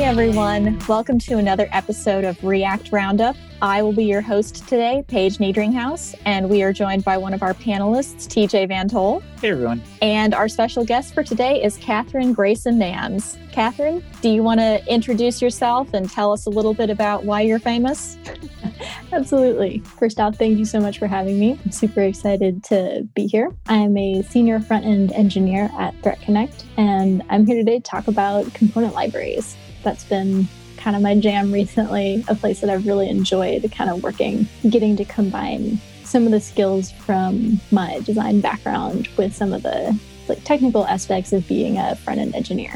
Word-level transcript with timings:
Hey 0.00 0.06
everyone, 0.06 0.78
welcome 0.88 1.18
to 1.18 1.36
another 1.36 1.68
episode 1.72 2.24
of 2.24 2.42
React 2.42 2.90
Roundup. 2.90 3.36
I 3.60 3.82
will 3.82 3.92
be 3.92 4.06
your 4.06 4.22
host 4.22 4.66
today, 4.66 5.04
Paige 5.06 5.36
Niedringhaus, 5.36 6.14
and 6.24 6.48
we 6.48 6.62
are 6.62 6.72
joined 6.72 7.04
by 7.04 7.18
one 7.18 7.34
of 7.34 7.42
our 7.42 7.52
panelists, 7.52 8.26
TJ 8.26 8.70
VanToll. 8.70 9.22
Hey 9.42 9.50
everyone. 9.50 9.82
And 10.00 10.32
our 10.32 10.48
special 10.48 10.86
guest 10.86 11.12
for 11.12 11.22
today 11.22 11.62
is 11.62 11.76
Kathryn 11.76 12.34
Grayson 12.34 12.78
Nanz. 12.78 13.36
Kathryn, 13.52 14.02
do 14.22 14.30
you 14.30 14.42
want 14.42 14.60
to 14.60 14.82
introduce 14.90 15.42
yourself 15.42 15.92
and 15.92 16.10
tell 16.10 16.32
us 16.32 16.46
a 16.46 16.50
little 16.50 16.72
bit 16.72 16.88
about 16.88 17.24
why 17.24 17.42
you're 17.42 17.58
famous? 17.58 18.16
Absolutely. 19.12 19.80
First 19.80 20.18
off, 20.18 20.36
thank 20.36 20.58
you 20.58 20.64
so 20.64 20.80
much 20.80 20.98
for 20.98 21.08
having 21.08 21.38
me. 21.38 21.60
I'm 21.62 21.72
super 21.72 22.00
excited 22.00 22.64
to 22.64 23.06
be 23.14 23.26
here. 23.26 23.54
I'm 23.66 23.94
a 23.98 24.22
senior 24.22 24.60
front 24.60 24.86
end 24.86 25.12
engineer 25.12 25.70
at 25.78 25.94
ThreatConnect, 26.00 26.64
and 26.78 27.22
I'm 27.28 27.44
here 27.44 27.56
today 27.56 27.80
to 27.80 27.82
talk 27.82 28.08
about 28.08 28.54
component 28.54 28.94
libraries 28.94 29.58
that's 29.82 30.04
been 30.04 30.48
kind 30.76 30.96
of 30.96 31.02
my 31.02 31.14
jam 31.18 31.52
recently, 31.52 32.24
a 32.28 32.34
place 32.34 32.60
that 32.60 32.70
I've 32.70 32.86
really 32.86 33.08
enjoyed 33.08 33.70
kind 33.72 33.90
of 33.90 34.02
working, 34.02 34.48
getting 34.68 34.96
to 34.96 35.04
combine 35.04 35.78
some 36.04 36.24
of 36.24 36.32
the 36.32 36.40
skills 36.40 36.90
from 36.90 37.60
my 37.70 38.00
design 38.00 38.40
background 38.40 39.08
with 39.16 39.34
some 39.34 39.52
of 39.52 39.62
the 39.62 39.98
like 40.28 40.42
technical 40.44 40.86
aspects 40.86 41.32
of 41.32 41.46
being 41.46 41.78
a 41.78 41.94
front 41.96 42.20
end 42.20 42.34
engineer. 42.34 42.72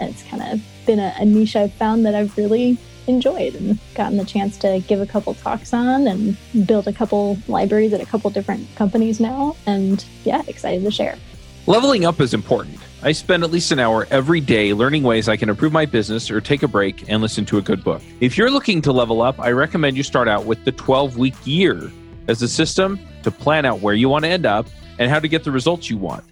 And 0.00 0.10
it's 0.10 0.22
kind 0.24 0.42
of 0.42 0.60
been 0.86 0.98
a, 0.98 1.14
a 1.18 1.24
niche 1.24 1.54
I've 1.54 1.72
found 1.74 2.04
that 2.06 2.14
I've 2.14 2.36
really 2.36 2.78
enjoyed 3.06 3.54
and 3.54 3.78
gotten 3.94 4.16
the 4.16 4.24
chance 4.24 4.56
to 4.58 4.80
give 4.86 5.00
a 5.00 5.06
couple 5.06 5.34
talks 5.34 5.72
on 5.74 6.06
and 6.06 6.36
build 6.66 6.88
a 6.88 6.92
couple 6.92 7.38
libraries 7.48 7.92
at 7.92 8.00
a 8.00 8.06
couple 8.06 8.30
different 8.30 8.66
companies 8.76 9.20
now. 9.20 9.56
And 9.66 10.04
yeah, 10.24 10.42
excited 10.46 10.82
to 10.84 10.90
share. 10.90 11.18
Leveling 11.66 12.04
up 12.04 12.20
is 12.20 12.34
important. 12.34 12.78
I 13.04 13.10
spend 13.10 13.42
at 13.42 13.50
least 13.50 13.72
an 13.72 13.80
hour 13.80 14.06
every 14.12 14.40
day 14.40 14.72
learning 14.72 15.02
ways 15.02 15.28
I 15.28 15.36
can 15.36 15.48
improve 15.48 15.72
my 15.72 15.86
business 15.86 16.30
or 16.30 16.40
take 16.40 16.62
a 16.62 16.68
break 16.68 17.10
and 17.10 17.20
listen 17.20 17.44
to 17.46 17.58
a 17.58 17.62
good 17.62 17.82
book. 17.82 18.00
If 18.20 18.38
you're 18.38 18.50
looking 18.50 18.80
to 18.82 18.92
level 18.92 19.22
up, 19.22 19.40
I 19.40 19.50
recommend 19.50 19.96
you 19.96 20.04
start 20.04 20.28
out 20.28 20.44
with 20.44 20.64
the 20.64 20.70
12 20.70 21.18
week 21.18 21.34
year 21.44 21.90
as 22.28 22.42
a 22.42 22.48
system 22.48 23.00
to 23.24 23.32
plan 23.32 23.64
out 23.64 23.80
where 23.80 23.94
you 23.94 24.08
want 24.08 24.24
to 24.24 24.30
end 24.30 24.46
up 24.46 24.68
and 25.00 25.10
how 25.10 25.18
to 25.18 25.26
get 25.26 25.42
the 25.42 25.50
results 25.50 25.90
you 25.90 25.96
want. 25.96 26.22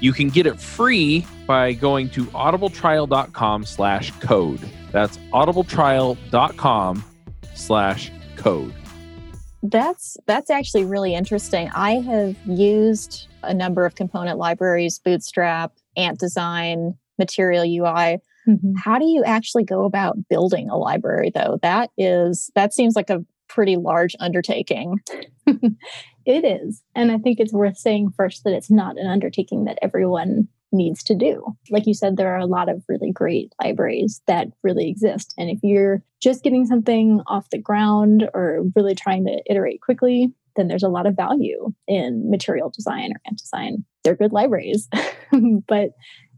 You 0.00 0.12
can 0.12 0.28
get 0.28 0.46
it 0.46 0.60
free 0.60 1.24
by 1.46 1.74
going 1.74 2.10
to 2.10 2.24
audibletrial.com 2.26 3.64
slash 3.64 4.10
code. 4.18 4.68
That's 4.90 5.18
audibletrial.com 5.32 7.04
slash 7.54 8.10
code. 8.34 8.74
That's 9.62 10.16
that's 10.26 10.50
actually 10.50 10.84
really 10.84 11.14
interesting. 11.14 11.70
I 11.74 12.00
have 12.00 12.36
used 12.46 13.28
a 13.42 13.54
number 13.54 13.86
of 13.86 13.94
component 13.94 14.38
libraries, 14.38 14.98
Bootstrap, 14.98 15.72
Ant 15.96 16.18
Design, 16.18 16.94
Material 17.18 17.64
UI. 17.64 18.18
Mm-hmm. 18.48 18.74
How 18.76 18.98
do 18.98 19.06
you 19.06 19.24
actually 19.24 19.64
go 19.64 19.84
about 19.84 20.28
building 20.28 20.68
a 20.70 20.76
library 20.76 21.30
though? 21.34 21.58
That 21.62 21.90
is 21.96 22.50
that 22.54 22.72
seems 22.72 22.94
like 22.94 23.10
a 23.10 23.24
pretty 23.48 23.76
large 23.76 24.14
undertaking. 24.20 25.00
it 25.46 26.44
is. 26.44 26.82
And 26.94 27.10
I 27.10 27.18
think 27.18 27.40
it's 27.40 27.52
worth 27.52 27.78
saying 27.78 28.12
first 28.16 28.44
that 28.44 28.52
it's 28.52 28.70
not 28.70 28.98
an 28.98 29.06
undertaking 29.06 29.64
that 29.64 29.78
everyone 29.82 30.48
needs 30.72 31.02
to 31.04 31.14
do. 31.14 31.44
Like 31.70 31.86
you 31.86 31.94
said, 31.94 32.16
there 32.16 32.34
are 32.34 32.40
a 32.40 32.46
lot 32.46 32.68
of 32.68 32.84
really 32.88 33.12
great 33.12 33.52
libraries 33.62 34.20
that 34.26 34.48
really 34.62 34.88
exist. 34.88 35.32
And 35.38 35.48
if 35.48 35.58
you're 35.62 36.02
just 36.20 36.42
getting 36.42 36.66
something 36.66 37.22
off 37.26 37.50
the 37.50 37.58
ground 37.58 38.28
or 38.34 38.64
really 38.74 38.94
trying 38.94 39.24
to 39.26 39.42
iterate 39.48 39.80
quickly, 39.80 40.32
then 40.56 40.68
there's 40.68 40.82
a 40.82 40.88
lot 40.88 41.06
of 41.06 41.16
value 41.16 41.72
in 41.86 42.30
material 42.30 42.70
design 42.70 43.12
or 43.12 43.20
ant 43.26 43.38
design. 43.38 43.84
They're 44.04 44.16
good 44.16 44.32
libraries. 44.32 44.88
but 45.68 45.90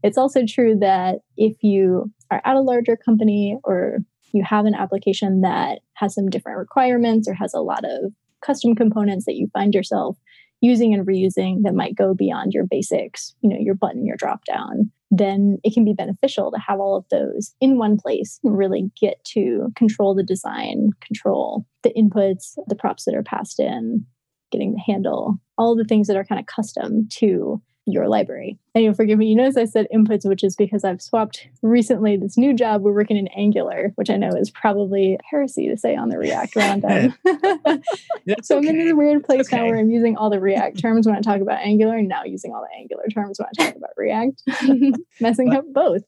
it's 0.02 0.18
also 0.18 0.42
true 0.46 0.76
that 0.80 1.16
if 1.36 1.56
you 1.62 2.12
are 2.30 2.42
at 2.44 2.56
a 2.56 2.60
larger 2.60 2.96
company 2.96 3.58
or 3.64 3.98
you 4.32 4.44
have 4.44 4.66
an 4.66 4.74
application 4.74 5.40
that 5.40 5.80
has 5.94 6.14
some 6.14 6.28
different 6.28 6.58
requirements 6.58 7.28
or 7.28 7.34
has 7.34 7.54
a 7.54 7.60
lot 7.60 7.84
of 7.84 8.12
custom 8.44 8.74
components 8.74 9.24
that 9.24 9.34
you 9.34 9.48
find 9.52 9.74
yourself 9.74 10.16
using 10.60 10.92
and 10.92 11.06
reusing 11.06 11.62
that 11.62 11.74
might 11.74 11.96
go 11.96 12.14
beyond 12.14 12.52
your 12.52 12.64
basics, 12.68 13.34
you 13.40 13.48
know, 13.48 13.56
your 13.58 13.74
button, 13.74 14.04
your 14.04 14.16
drop 14.16 14.44
down, 14.44 14.90
then 15.10 15.58
it 15.64 15.72
can 15.72 15.84
be 15.84 15.94
beneficial 15.94 16.50
to 16.50 16.58
have 16.58 16.80
all 16.80 16.96
of 16.96 17.04
those 17.10 17.54
in 17.60 17.78
one 17.78 17.96
place 17.96 18.38
and 18.44 18.56
really 18.56 18.90
get 19.00 19.24
to 19.24 19.68
control 19.74 20.14
the 20.14 20.22
design, 20.22 20.90
control 21.00 21.64
the 21.82 21.92
inputs, 21.96 22.56
the 22.66 22.76
props 22.76 23.04
that 23.04 23.14
are 23.14 23.22
passed 23.22 23.58
in, 23.58 24.04
getting 24.50 24.72
the 24.72 24.82
handle, 24.86 25.38
all 25.56 25.76
the 25.76 25.84
things 25.84 26.06
that 26.08 26.16
are 26.16 26.24
kind 26.24 26.40
of 26.40 26.46
custom 26.46 27.08
to 27.10 27.62
your 27.92 28.08
library. 28.08 28.58
And 28.74 28.84
you'll 28.84 28.94
forgive 28.94 29.18
me, 29.18 29.26
you 29.26 29.36
notice 29.36 29.56
I 29.56 29.64
said 29.64 29.86
inputs, 29.94 30.28
which 30.28 30.44
is 30.44 30.54
because 30.54 30.84
I've 30.84 31.02
swapped 31.02 31.48
recently 31.62 32.16
this 32.16 32.38
new 32.38 32.54
job. 32.54 32.82
We're 32.82 32.92
working 32.92 33.16
in 33.16 33.28
Angular, 33.28 33.92
which 33.96 34.10
I 34.10 34.16
know 34.16 34.30
is 34.30 34.50
probably 34.50 35.18
heresy 35.28 35.68
to 35.68 35.76
say 35.76 35.96
on 35.96 36.08
the 36.08 36.18
React 36.18 36.56
roundup. 36.56 37.12
so 38.42 38.58
I'm 38.58 38.66
in 38.66 38.78
this 38.78 38.94
weird 38.94 39.24
place 39.24 39.46
okay. 39.48 39.56
now 39.56 39.66
where 39.66 39.78
I'm 39.78 39.90
using 39.90 40.16
all 40.16 40.30
the 40.30 40.40
React 40.40 40.80
terms 40.80 41.06
when 41.06 41.16
I 41.16 41.20
talk 41.20 41.40
about 41.40 41.60
Angular 41.60 41.96
and 41.96 42.08
now 42.08 42.24
using 42.24 42.54
all 42.54 42.62
the 42.62 42.76
Angular 42.78 43.04
terms 43.08 43.38
when 43.38 43.48
I 43.48 43.64
talk 43.64 43.76
about 43.76 43.90
React, 43.96 44.42
messing 45.20 45.54
up 45.54 45.64
both 45.72 46.02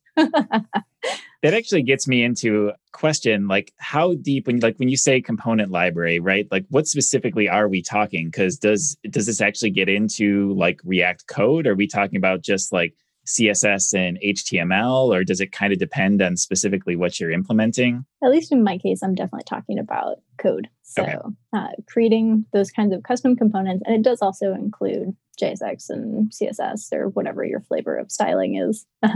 that 1.42 1.54
actually 1.54 1.82
gets 1.82 2.06
me 2.06 2.22
into 2.22 2.72
question 2.92 3.48
like 3.48 3.72
how 3.78 4.14
deep 4.14 4.46
when 4.46 4.60
like 4.60 4.76
when 4.78 4.88
you 4.88 4.96
say 4.96 5.20
component 5.20 5.70
library 5.70 6.20
right 6.20 6.46
like 6.50 6.66
what 6.68 6.86
specifically 6.86 7.48
are 7.48 7.68
we 7.68 7.82
talking? 7.82 8.26
Because 8.26 8.58
does 8.58 8.96
does 9.08 9.26
this 9.26 9.40
actually 9.40 9.70
get 9.70 9.88
into 9.88 10.52
like 10.54 10.80
react 10.84 11.26
code? 11.26 11.66
Are 11.66 11.74
we 11.74 11.86
talking 11.86 12.16
about 12.16 12.42
just 12.42 12.72
like 12.72 12.94
css 13.26 13.94
and 13.94 14.18
html 14.24 15.14
or 15.14 15.22
does 15.22 15.42
it 15.42 15.52
kind 15.52 15.74
of 15.74 15.78
depend 15.78 16.22
on 16.22 16.36
specifically 16.36 16.96
what 16.96 17.20
you're 17.20 17.30
implementing? 17.30 18.04
At 18.24 18.30
least 18.30 18.50
in 18.50 18.64
my 18.64 18.78
case 18.78 19.02
i'm 19.02 19.14
definitely 19.14 19.44
talking 19.46 19.78
about 19.78 20.16
code. 20.38 20.68
So 20.82 21.02
okay. 21.02 21.16
uh, 21.54 21.68
creating 21.86 22.46
those 22.52 22.70
kinds 22.70 22.92
of 22.92 23.02
custom 23.02 23.36
components 23.36 23.82
and 23.86 23.94
it 23.94 24.02
does 24.02 24.20
also 24.20 24.52
include 24.52 25.14
JSX 25.40 25.90
and 25.90 26.30
CSS 26.30 26.92
or 26.92 27.08
whatever 27.08 27.44
your 27.44 27.60
flavor 27.60 27.96
of 27.96 28.10
styling 28.10 28.56
is, 28.56 28.86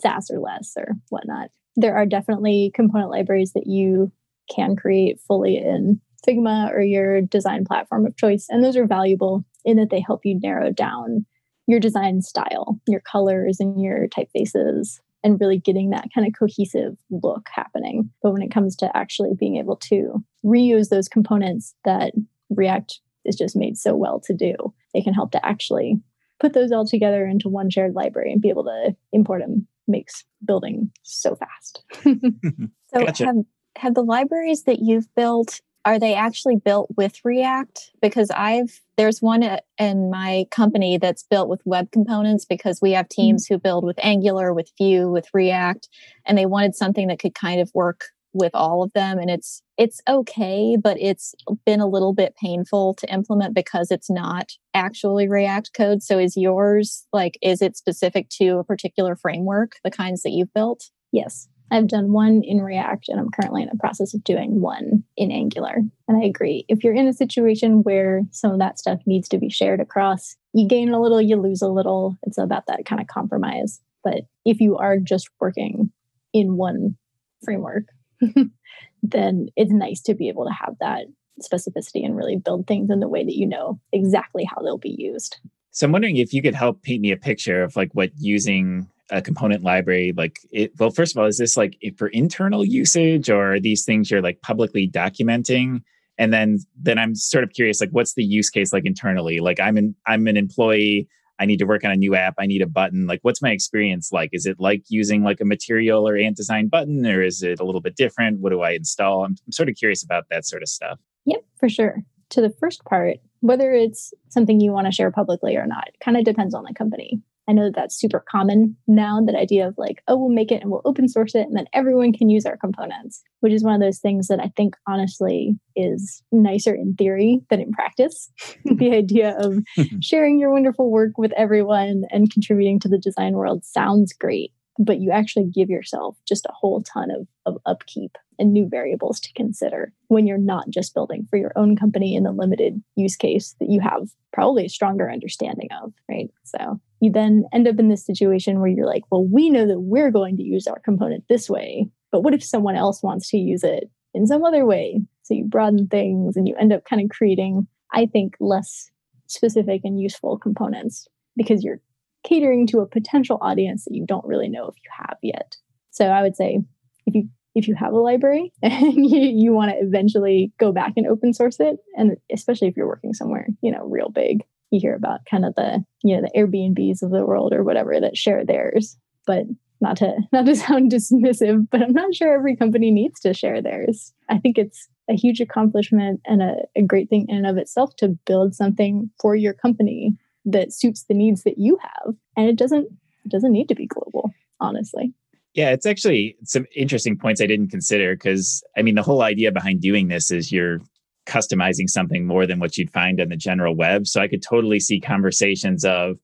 Sass 0.00 0.30
or 0.30 0.38
less 0.38 0.72
or 0.76 0.92
whatnot. 1.08 1.50
There 1.76 1.96
are 1.96 2.06
definitely 2.06 2.70
component 2.74 3.10
libraries 3.10 3.52
that 3.54 3.66
you 3.66 4.12
can 4.54 4.76
create 4.76 5.20
fully 5.26 5.56
in 5.56 6.00
Figma 6.26 6.70
or 6.72 6.80
your 6.80 7.20
design 7.20 7.64
platform 7.64 8.06
of 8.06 8.16
choice. 8.16 8.46
And 8.48 8.62
those 8.62 8.76
are 8.76 8.86
valuable 8.86 9.44
in 9.64 9.76
that 9.78 9.90
they 9.90 10.00
help 10.00 10.24
you 10.24 10.38
narrow 10.40 10.70
down 10.70 11.26
your 11.66 11.80
design 11.80 12.20
style, 12.22 12.80
your 12.86 13.00
colors, 13.00 13.58
and 13.58 13.80
your 13.80 14.06
typefaces, 14.08 15.00
and 15.22 15.40
really 15.40 15.58
getting 15.58 15.90
that 15.90 16.08
kind 16.14 16.26
of 16.26 16.34
cohesive 16.38 16.96
look 17.10 17.48
happening. 17.52 18.10
But 18.22 18.32
when 18.32 18.42
it 18.42 18.52
comes 18.52 18.76
to 18.76 18.94
actually 18.94 19.32
being 19.38 19.56
able 19.56 19.76
to 19.76 20.22
reuse 20.44 20.90
those 20.90 21.08
components 21.08 21.74
that 21.84 22.12
React 22.50 23.00
is 23.24 23.36
just 23.36 23.56
made 23.56 23.78
so 23.78 23.96
well 23.96 24.20
to 24.20 24.34
do, 24.34 24.54
they 24.94 25.02
can 25.02 25.14
help 25.14 25.32
to 25.32 25.44
actually 25.44 26.00
put 26.40 26.52
those 26.52 26.72
all 26.72 26.86
together 26.86 27.26
into 27.26 27.48
one 27.48 27.70
shared 27.70 27.94
library 27.94 28.32
and 28.32 28.40
be 28.40 28.48
able 28.48 28.64
to 28.64 28.96
import 29.12 29.42
them 29.42 29.66
makes 29.86 30.24
building 30.44 30.90
so 31.02 31.36
fast. 31.36 31.84
so 32.02 33.04
gotcha. 33.04 33.26
have 33.26 33.36
have 33.76 33.94
the 33.94 34.04
libraries 34.04 34.64
that 34.64 34.78
you've 34.80 35.12
built 35.14 35.60
are 35.86 35.98
they 35.98 36.14
actually 36.14 36.56
built 36.56 36.88
with 36.96 37.20
React? 37.24 37.90
Because 38.00 38.30
I've 38.30 38.80
there's 38.96 39.20
one 39.20 39.58
in 39.78 40.10
my 40.10 40.46
company 40.50 40.96
that's 40.98 41.24
built 41.24 41.48
with 41.48 41.60
web 41.64 41.90
components 41.90 42.44
because 42.44 42.80
we 42.80 42.92
have 42.92 43.08
teams 43.08 43.44
mm-hmm. 43.44 43.54
who 43.54 43.60
build 43.60 43.84
with 43.84 43.98
Angular, 44.02 44.54
with 44.54 44.70
Vue, 44.78 45.10
with 45.10 45.26
React, 45.34 45.88
and 46.24 46.38
they 46.38 46.46
wanted 46.46 46.74
something 46.74 47.08
that 47.08 47.18
could 47.18 47.34
kind 47.34 47.60
of 47.60 47.70
work 47.74 48.06
with 48.34 48.54
all 48.54 48.82
of 48.82 48.92
them 48.92 49.18
and 49.18 49.30
it's 49.30 49.62
it's 49.78 50.00
okay 50.08 50.76
but 50.80 50.96
it's 51.00 51.34
been 51.64 51.80
a 51.80 51.86
little 51.86 52.12
bit 52.12 52.34
painful 52.36 52.94
to 52.94 53.12
implement 53.12 53.54
because 53.54 53.90
it's 53.90 54.10
not 54.10 54.52
actually 54.74 55.28
react 55.28 55.70
code 55.74 56.02
so 56.02 56.18
is 56.18 56.36
yours 56.36 57.06
like 57.12 57.38
is 57.40 57.62
it 57.62 57.76
specific 57.76 58.28
to 58.28 58.58
a 58.58 58.64
particular 58.64 59.16
framework 59.16 59.76
the 59.84 59.90
kinds 59.90 60.22
that 60.22 60.30
you've 60.30 60.52
built 60.52 60.90
yes 61.12 61.48
I've 61.70 61.88
done 61.88 62.12
one 62.12 62.42
in 62.44 62.60
React 62.60 63.08
and 63.08 63.18
I'm 63.18 63.30
currently 63.30 63.62
in 63.62 63.68
the 63.68 63.78
process 63.78 64.14
of 64.14 64.22
doing 64.22 64.60
one 64.60 65.02
in 65.16 65.32
Angular. 65.32 65.78
And 66.06 66.22
I 66.22 66.26
agree. 66.26 66.64
If 66.68 66.84
you're 66.84 66.94
in 66.94 67.08
a 67.08 67.12
situation 67.12 67.82
where 67.82 68.22
some 68.30 68.52
of 68.52 68.58
that 68.58 68.78
stuff 68.78 69.00
needs 69.06 69.28
to 69.30 69.38
be 69.38 69.50
shared 69.50 69.80
across, 69.80 70.36
you 70.52 70.68
gain 70.68 70.90
a 70.90 71.00
little, 71.00 71.20
you 71.20 71.36
lose 71.36 71.62
a 71.62 71.68
little. 71.68 72.16
It's 72.22 72.38
about 72.38 72.66
that 72.66 72.84
kind 72.84 73.00
of 73.00 73.08
compromise. 73.08 73.80
But 74.04 74.26
if 74.44 74.60
you 74.60 74.76
are 74.76 74.98
just 74.98 75.30
working 75.40 75.90
in 76.32 76.56
one 76.56 76.96
framework, 77.42 77.84
then 79.02 79.48
it's 79.56 79.72
nice 79.72 80.00
to 80.02 80.14
be 80.14 80.28
able 80.28 80.46
to 80.46 80.52
have 80.52 80.74
that 80.80 81.06
specificity 81.42 82.04
and 82.04 82.16
really 82.16 82.36
build 82.36 82.66
things 82.66 82.90
in 82.90 83.00
the 83.00 83.08
way 83.08 83.24
that 83.24 83.36
you 83.36 83.46
know 83.46 83.80
exactly 83.92 84.44
how 84.44 84.62
they'll 84.62 84.78
be 84.78 84.94
used. 84.96 85.38
So 85.70 85.86
I'm 85.86 85.92
wondering 85.92 86.16
if 86.16 86.32
you 86.32 86.40
could 86.40 86.54
help 86.54 86.82
paint 86.82 87.00
me 87.00 87.10
a 87.10 87.16
picture 87.16 87.62
of 87.62 87.74
like 87.74 87.90
what 87.92 88.10
using 88.16 88.88
a 89.10 89.20
component 89.20 89.62
library 89.62 90.14
like 90.16 90.38
it 90.50 90.72
well 90.78 90.90
first 90.90 91.14
of 91.14 91.20
all 91.20 91.26
is 91.26 91.36
this 91.36 91.58
like 91.58 91.76
for 91.98 92.08
internal 92.08 92.64
usage 92.64 93.28
or 93.28 93.52
are 93.52 93.60
these 93.60 93.84
things 93.84 94.10
you're 94.10 94.22
like 94.22 94.40
publicly 94.40 94.88
documenting 94.88 95.82
and 96.16 96.32
then 96.32 96.58
then 96.74 96.98
I'm 96.98 97.14
sort 97.14 97.44
of 97.44 97.50
curious 97.50 97.82
like 97.82 97.90
what's 97.90 98.14
the 98.14 98.24
use 98.24 98.48
case 98.48 98.72
like 98.72 98.86
internally 98.86 99.40
like 99.40 99.60
I'm 99.60 99.76
an 99.76 99.94
I'm 100.06 100.26
an 100.26 100.38
employee 100.38 101.06
I 101.38 101.46
need 101.46 101.58
to 101.58 101.64
work 101.64 101.84
on 101.84 101.90
a 101.90 101.96
new 101.96 102.14
app. 102.14 102.34
I 102.38 102.46
need 102.46 102.62
a 102.62 102.66
button. 102.66 103.06
Like, 103.06 103.20
what's 103.22 103.42
my 103.42 103.50
experience 103.50 104.10
like? 104.12 104.30
Is 104.32 104.46
it 104.46 104.56
like 104.60 104.84
using 104.88 105.22
like 105.22 105.40
a 105.40 105.44
material 105.44 106.08
or 106.08 106.16
ant 106.16 106.36
design 106.36 106.68
button, 106.68 107.06
or 107.06 107.22
is 107.22 107.42
it 107.42 107.60
a 107.60 107.64
little 107.64 107.80
bit 107.80 107.96
different? 107.96 108.40
What 108.40 108.50
do 108.50 108.62
I 108.62 108.70
install? 108.70 109.24
I'm, 109.24 109.36
I'm 109.46 109.52
sort 109.52 109.68
of 109.68 109.74
curious 109.76 110.02
about 110.04 110.24
that 110.30 110.46
sort 110.46 110.62
of 110.62 110.68
stuff. 110.68 110.98
Yep, 111.26 111.44
for 111.58 111.68
sure. 111.68 112.02
To 112.30 112.40
the 112.40 112.50
first 112.50 112.84
part, 112.84 113.18
whether 113.40 113.72
it's 113.72 114.14
something 114.30 114.60
you 114.60 114.72
want 114.72 114.86
to 114.86 114.92
share 114.92 115.10
publicly 115.10 115.56
or 115.56 115.66
not, 115.66 115.88
kind 116.02 116.16
of 116.16 116.24
depends 116.24 116.54
on 116.54 116.64
the 116.64 116.74
company. 116.74 117.20
I 117.48 117.52
know 117.52 117.64
that 117.64 117.74
that's 117.74 117.98
super 117.98 118.24
common 118.28 118.76
now, 118.86 119.20
that 119.24 119.34
idea 119.34 119.68
of 119.68 119.74
like, 119.76 120.02
oh, 120.08 120.16
we'll 120.16 120.28
make 120.30 120.50
it 120.50 120.62
and 120.62 120.70
we'll 120.70 120.82
open 120.84 121.08
source 121.08 121.34
it 121.34 121.46
and 121.46 121.56
then 121.56 121.66
everyone 121.72 122.12
can 122.12 122.30
use 122.30 122.46
our 122.46 122.56
components, 122.56 123.22
which 123.40 123.52
is 123.52 123.62
one 123.62 123.74
of 123.74 123.80
those 123.80 123.98
things 123.98 124.28
that 124.28 124.40
I 124.40 124.50
think 124.56 124.76
honestly 124.86 125.54
is 125.76 126.22
nicer 126.32 126.74
in 126.74 126.94
theory 126.94 127.42
than 127.50 127.60
in 127.60 127.72
practice. 127.72 128.30
the 128.64 128.92
idea 128.92 129.36
of 129.38 129.58
sharing 130.00 130.38
your 130.38 130.50
wonderful 130.50 130.90
work 130.90 131.18
with 131.18 131.32
everyone 131.32 132.04
and 132.10 132.32
contributing 132.32 132.80
to 132.80 132.88
the 132.88 132.98
design 132.98 133.34
world 133.34 133.64
sounds 133.64 134.12
great 134.12 134.52
but 134.78 134.98
you 134.98 135.10
actually 135.10 135.46
give 135.46 135.70
yourself 135.70 136.16
just 136.26 136.46
a 136.46 136.52
whole 136.52 136.82
ton 136.82 137.10
of, 137.10 137.26
of 137.46 137.60
upkeep 137.66 138.16
and 138.38 138.52
new 138.52 138.68
variables 138.68 139.20
to 139.20 139.32
consider 139.34 139.92
when 140.08 140.26
you're 140.26 140.38
not 140.38 140.68
just 140.68 140.94
building 140.94 141.26
for 141.30 141.36
your 141.36 141.52
own 141.56 141.76
company 141.76 142.16
in 142.16 142.24
the 142.24 142.32
limited 142.32 142.82
use 142.96 143.16
case 143.16 143.54
that 143.60 143.70
you 143.70 143.80
have 143.80 144.08
probably 144.32 144.66
a 144.66 144.70
stronger 144.70 145.10
understanding 145.10 145.68
of, 145.82 145.92
right? 146.08 146.30
So 146.44 146.80
you 147.04 147.12
then 147.12 147.44
end 147.52 147.68
up 147.68 147.78
in 147.78 147.88
this 147.88 148.04
situation 148.04 148.60
where 148.60 148.70
you're 148.70 148.86
like, 148.86 149.04
well, 149.10 149.24
we 149.24 149.50
know 149.50 149.66
that 149.66 149.80
we're 149.80 150.10
going 150.10 150.36
to 150.36 150.42
use 150.42 150.66
our 150.66 150.80
component 150.80 151.24
this 151.28 151.48
way, 151.48 151.88
but 152.10 152.22
what 152.22 152.34
if 152.34 152.42
someone 152.42 152.76
else 152.76 153.02
wants 153.02 153.30
to 153.30 153.36
use 153.36 153.62
it 153.62 153.90
in 154.14 154.26
some 154.26 154.44
other 154.44 154.64
way? 154.64 155.00
So 155.22 155.34
you 155.34 155.44
broaden 155.44 155.86
things 155.86 156.36
and 156.36 156.48
you 156.48 156.54
end 156.56 156.72
up 156.72 156.84
kind 156.84 157.02
of 157.02 157.10
creating, 157.10 157.66
I 157.92 158.06
think, 158.06 158.36
less 158.40 158.90
specific 159.26 159.82
and 159.84 160.00
useful 160.00 160.38
components 160.38 161.06
because 161.36 161.62
you're 161.62 161.80
catering 162.24 162.66
to 162.68 162.80
a 162.80 162.86
potential 162.86 163.38
audience 163.40 163.84
that 163.84 163.94
you 163.94 164.04
don't 164.06 164.26
really 164.26 164.48
know 164.48 164.66
if 164.66 164.74
you 164.76 164.90
have 165.06 165.18
yet. 165.22 165.56
So 165.90 166.06
I 166.06 166.22
would 166.22 166.36
say 166.36 166.60
if 167.06 167.14
you 167.14 167.28
if 167.54 167.68
you 167.68 167.74
have 167.76 167.92
a 167.92 167.98
library 167.98 168.52
and 168.62 169.08
you, 169.08 169.20
you 169.20 169.52
want 169.52 169.70
to 169.70 169.76
eventually 169.78 170.52
go 170.58 170.72
back 170.72 170.94
and 170.96 171.06
open 171.06 171.32
source 171.32 171.60
it, 171.60 171.76
and 171.96 172.16
especially 172.32 172.68
if 172.68 172.76
you're 172.76 172.88
working 172.88 173.14
somewhere, 173.14 173.46
you 173.62 173.70
know, 173.70 173.84
real 173.86 174.08
big, 174.08 174.42
you 174.70 174.80
hear 174.80 174.94
about 174.94 175.20
kind 175.30 175.44
of 175.44 175.54
the, 175.54 175.84
you 176.02 176.16
know, 176.16 176.22
the 176.22 176.38
Airbnbs 176.38 177.02
of 177.02 177.10
the 177.10 177.24
world 177.24 177.52
or 177.52 177.62
whatever 177.62 178.00
that 178.00 178.16
share 178.16 178.44
theirs. 178.44 178.96
But 179.26 179.44
not 179.80 179.96
to 179.98 180.16
not 180.32 180.46
to 180.46 180.56
sound 180.56 180.90
dismissive, 180.90 181.68
but 181.70 181.82
I'm 181.82 181.92
not 181.92 182.14
sure 182.14 182.34
every 182.34 182.56
company 182.56 182.90
needs 182.90 183.20
to 183.20 183.34
share 183.34 183.62
theirs. 183.62 184.12
I 184.28 184.38
think 184.38 184.58
it's 184.58 184.88
a 185.08 185.14
huge 185.14 185.40
accomplishment 185.40 186.20
and 186.24 186.42
a, 186.42 186.56
a 186.76 186.82
great 186.82 187.10
thing 187.10 187.26
in 187.28 187.36
and 187.36 187.46
of 187.46 187.58
itself 187.58 187.94
to 187.96 188.08
build 188.26 188.54
something 188.54 189.10
for 189.20 189.36
your 189.36 189.52
company 189.52 190.16
that 190.44 190.72
suits 190.72 191.04
the 191.04 191.14
needs 191.14 191.42
that 191.44 191.58
you 191.58 191.78
have 191.80 192.14
and 192.36 192.48
it 192.48 192.56
doesn't 192.56 192.86
it 193.24 193.30
doesn't 193.30 193.52
need 193.52 193.68
to 193.68 193.74
be 193.74 193.86
global 193.86 194.30
honestly 194.60 195.12
yeah 195.54 195.70
it's 195.70 195.86
actually 195.86 196.36
some 196.44 196.66
interesting 196.76 197.16
points 197.16 197.40
i 197.40 197.46
didn't 197.46 197.68
consider 197.68 198.14
because 198.14 198.62
i 198.76 198.82
mean 198.82 198.94
the 198.94 199.02
whole 199.02 199.22
idea 199.22 199.50
behind 199.50 199.80
doing 199.80 200.08
this 200.08 200.30
is 200.30 200.52
you're 200.52 200.80
customizing 201.26 201.88
something 201.88 202.26
more 202.26 202.46
than 202.46 202.58
what 202.60 202.76
you'd 202.76 202.90
find 202.90 203.20
on 203.20 203.28
the 203.28 203.36
general 203.36 203.74
web 203.74 204.06
so 204.06 204.20
i 204.20 204.28
could 204.28 204.42
totally 204.42 204.78
see 204.78 205.00
conversations 205.00 205.84
of 205.84 206.16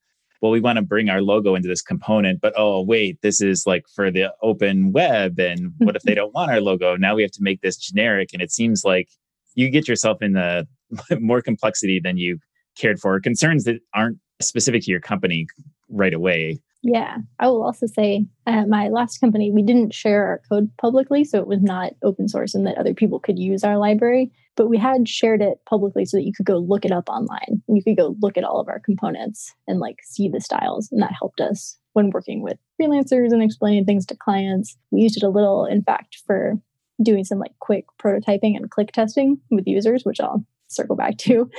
well 0.43 0.51
we 0.51 0.61
want 0.61 0.77
to 0.77 0.83
bring 0.83 1.09
our 1.09 1.23
logo 1.23 1.55
into 1.55 1.69
this 1.69 1.83
component 1.83 2.41
but 2.41 2.53
oh 2.57 2.83
wait 2.83 3.19
this 3.23 3.41
is 3.41 3.67
like 3.67 3.85
for 3.95 4.11
the 4.11 4.33
open 4.43 4.93
web 4.93 5.39
and 5.39 5.73
what 5.79 5.97
if 5.97 6.03
they 6.03 6.15
don't 6.15 6.35
want 6.35 6.51
our 6.51 6.61
logo 6.61 6.97
now 6.97 7.15
we 7.15 7.23
have 7.23 7.31
to 7.31 7.43
make 7.43 7.61
this 7.63 7.77
generic 7.77 8.31
and 8.33 8.43
it 8.43 8.51
seems 8.51 8.85
like 8.85 9.09
you 9.55 9.69
get 9.71 9.89
yourself 9.89 10.23
in 10.23 10.33
the 10.33 10.67
more 11.21 11.43
complexity 11.43 12.01
than 12.01 12.17
you 12.17 12.39
cared 12.77 13.01
for, 13.01 13.21
concerns 13.21 13.65
that 13.65 13.81
aren't 13.95 14.19
specific 14.41 14.83
to 14.85 14.91
your 14.91 15.01
company 15.01 15.47
right 15.89 16.15
away. 16.15 16.59
Yeah, 16.83 17.19
I 17.39 17.49
will 17.49 17.63
also 17.63 17.87
say 17.87 18.25
at 18.47 18.69
my 18.69 18.89
last 18.89 19.19
company, 19.19 19.51
we 19.51 19.63
didn't 19.63 19.93
share 19.93 20.27
our 20.27 20.41
code 20.49 20.71
publicly, 20.79 21.25
so 21.25 21.39
it 21.39 21.47
was 21.47 21.61
not 21.61 21.93
open 22.03 22.27
source 22.27 22.55
and 22.55 22.67
that 22.67 22.79
other 22.79 22.95
people 22.95 23.21
could 23.21 23.39
use 23.39 23.65
our 23.65 23.77
library. 23.77 24.33
But 24.57 24.69
we 24.69 24.77
had 24.77 25.09
shared 25.09 25.41
it 25.41 25.59
publicly 25.69 26.05
so 26.05 26.17
that 26.17 26.25
you 26.25 26.33
could 26.33 26.47
go 26.47 26.59
look 26.59 26.85
it 26.85 26.93
up 26.93 27.09
online. 27.09 27.63
And 27.67 27.77
you 27.77 27.83
could 27.83 27.97
go 27.97 28.17
look 28.21 28.37
at 28.37 28.45
all 28.45 28.61
of 28.61 28.69
our 28.69 28.81
components 28.81 29.55
and 29.67 29.81
like 29.81 29.99
see 30.03 30.29
the 30.29 30.41
styles. 30.41 30.89
And 30.91 31.01
that 31.03 31.15
helped 31.19 31.41
us 31.41 31.79
when 31.93 32.11
working 32.11 32.43
with 32.43 32.59
freelancers 32.81 33.33
and 33.33 33.43
explaining 33.43 33.85
things 33.85 34.07
to 34.07 34.17
clients. 34.17 34.77
We 34.91 35.03
used 35.03 35.17
it 35.17 35.23
a 35.23 35.31
little, 35.31 35.65
in 35.65 35.83
fact, 35.83 36.19
for 36.27 36.59
doing 37.03 37.25
some 37.25 37.39
like 37.39 37.53
quick 37.61 37.87
prototyping 38.03 38.57
and 38.57 38.71
click 38.71 38.93
testing 38.93 39.41
with 39.51 39.67
users, 39.67 40.05
which 40.05 40.21
I'll 40.21 40.45
circle 40.69 40.97
back 40.97 41.17
to 41.19 41.51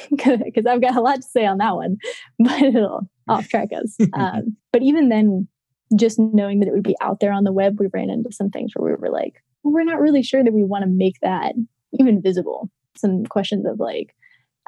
because 0.10 0.66
I've 0.66 0.80
got 0.80 0.96
a 0.96 1.00
lot 1.00 1.16
to 1.16 1.22
say 1.22 1.46
on 1.46 1.58
that 1.58 1.74
one, 1.74 1.98
but 2.38 2.62
it'll 2.62 3.08
off 3.28 3.48
track 3.48 3.68
us. 3.72 3.96
Um, 4.14 4.56
but 4.72 4.82
even 4.82 5.08
then, 5.08 5.48
just 5.96 6.18
knowing 6.18 6.60
that 6.60 6.68
it 6.68 6.72
would 6.72 6.82
be 6.82 6.96
out 7.00 7.20
there 7.20 7.32
on 7.32 7.44
the 7.44 7.52
web, 7.52 7.78
we 7.78 7.88
ran 7.92 8.10
into 8.10 8.32
some 8.32 8.50
things 8.50 8.72
where 8.74 8.92
we 8.92 9.00
were 9.00 9.12
like, 9.12 9.42
we're 9.62 9.84
not 9.84 10.00
really 10.00 10.22
sure 10.22 10.42
that 10.42 10.52
we 10.52 10.64
want 10.64 10.82
to 10.82 10.90
make 10.90 11.20
that 11.20 11.54
even 11.98 12.22
visible. 12.22 12.70
Some 12.96 13.24
questions 13.24 13.66
of 13.66 13.80
like 13.80 14.14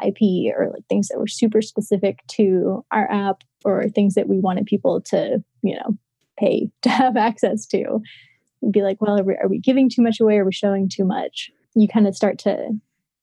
IP 0.05 0.53
or 0.57 0.71
like 0.73 0.85
things 0.89 1.09
that 1.09 1.19
were 1.19 1.27
super 1.27 1.63
specific 1.63 2.21
to 2.29 2.85
our 2.91 3.11
app 3.11 3.43
or 3.65 3.89
things 3.89 4.15
that 4.15 4.29
we 4.29 4.39
wanted 4.39 4.67
people 4.67 5.01
to, 5.01 5.43
you 5.63 5.75
know, 5.75 5.97
pay 6.39 6.71
to 6.83 6.89
have 6.89 7.17
access 7.17 7.67
to. 7.67 8.01
be 8.71 8.83
like, 8.83 9.01
well, 9.01 9.19
are 9.19 9.25
we, 9.25 9.35
are 9.37 9.49
we 9.49 9.59
giving 9.59 9.89
too 9.89 10.03
much 10.03 10.21
away? 10.21 10.37
Are 10.37 10.45
we 10.45 10.53
showing 10.53 10.89
too 10.89 11.05
much? 11.05 11.51
You 11.75 11.89
kind 11.89 12.07
of 12.07 12.17
start 12.17 12.39
to 12.41 12.71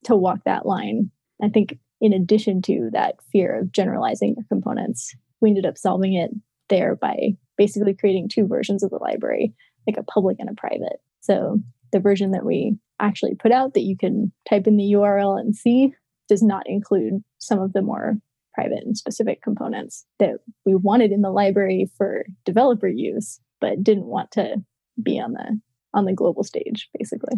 to 0.04 0.14
walk 0.14 0.40
that 0.44 0.66
line. 0.66 1.10
I 1.42 1.48
think 1.48 1.78
in 2.00 2.12
addition 2.12 2.60
to 2.62 2.90
that 2.92 3.16
fear 3.32 3.58
of 3.58 3.72
generalizing 3.72 4.34
your 4.36 4.44
components, 4.48 5.14
we 5.40 5.48
ended 5.48 5.66
up 5.66 5.78
solving 5.78 6.14
it 6.14 6.30
there 6.68 6.94
by 6.94 7.36
basically 7.56 7.94
creating 7.94 8.28
two 8.28 8.46
versions 8.46 8.82
of 8.82 8.90
the 8.90 8.98
library, 8.98 9.54
like 9.86 9.96
a 9.96 10.02
public 10.02 10.36
and 10.38 10.50
a 10.50 10.54
private. 10.54 11.00
So 11.20 11.58
the 11.92 12.00
version 12.00 12.32
that 12.32 12.44
we 12.44 12.76
actually 13.00 13.34
put 13.34 13.52
out 13.52 13.74
that 13.74 13.82
you 13.82 13.96
can 13.96 14.32
type 14.48 14.66
in 14.66 14.76
the 14.76 14.92
URL 14.92 15.38
and 15.38 15.54
see 15.54 15.92
does 16.28 16.42
not 16.42 16.66
include 16.66 17.22
some 17.38 17.60
of 17.60 17.72
the 17.72 17.82
more 17.82 18.16
private 18.54 18.84
and 18.84 18.96
specific 18.96 19.42
components 19.42 20.06
that 20.18 20.36
we 20.64 20.74
wanted 20.74 21.10
in 21.10 21.22
the 21.22 21.30
library 21.30 21.90
for 21.96 22.24
developer 22.44 22.88
use, 22.88 23.40
but 23.60 23.82
didn't 23.82 24.06
want 24.06 24.30
to 24.32 24.62
be 25.02 25.20
on 25.20 25.32
the 25.32 25.60
on 25.92 26.04
the 26.04 26.12
global 26.12 26.42
stage, 26.42 26.88
basically. 26.98 27.34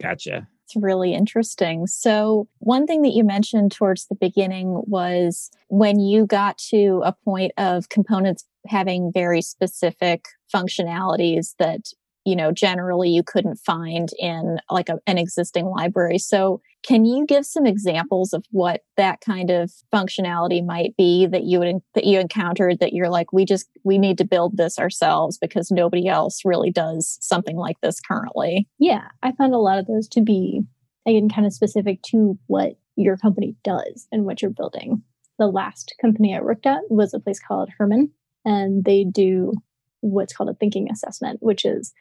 Gotcha. 0.00 0.48
It's 0.64 0.76
really 0.76 1.14
interesting. 1.14 1.86
So, 1.86 2.48
one 2.58 2.86
thing 2.86 3.02
that 3.02 3.12
you 3.12 3.24
mentioned 3.24 3.72
towards 3.72 4.06
the 4.06 4.14
beginning 4.14 4.82
was 4.86 5.50
when 5.68 6.00
you 6.00 6.26
got 6.26 6.58
to 6.70 7.02
a 7.04 7.12
point 7.12 7.52
of 7.58 7.88
components 7.88 8.44
having 8.66 9.10
very 9.12 9.42
specific 9.42 10.26
functionalities 10.54 11.54
that 11.58 11.92
you 12.24 12.36
know 12.36 12.52
generally 12.52 13.10
you 13.10 13.22
couldn't 13.22 13.56
find 13.56 14.10
in 14.18 14.58
like 14.70 14.88
a, 14.88 14.98
an 15.06 15.18
existing 15.18 15.66
library. 15.66 16.18
So 16.18 16.60
can 16.82 17.04
you 17.04 17.26
give 17.26 17.44
some 17.44 17.66
examples 17.66 18.32
of 18.32 18.44
what 18.50 18.82
that 18.96 19.20
kind 19.20 19.50
of 19.50 19.70
functionality 19.92 20.64
might 20.64 20.96
be 20.96 21.26
that 21.26 21.44
you 21.44 21.58
would 21.58 21.76
that 21.94 22.04
you 22.04 22.18
encountered 22.18 22.80
that 22.80 22.92
you're 22.92 23.10
like 23.10 23.32
we 23.32 23.44
just 23.44 23.68
we 23.84 23.98
need 23.98 24.18
to 24.18 24.24
build 24.24 24.56
this 24.56 24.78
ourselves 24.78 25.38
because 25.38 25.70
nobody 25.70 26.08
else 26.08 26.42
really 26.44 26.70
does 26.70 27.18
something 27.20 27.56
like 27.56 27.80
this 27.80 28.00
currently 28.00 28.66
yeah 28.78 29.08
i 29.22 29.32
found 29.32 29.52
a 29.52 29.58
lot 29.58 29.78
of 29.78 29.86
those 29.86 30.08
to 30.08 30.22
be 30.22 30.62
again 31.06 31.28
kind 31.28 31.46
of 31.46 31.52
specific 31.52 32.00
to 32.02 32.38
what 32.46 32.76
your 32.96 33.16
company 33.16 33.56
does 33.64 34.06
and 34.12 34.24
what 34.24 34.42
you're 34.42 34.50
building. 34.50 35.02
The 35.38 35.46
last 35.46 35.94
company 36.00 36.36
i 36.36 36.40
worked 36.40 36.66
at 36.66 36.82
was 36.90 37.14
a 37.14 37.20
place 37.20 37.40
called 37.40 37.70
Herrmann 37.78 38.10
and 38.44 38.84
they 38.84 39.04
do 39.04 39.52
what's 40.00 40.34
called 40.34 40.50
a 40.50 40.54
thinking 40.54 40.90
assessment 40.90 41.38
which 41.42 41.64
is 41.64 41.92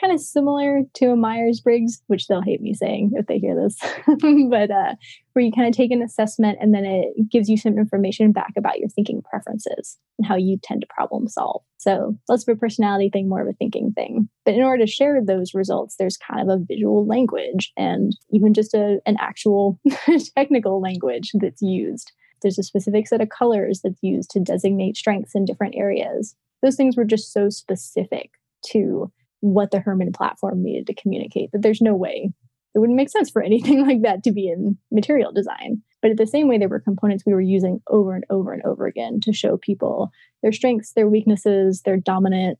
kind 0.00 0.12
of 0.12 0.20
similar 0.20 0.82
to 0.94 1.06
a 1.06 1.16
Myers 1.16 1.60
Briggs, 1.60 2.02
which 2.06 2.26
they'll 2.26 2.42
hate 2.42 2.60
me 2.60 2.74
saying 2.74 3.12
if 3.14 3.26
they 3.26 3.38
hear 3.38 3.54
this, 3.54 3.78
but 4.50 4.70
uh, 4.70 4.94
where 5.32 5.44
you 5.44 5.52
kind 5.52 5.68
of 5.68 5.74
take 5.74 5.90
an 5.90 6.02
assessment 6.02 6.58
and 6.60 6.74
then 6.74 6.84
it 6.84 7.28
gives 7.30 7.48
you 7.48 7.56
some 7.56 7.78
information 7.78 8.32
back 8.32 8.52
about 8.56 8.78
your 8.78 8.88
thinking 8.88 9.22
preferences 9.22 9.98
and 10.18 10.26
how 10.26 10.36
you 10.36 10.58
tend 10.62 10.80
to 10.80 10.86
problem 10.94 11.28
solve. 11.28 11.62
So 11.78 12.16
less 12.28 12.46
of 12.46 12.56
a 12.56 12.58
personality 12.58 13.10
thing, 13.10 13.28
more 13.28 13.42
of 13.42 13.48
a 13.48 13.52
thinking 13.52 13.92
thing. 13.92 14.28
But 14.44 14.54
in 14.54 14.62
order 14.62 14.84
to 14.84 14.90
share 14.90 15.20
those 15.22 15.54
results, 15.54 15.96
there's 15.98 16.16
kind 16.16 16.40
of 16.40 16.48
a 16.48 16.64
visual 16.64 17.06
language 17.06 17.72
and 17.76 18.16
even 18.30 18.54
just 18.54 18.74
a, 18.74 19.00
an 19.06 19.16
actual 19.20 19.78
technical 20.36 20.80
language 20.80 21.32
that's 21.34 21.62
used. 21.62 22.12
There's 22.40 22.58
a 22.58 22.62
specific 22.62 23.06
set 23.06 23.20
of 23.20 23.28
colors 23.28 23.80
that's 23.82 24.02
used 24.02 24.30
to 24.30 24.40
designate 24.40 24.96
strengths 24.96 25.34
in 25.34 25.44
different 25.44 25.74
areas. 25.76 26.34
Those 26.62 26.76
things 26.76 26.96
were 26.96 27.04
just 27.04 27.32
so 27.32 27.48
specific 27.48 28.30
to 28.70 29.10
what 29.42 29.70
the 29.70 29.80
Herrmann 29.80 30.12
platform 30.12 30.62
needed 30.62 30.86
to 30.86 30.94
communicate, 30.94 31.52
that 31.52 31.60
there's 31.62 31.82
no 31.82 31.94
way 31.94 32.32
it 32.74 32.78
wouldn't 32.78 32.96
make 32.96 33.10
sense 33.10 33.30
for 33.30 33.42
anything 33.42 33.82
like 33.86 34.02
that 34.02 34.22
to 34.24 34.32
be 34.32 34.48
in 34.48 34.78
material 34.90 35.32
design. 35.32 35.82
But 36.00 36.10
at 36.10 36.16
the 36.16 36.26
same 36.26 36.48
way, 36.48 36.58
there 36.58 36.68
were 36.68 36.80
components 36.80 37.24
we 37.26 37.34
were 37.34 37.40
using 37.40 37.80
over 37.88 38.14
and 38.14 38.24
over 38.30 38.52
and 38.52 38.62
over 38.64 38.86
again 38.86 39.20
to 39.22 39.32
show 39.32 39.56
people 39.56 40.10
their 40.42 40.52
strengths, 40.52 40.92
their 40.92 41.08
weaknesses, 41.08 41.82
their 41.82 41.96
dominant, 41.96 42.58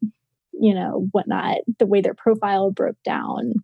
you 0.52 0.74
know, 0.74 1.08
whatnot, 1.12 1.58
the 1.78 1.86
way 1.86 2.00
their 2.00 2.14
profile 2.14 2.70
broke 2.70 3.02
down, 3.04 3.54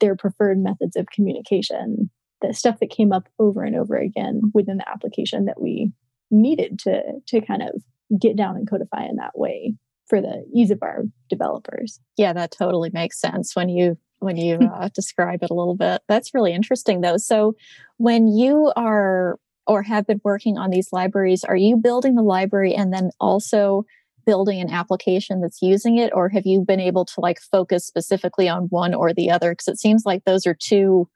their 0.00 0.16
preferred 0.16 0.58
methods 0.58 0.96
of 0.96 1.06
communication, 1.06 2.10
the 2.42 2.52
stuff 2.52 2.80
that 2.80 2.90
came 2.90 3.12
up 3.12 3.28
over 3.38 3.62
and 3.62 3.76
over 3.76 3.96
again 3.96 4.42
within 4.52 4.76
the 4.76 4.88
application 4.88 5.46
that 5.46 5.60
we 5.60 5.90
needed 6.30 6.78
to 6.80 7.02
to 7.26 7.40
kind 7.40 7.62
of 7.62 7.82
get 8.20 8.36
down 8.36 8.56
and 8.56 8.68
codify 8.68 9.04
in 9.04 9.16
that 9.16 9.38
way 9.38 9.74
for 10.12 10.20
the 10.20 10.44
ease 10.54 10.70
of 10.70 10.78
our 10.82 11.04
developers. 11.30 11.98
Yeah, 12.18 12.34
that 12.34 12.50
totally 12.50 12.90
makes 12.92 13.18
sense 13.18 13.56
when 13.56 13.70
you 13.70 13.96
when 14.18 14.36
you 14.36 14.56
uh, 14.74 14.90
describe 14.94 15.42
it 15.42 15.50
a 15.50 15.54
little 15.54 15.74
bit. 15.74 16.02
That's 16.06 16.34
really 16.34 16.52
interesting 16.52 17.00
though. 17.00 17.16
So 17.16 17.54
when 17.96 18.28
you 18.28 18.70
are 18.76 19.38
or 19.66 19.82
have 19.84 20.06
been 20.06 20.20
working 20.22 20.58
on 20.58 20.68
these 20.68 20.92
libraries, 20.92 21.44
are 21.44 21.56
you 21.56 21.78
building 21.78 22.14
the 22.14 22.22
library 22.22 22.74
and 22.74 22.92
then 22.92 23.10
also 23.20 23.86
building 24.26 24.60
an 24.60 24.70
application 24.70 25.40
that's 25.40 25.62
using 25.62 25.96
it 25.96 26.12
or 26.14 26.28
have 26.28 26.44
you 26.44 26.62
been 26.62 26.78
able 26.78 27.06
to 27.06 27.14
like 27.18 27.40
focus 27.40 27.86
specifically 27.86 28.50
on 28.50 28.64
one 28.64 28.92
or 28.92 29.14
the 29.14 29.30
other 29.30 29.52
because 29.52 29.66
it 29.66 29.80
seems 29.80 30.02
like 30.04 30.24
those 30.24 30.46
are 30.46 30.54
two 30.54 31.08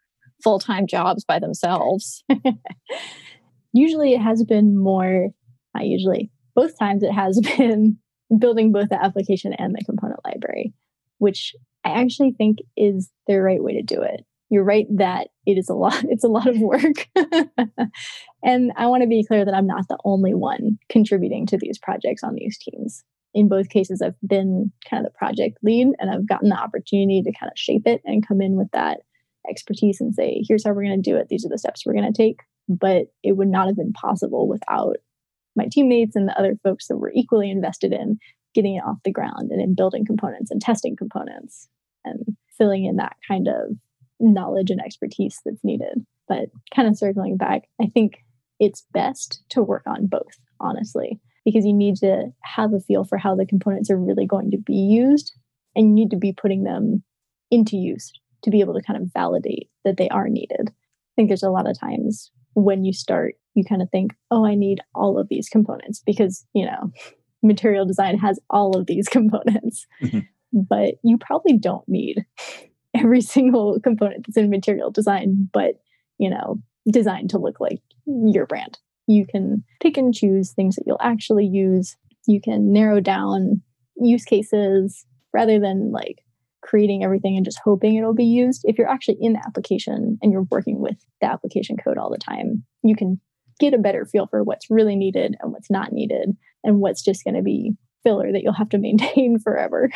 full-time 0.43 0.89
jobs 0.89 1.25
by 1.25 1.39
themselves 1.39 2.25
usually 3.73 4.13
it 4.13 4.21
has 4.21 4.43
been 4.43 4.77
more 4.77 5.29
not 5.73 5.87
usually 5.87 6.33
both 6.57 6.77
times 6.81 7.05
it 7.05 7.13
has 7.13 7.41
been 7.57 7.97
building 8.39 8.73
both 8.73 8.89
the 8.89 9.03
application 9.03 9.53
and 9.53 9.75
the 9.75 9.85
component 9.85 10.21
library 10.25 10.73
which 11.19 11.55
i 11.85 11.91
actually 11.91 12.33
think 12.33 12.59
is 12.77 13.11
the 13.27 13.41
right 13.41 13.63
way 13.63 13.75
to 13.75 13.83
do 13.83 14.03
it. 14.03 14.25
You're 14.49 14.65
right 14.65 14.87
that 14.97 15.29
it 15.45 15.59
is 15.59 15.69
a 15.69 15.75
lot 15.75 16.05
it's 16.09 16.25
a 16.25 16.29
lot 16.29 16.49
of 16.49 16.59
work. 16.59 17.09
And 18.43 18.71
i 18.77 18.87
want 18.87 19.03
to 19.03 19.09
be 19.09 19.25
clear 19.27 19.45
that 19.45 19.55
i'm 19.55 19.67
not 19.67 19.89
the 19.89 19.99
only 20.05 20.35
one 20.35 20.79
contributing 20.89 21.47
to 21.47 21.59
these 21.59 21.79
projects 21.79 22.23
on 22.23 22.35
these 22.35 22.59
teams. 22.59 23.03
In 23.35 23.49
both 23.49 23.69
cases 23.69 24.03
i've 24.03 24.15
been 24.27 24.73
kind 24.89 25.05
of 25.05 25.13
the 25.13 25.19
project 25.19 25.59
lead 25.63 25.89
and 25.99 26.11
i've 26.11 26.29
gotten 26.29 26.51
the 26.51 26.57
opportunity 26.57 27.23
to 27.23 27.33
kind 27.39 27.51
of 27.51 27.59
shape 27.59 27.87
it 27.87 28.03
and 28.05 28.27
come 28.27 28.41
in 28.41 28.57
with 28.57 28.69
that 28.73 29.01
expertise 29.49 30.01
and 30.01 30.15
say 30.15 30.43
here's 30.47 30.65
how 30.65 30.73
we're 30.73 30.85
going 30.85 31.03
to 31.03 31.11
do 31.11 31.17
it. 31.17 31.29
These 31.29 31.45
are 31.45 31.49
the 31.49 31.59
steps 31.59 31.85
we're 31.85 31.95
going 31.95 32.13
to 32.13 32.17
take. 32.17 32.41
But 32.69 33.07
it 33.23 33.37
would 33.37 33.49
not 33.49 33.69
have 33.69 33.77
been 33.77 33.93
possible 33.93 34.49
without 34.49 34.97
my 35.57 35.67
teammates 35.71 36.17
and 36.17 36.29
the 36.29 36.39
other 36.39 36.57
folks 36.63 36.89
that 36.89 36.99
were 36.99 37.13
equally 37.15 37.51
invested 37.51 37.93
in 37.93 38.19
getting 38.55 38.77
it 38.77 38.85
off 38.87 38.97
the 39.05 39.13
ground 39.13 39.51
and 39.51 39.61
in 39.61 39.75
building 39.75 40.05
components 40.05 40.51
and 40.51 40.61
testing 40.61 40.97
components 40.97 41.69
and 42.05 42.37
filling 42.57 42.85
in 42.85 42.97
that 42.97 43.17
kind 43.27 43.49
of 43.49 43.77
knowledge 44.19 44.71
and 44.71 44.81
expertise 44.81 45.41
that's 45.45 45.65
needed. 45.65 46.07
But 46.29 46.49
kind 46.75 46.89
of 46.89 46.97
circling 46.97 47.37
back, 47.37 47.65
I 47.81 47.87
think 47.87 48.25
it's 48.59 48.87
best 48.93 49.43
to 49.51 49.63
work 49.63 49.83
on 49.87 50.07
both, 50.07 50.39
honestly, 50.61 51.21
because 51.45 51.65
you 51.65 51.75
need 51.75 51.97
to 51.97 52.33
have 52.43 52.73
a 52.73 52.81
feel 52.81 53.05
for 53.05 53.19
how 53.19 53.35
the 53.35 53.47
components 53.47 53.91
are 53.91 53.99
really 53.99 54.27
going 54.27 54.51
to 54.53 54.59
be 54.59 54.75
used 54.75 55.33
and 55.75 55.89
you 55.89 55.95
need 55.95 56.11
to 56.11 56.17
be 56.17 56.33
putting 56.33 56.65
them 56.65 57.03
into 57.51 57.77
use 57.77 58.13
to 58.43 58.51
be 58.51 58.61
able 58.61 58.75
to 58.75 58.83
kind 58.83 59.01
of 59.01 59.13
validate 59.13 59.69
that 59.85 59.97
they 59.99 60.09
are 60.09 60.29
needed. 60.29 60.69
I 60.69 61.13
think 61.15 61.29
there's 61.29 61.43
a 61.43 61.51
lot 61.51 61.69
of 61.69 61.79
times 61.79 62.31
when 62.55 62.85
you 62.85 62.93
start, 62.93 63.35
you 63.57 63.65
kind 63.65 63.83
of 63.83 63.91
think, 63.91 64.13
oh, 64.31 64.47
I 64.47 64.55
need 64.55 64.81
all 64.95 65.19
of 65.19 65.29
these 65.29 65.49
components 65.49 66.03
because, 66.05 66.47
you 66.55 66.67
know, 66.67 66.93
material 67.43 67.87
design 67.87 68.19
has 68.19 68.39
all 68.51 68.77
of 68.77 68.87
these 68.87 69.09
components. 69.11 69.87
Mm-hmm. 70.03 70.21
But 70.53 70.95
you 71.03 71.19
probably 71.19 71.59
don't 71.59 71.89
need 71.89 72.25
every 72.95 73.21
single 73.21 73.81
component 73.81 74.27
that's 74.27 74.37
in 74.37 74.51
material 74.51 74.91
design, 74.91 75.49
but 75.53 75.81
you 76.19 76.31
know, 76.31 76.61
designed 76.91 77.31
to 77.31 77.39
look 77.39 77.61
like 77.61 77.81
your 78.07 78.47
brand. 78.47 78.79
You 79.07 79.27
can 79.27 79.65
pick 79.81 79.97
and 79.97 80.15
choose 80.15 80.53
things 80.53 80.77
that 80.77 80.85
you'll 80.87 81.01
actually 81.01 81.47
use. 81.47 81.97
You 82.27 82.41
can 82.41 82.73
narrow 82.73 83.01
down 83.01 83.63
use 83.97 84.25
cases 84.25 85.05
rather 85.33 85.59
than 85.59 85.93
like 85.93 86.23
creating 86.63 87.05
everything 87.05 87.37
and 87.37 87.45
just 87.45 87.61
hoping 87.63 87.95
it'll 87.95 88.15
be 88.15 88.25
used. 88.25 88.63
If 88.65 88.79
you're 88.79 88.89
actually 88.89 89.19
in 89.21 89.35
the 89.35 89.43
application 89.47 90.19
and 90.21 90.33
you're 90.33 90.47
working 90.51 90.81
with 90.81 90.97
the 91.21 91.31
application 91.31 91.77
code 91.77 91.99
all 91.99 92.11
the 92.11 92.19
time, 92.19 92.65
you 92.83 92.97
can 92.97 93.21
get 93.59 93.75
a 93.75 93.79
better 93.79 94.05
feel 94.05 94.27
for 94.27 94.43
what's 94.43 94.71
really 94.71 94.97
needed 94.97 95.37
and 95.41 95.53
what's 95.53 95.71
not 95.71 95.93
needed 95.93 96.37
and 96.65 96.81
what's 96.81 97.03
just 97.03 97.25
going 97.25 97.35
to 97.35 97.43
be 97.43 97.73
filler 98.03 98.33
that 98.33 98.43
you'll 98.43 98.53
have 98.53 98.69
to 98.71 98.79
maintain 98.79 99.39
forever. 99.39 99.91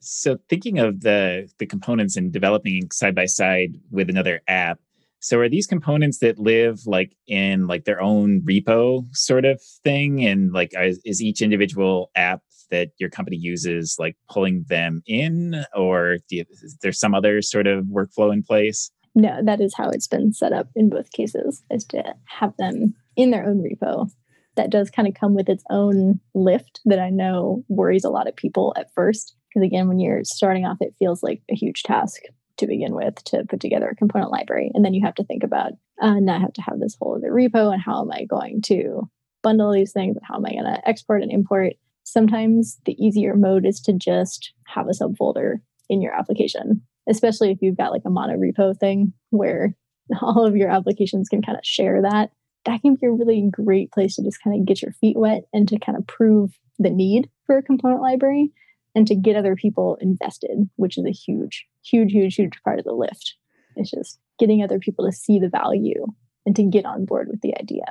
so 0.00 0.38
thinking 0.48 0.78
of 0.78 1.00
the 1.00 1.48
the 1.58 1.66
components 1.66 2.16
and 2.16 2.32
developing 2.32 2.90
side 2.90 3.14
by 3.14 3.26
side 3.26 3.78
with 3.90 4.10
another 4.10 4.40
app 4.48 4.78
so 5.24 5.40
are 5.40 5.48
these 5.48 5.66
components 5.66 6.18
that 6.18 6.38
live 6.38 6.80
like 6.84 7.16
in 7.26 7.66
like 7.66 7.86
their 7.86 7.98
own 7.98 8.42
repo 8.42 9.06
sort 9.16 9.46
of 9.46 9.58
thing? 9.82 10.22
And 10.22 10.52
like 10.52 10.74
is 10.76 11.22
each 11.22 11.40
individual 11.40 12.10
app 12.14 12.42
that 12.70 12.90
your 12.98 13.08
company 13.08 13.38
uses 13.38 13.96
like 13.98 14.18
pulling 14.28 14.66
them 14.68 15.02
in? 15.06 15.64
Or 15.74 16.18
you, 16.28 16.44
is 16.50 16.76
there 16.82 16.92
some 16.92 17.14
other 17.14 17.40
sort 17.40 17.66
of 17.66 17.86
workflow 17.86 18.34
in 18.34 18.42
place 18.42 18.90
no 19.14 19.40
that 19.42 19.60
is 19.60 19.74
how 19.76 19.88
it's 19.90 20.08
been 20.08 20.32
set 20.32 20.52
up 20.52 20.68
in 20.74 20.88
both 20.88 21.12
cases 21.12 21.62
is 21.70 21.84
to 21.84 22.02
have 22.24 22.56
them 22.56 22.94
in 23.16 23.30
their 23.30 23.44
own 23.44 23.62
repo 23.62 24.10
that 24.56 24.70
does 24.70 24.88
kind 24.90 25.08
of 25.08 25.14
come 25.14 25.34
with 25.34 25.48
its 25.48 25.64
own 25.70 26.20
lift 26.34 26.80
that 26.84 26.98
i 26.98 27.10
know 27.10 27.64
worries 27.68 28.04
a 28.04 28.10
lot 28.10 28.28
of 28.28 28.36
people 28.36 28.72
at 28.76 28.92
first 28.94 29.36
because 29.54 29.66
again, 29.66 29.88
when 29.88 30.00
you're 30.00 30.24
starting 30.24 30.64
off, 30.64 30.78
it 30.80 30.96
feels 30.98 31.22
like 31.22 31.42
a 31.50 31.54
huge 31.54 31.84
task 31.84 32.22
to 32.56 32.66
begin 32.66 32.94
with 32.94 33.22
to 33.24 33.44
put 33.48 33.60
together 33.60 33.88
a 33.88 33.96
component 33.96 34.30
library. 34.30 34.70
And 34.74 34.84
then 34.84 34.94
you 34.94 35.04
have 35.04 35.14
to 35.16 35.24
think 35.24 35.42
about, 35.44 35.72
uh, 36.00 36.18
now 36.20 36.36
I 36.36 36.40
have 36.40 36.52
to 36.54 36.62
have 36.62 36.80
this 36.80 36.96
whole 37.00 37.16
other 37.16 37.30
repo 37.30 37.72
and 37.72 37.82
how 37.82 38.02
am 38.02 38.10
I 38.10 38.24
going 38.24 38.62
to 38.66 39.08
bundle 39.42 39.72
these 39.72 39.92
things 39.92 40.16
and 40.16 40.24
how 40.26 40.36
am 40.36 40.46
I 40.46 40.52
going 40.52 40.64
to 40.64 40.88
export 40.88 41.22
and 41.22 41.30
import. 41.30 41.74
Sometimes 42.04 42.78
the 42.84 42.96
easier 43.04 43.36
mode 43.36 43.64
is 43.64 43.80
to 43.82 43.92
just 43.92 44.52
have 44.66 44.86
a 44.88 44.90
subfolder 44.90 45.56
in 45.88 46.00
your 46.00 46.14
application, 46.14 46.82
especially 47.08 47.50
if 47.50 47.58
you've 47.60 47.76
got 47.76 47.92
like 47.92 48.02
a 48.04 48.10
mono 48.10 48.34
repo 48.36 48.76
thing 48.76 49.12
where 49.30 49.74
all 50.22 50.46
of 50.46 50.56
your 50.56 50.70
applications 50.70 51.28
can 51.28 51.42
kind 51.42 51.58
of 51.58 51.64
share 51.64 52.02
that. 52.02 52.30
That 52.64 52.80
can 52.80 52.94
be 52.94 53.06
a 53.06 53.12
really 53.12 53.46
great 53.50 53.92
place 53.92 54.16
to 54.16 54.22
just 54.22 54.42
kind 54.42 54.58
of 54.58 54.66
get 54.66 54.80
your 54.80 54.92
feet 54.92 55.18
wet 55.18 55.44
and 55.52 55.68
to 55.68 55.78
kind 55.78 55.98
of 55.98 56.06
prove 56.06 56.58
the 56.78 56.90
need 56.90 57.28
for 57.46 57.58
a 57.58 57.62
component 57.62 58.00
library 58.00 58.52
and 58.94 59.06
to 59.06 59.14
get 59.14 59.36
other 59.36 59.54
people 59.54 59.98
invested, 60.00 60.68
which 60.76 60.96
is 60.96 61.04
a 61.04 61.10
huge, 61.10 61.66
huge, 61.84 62.12
huge, 62.12 62.36
huge 62.36 62.62
part 62.64 62.78
of 62.78 62.84
the 62.84 62.92
lift. 62.92 63.34
It's 63.76 63.90
just 63.90 64.18
getting 64.38 64.62
other 64.62 64.78
people 64.78 65.04
to 65.04 65.12
see 65.12 65.38
the 65.38 65.48
value 65.48 66.06
and 66.46 66.54
to 66.56 66.62
get 66.62 66.86
on 66.86 67.04
board 67.04 67.28
with 67.28 67.40
the 67.40 67.54
idea. 67.58 67.84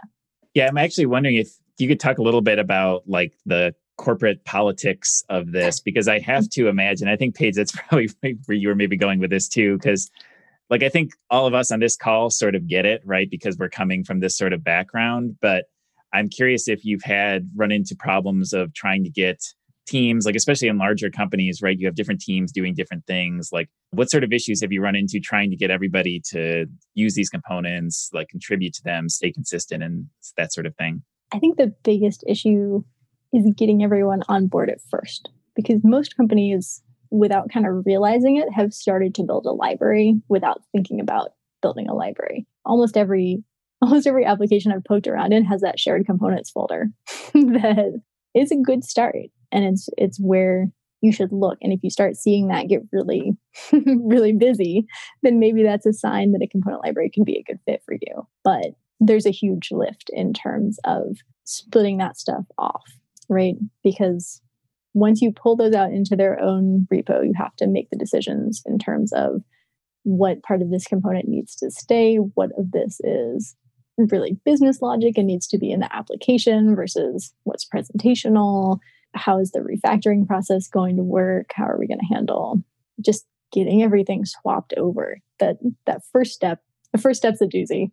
Yeah, 0.53 0.67
I'm 0.67 0.77
actually 0.77 1.07
wondering 1.07 1.35
if 1.35 1.49
you 1.77 1.87
could 1.87 1.99
talk 1.99 2.17
a 2.17 2.23
little 2.23 2.41
bit 2.41 2.59
about 2.59 3.03
like 3.07 3.33
the 3.45 3.75
corporate 3.97 4.43
politics 4.45 5.23
of 5.29 5.51
this 5.51 5.79
because 5.79 6.07
I 6.07 6.19
have 6.19 6.49
to 6.51 6.67
imagine. 6.67 7.07
I 7.07 7.15
think 7.15 7.35
Paige, 7.35 7.55
that's 7.55 7.71
probably 7.89 8.09
where 8.45 8.57
you 8.57 8.67
were 8.67 8.75
maybe 8.75 8.97
going 8.97 9.19
with 9.19 9.29
this 9.29 9.47
too, 9.47 9.77
because 9.77 10.09
like 10.69 10.83
I 10.83 10.89
think 10.89 11.11
all 11.29 11.45
of 11.45 11.53
us 11.53 11.71
on 11.71 11.79
this 11.79 11.95
call 11.95 12.29
sort 12.29 12.55
of 12.55 12.67
get 12.67 12.85
it, 12.85 13.01
right? 13.05 13.29
Because 13.29 13.57
we're 13.57 13.69
coming 13.69 14.03
from 14.03 14.19
this 14.19 14.37
sort 14.37 14.53
of 14.53 14.63
background. 14.63 15.37
But 15.41 15.65
I'm 16.13 16.29
curious 16.29 16.67
if 16.67 16.85
you've 16.85 17.03
had 17.03 17.49
run 17.55 17.71
into 17.71 17.95
problems 17.95 18.53
of 18.53 18.73
trying 18.73 19.03
to 19.03 19.09
get 19.09 19.43
teams 19.85 20.25
like 20.25 20.35
especially 20.35 20.69
in 20.69 20.77
larger 20.77 21.09
companies 21.09 21.61
right 21.61 21.77
you 21.77 21.85
have 21.85 21.95
different 21.95 22.21
teams 22.21 22.51
doing 22.51 22.73
different 22.73 23.05
things 23.05 23.49
like 23.51 23.69
what 23.91 24.09
sort 24.09 24.23
of 24.23 24.31
issues 24.31 24.61
have 24.61 24.71
you 24.71 24.81
run 24.81 24.95
into 24.95 25.19
trying 25.19 25.49
to 25.49 25.57
get 25.57 25.69
everybody 25.69 26.21
to 26.21 26.65
use 26.93 27.15
these 27.15 27.29
components 27.29 28.09
like 28.13 28.29
contribute 28.29 28.73
to 28.73 28.81
them 28.83 29.09
stay 29.09 29.29
consistent 29.31 29.83
and 29.83 30.07
that 30.37 30.53
sort 30.53 30.65
of 30.65 30.73
thing 30.77 31.03
i 31.33 31.39
think 31.39 31.57
the 31.57 31.73
biggest 31.83 32.23
issue 32.27 32.81
is 33.33 33.51
getting 33.57 33.83
everyone 33.83 34.21
on 34.29 34.47
board 34.47 34.69
at 34.69 34.81
first 34.89 35.29
because 35.55 35.81
most 35.83 36.15
companies 36.15 36.81
without 37.11 37.51
kind 37.51 37.67
of 37.67 37.85
realizing 37.85 38.37
it 38.37 38.51
have 38.53 38.73
started 38.73 39.13
to 39.15 39.23
build 39.23 39.45
a 39.45 39.51
library 39.51 40.15
without 40.29 40.61
thinking 40.71 40.99
about 40.99 41.29
building 41.61 41.87
a 41.87 41.93
library. 41.93 42.45
Almost 42.65 42.97
every 42.97 43.43
almost 43.81 44.07
every 44.07 44.23
application 44.23 44.71
i've 44.71 44.83
poked 44.85 45.07
around 45.07 45.33
in 45.33 45.43
has 45.43 45.59
that 45.59 45.77
shared 45.77 46.05
components 46.05 46.49
folder 46.49 46.87
that 47.33 48.01
is 48.33 48.51
a 48.51 48.55
good 48.55 48.83
start. 48.83 49.15
And 49.51 49.65
it's 49.65 49.89
it's 49.97 50.19
where 50.19 50.67
you 51.01 51.11
should 51.11 51.33
look. 51.33 51.57
And 51.61 51.73
if 51.73 51.81
you 51.83 51.89
start 51.89 52.15
seeing 52.15 52.47
that 52.47 52.69
get 52.69 52.81
really 52.91 53.33
really 53.71 54.33
busy 54.33 54.85
then 55.21 55.39
maybe 55.39 55.63
that's 55.63 55.85
a 55.85 55.93
sign 55.93 56.31
that 56.31 56.43
a 56.43 56.47
component 56.47 56.83
library 56.83 57.11
can 57.13 57.23
be 57.23 57.37
a 57.37 57.43
good 57.43 57.59
fit 57.65 57.81
for 57.85 57.93
you. 57.93 58.27
But 58.43 58.75
there's 58.99 59.25
a 59.25 59.31
huge 59.31 59.69
lift 59.71 60.09
in 60.13 60.33
terms 60.33 60.79
of 60.85 61.17
splitting 61.43 61.97
that 61.97 62.17
stuff 62.17 62.45
off 62.57 62.83
right 63.29 63.55
because 63.83 64.41
once 64.93 65.21
you 65.21 65.31
pull 65.31 65.55
those 65.55 65.73
out 65.73 65.91
into 65.91 66.15
their 66.15 66.39
own 66.39 66.87
repo 66.91 67.25
you 67.25 67.33
have 67.35 67.55
to 67.55 67.67
make 67.67 67.89
the 67.89 67.97
decisions 67.97 68.61
in 68.65 68.77
terms 68.77 69.11
of 69.13 69.41
what 70.03 70.43
part 70.43 70.61
of 70.61 70.69
this 70.69 70.85
component 70.85 71.27
needs 71.27 71.55
to 71.55 71.71
stay 71.71 72.17
what 72.17 72.51
of 72.57 72.71
this 72.71 72.99
is 73.03 73.55
really 73.97 74.37
business 74.43 74.81
logic 74.81 75.17
and 75.17 75.27
needs 75.27 75.47
to 75.47 75.57
be 75.57 75.71
in 75.71 75.79
the 75.79 75.95
application 75.95 76.75
versus 76.75 77.33
what's 77.43 77.67
presentational 77.67 78.79
how 79.15 79.39
is 79.39 79.51
the 79.51 79.59
refactoring 79.59 80.27
process 80.27 80.67
going 80.67 80.97
to 80.97 81.03
work? 81.03 81.51
How 81.53 81.65
are 81.65 81.77
we 81.77 81.87
going 81.87 81.99
to 81.99 82.13
handle 82.13 82.63
just 83.01 83.25
getting 83.51 83.83
everything 83.83 84.25
swapped 84.25 84.73
over? 84.77 85.19
That 85.39 85.57
that 85.85 86.01
first 86.11 86.33
step, 86.33 86.61
the 86.91 86.97
first 86.97 87.19
step's 87.19 87.41
a 87.41 87.47
doozy. 87.47 87.91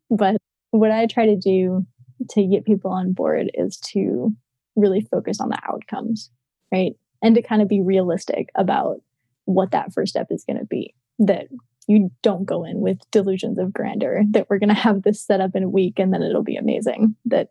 but 0.10 0.36
what 0.70 0.90
I 0.90 1.06
try 1.06 1.26
to 1.26 1.36
do 1.36 1.86
to 2.30 2.46
get 2.46 2.64
people 2.64 2.90
on 2.90 3.12
board 3.12 3.50
is 3.54 3.76
to 3.78 4.34
really 4.74 5.00
focus 5.00 5.40
on 5.40 5.48
the 5.48 5.58
outcomes, 5.68 6.30
right? 6.72 6.92
And 7.22 7.34
to 7.34 7.42
kind 7.42 7.62
of 7.62 7.68
be 7.68 7.80
realistic 7.80 8.48
about 8.54 8.98
what 9.44 9.70
that 9.70 9.92
first 9.92 10.10
step 10.10 10.28
is 10.30 10.44
going 10.44 10.58
to 10.58 10.66
be. 10.66 10.94
That 11.18 11.48
you 11.88 12.10
don't 12.22 12.44
go 12.44 12.64
in 12.64 12.80
with 12.80 12.98
delusions 13.10 13.58
of 13.58 13.72
grandeur 13.72 14.22
that 14.30 14.48
we're 14.50 14.58
going 14.58 14.68
to 14.68 14.74
have 14.74 15.02
this 15.02 15.24
set 15.24 15.40
up 15.40 15.54
in 15.54 15.62
a 15.62 15.68
week 15.68 15.98
and 15.98 16.12
then 16.12 16.22
it'll 16.22 16.42
be 16.42 16.56
amazing. 16.56 17.14
That 17.24 17.50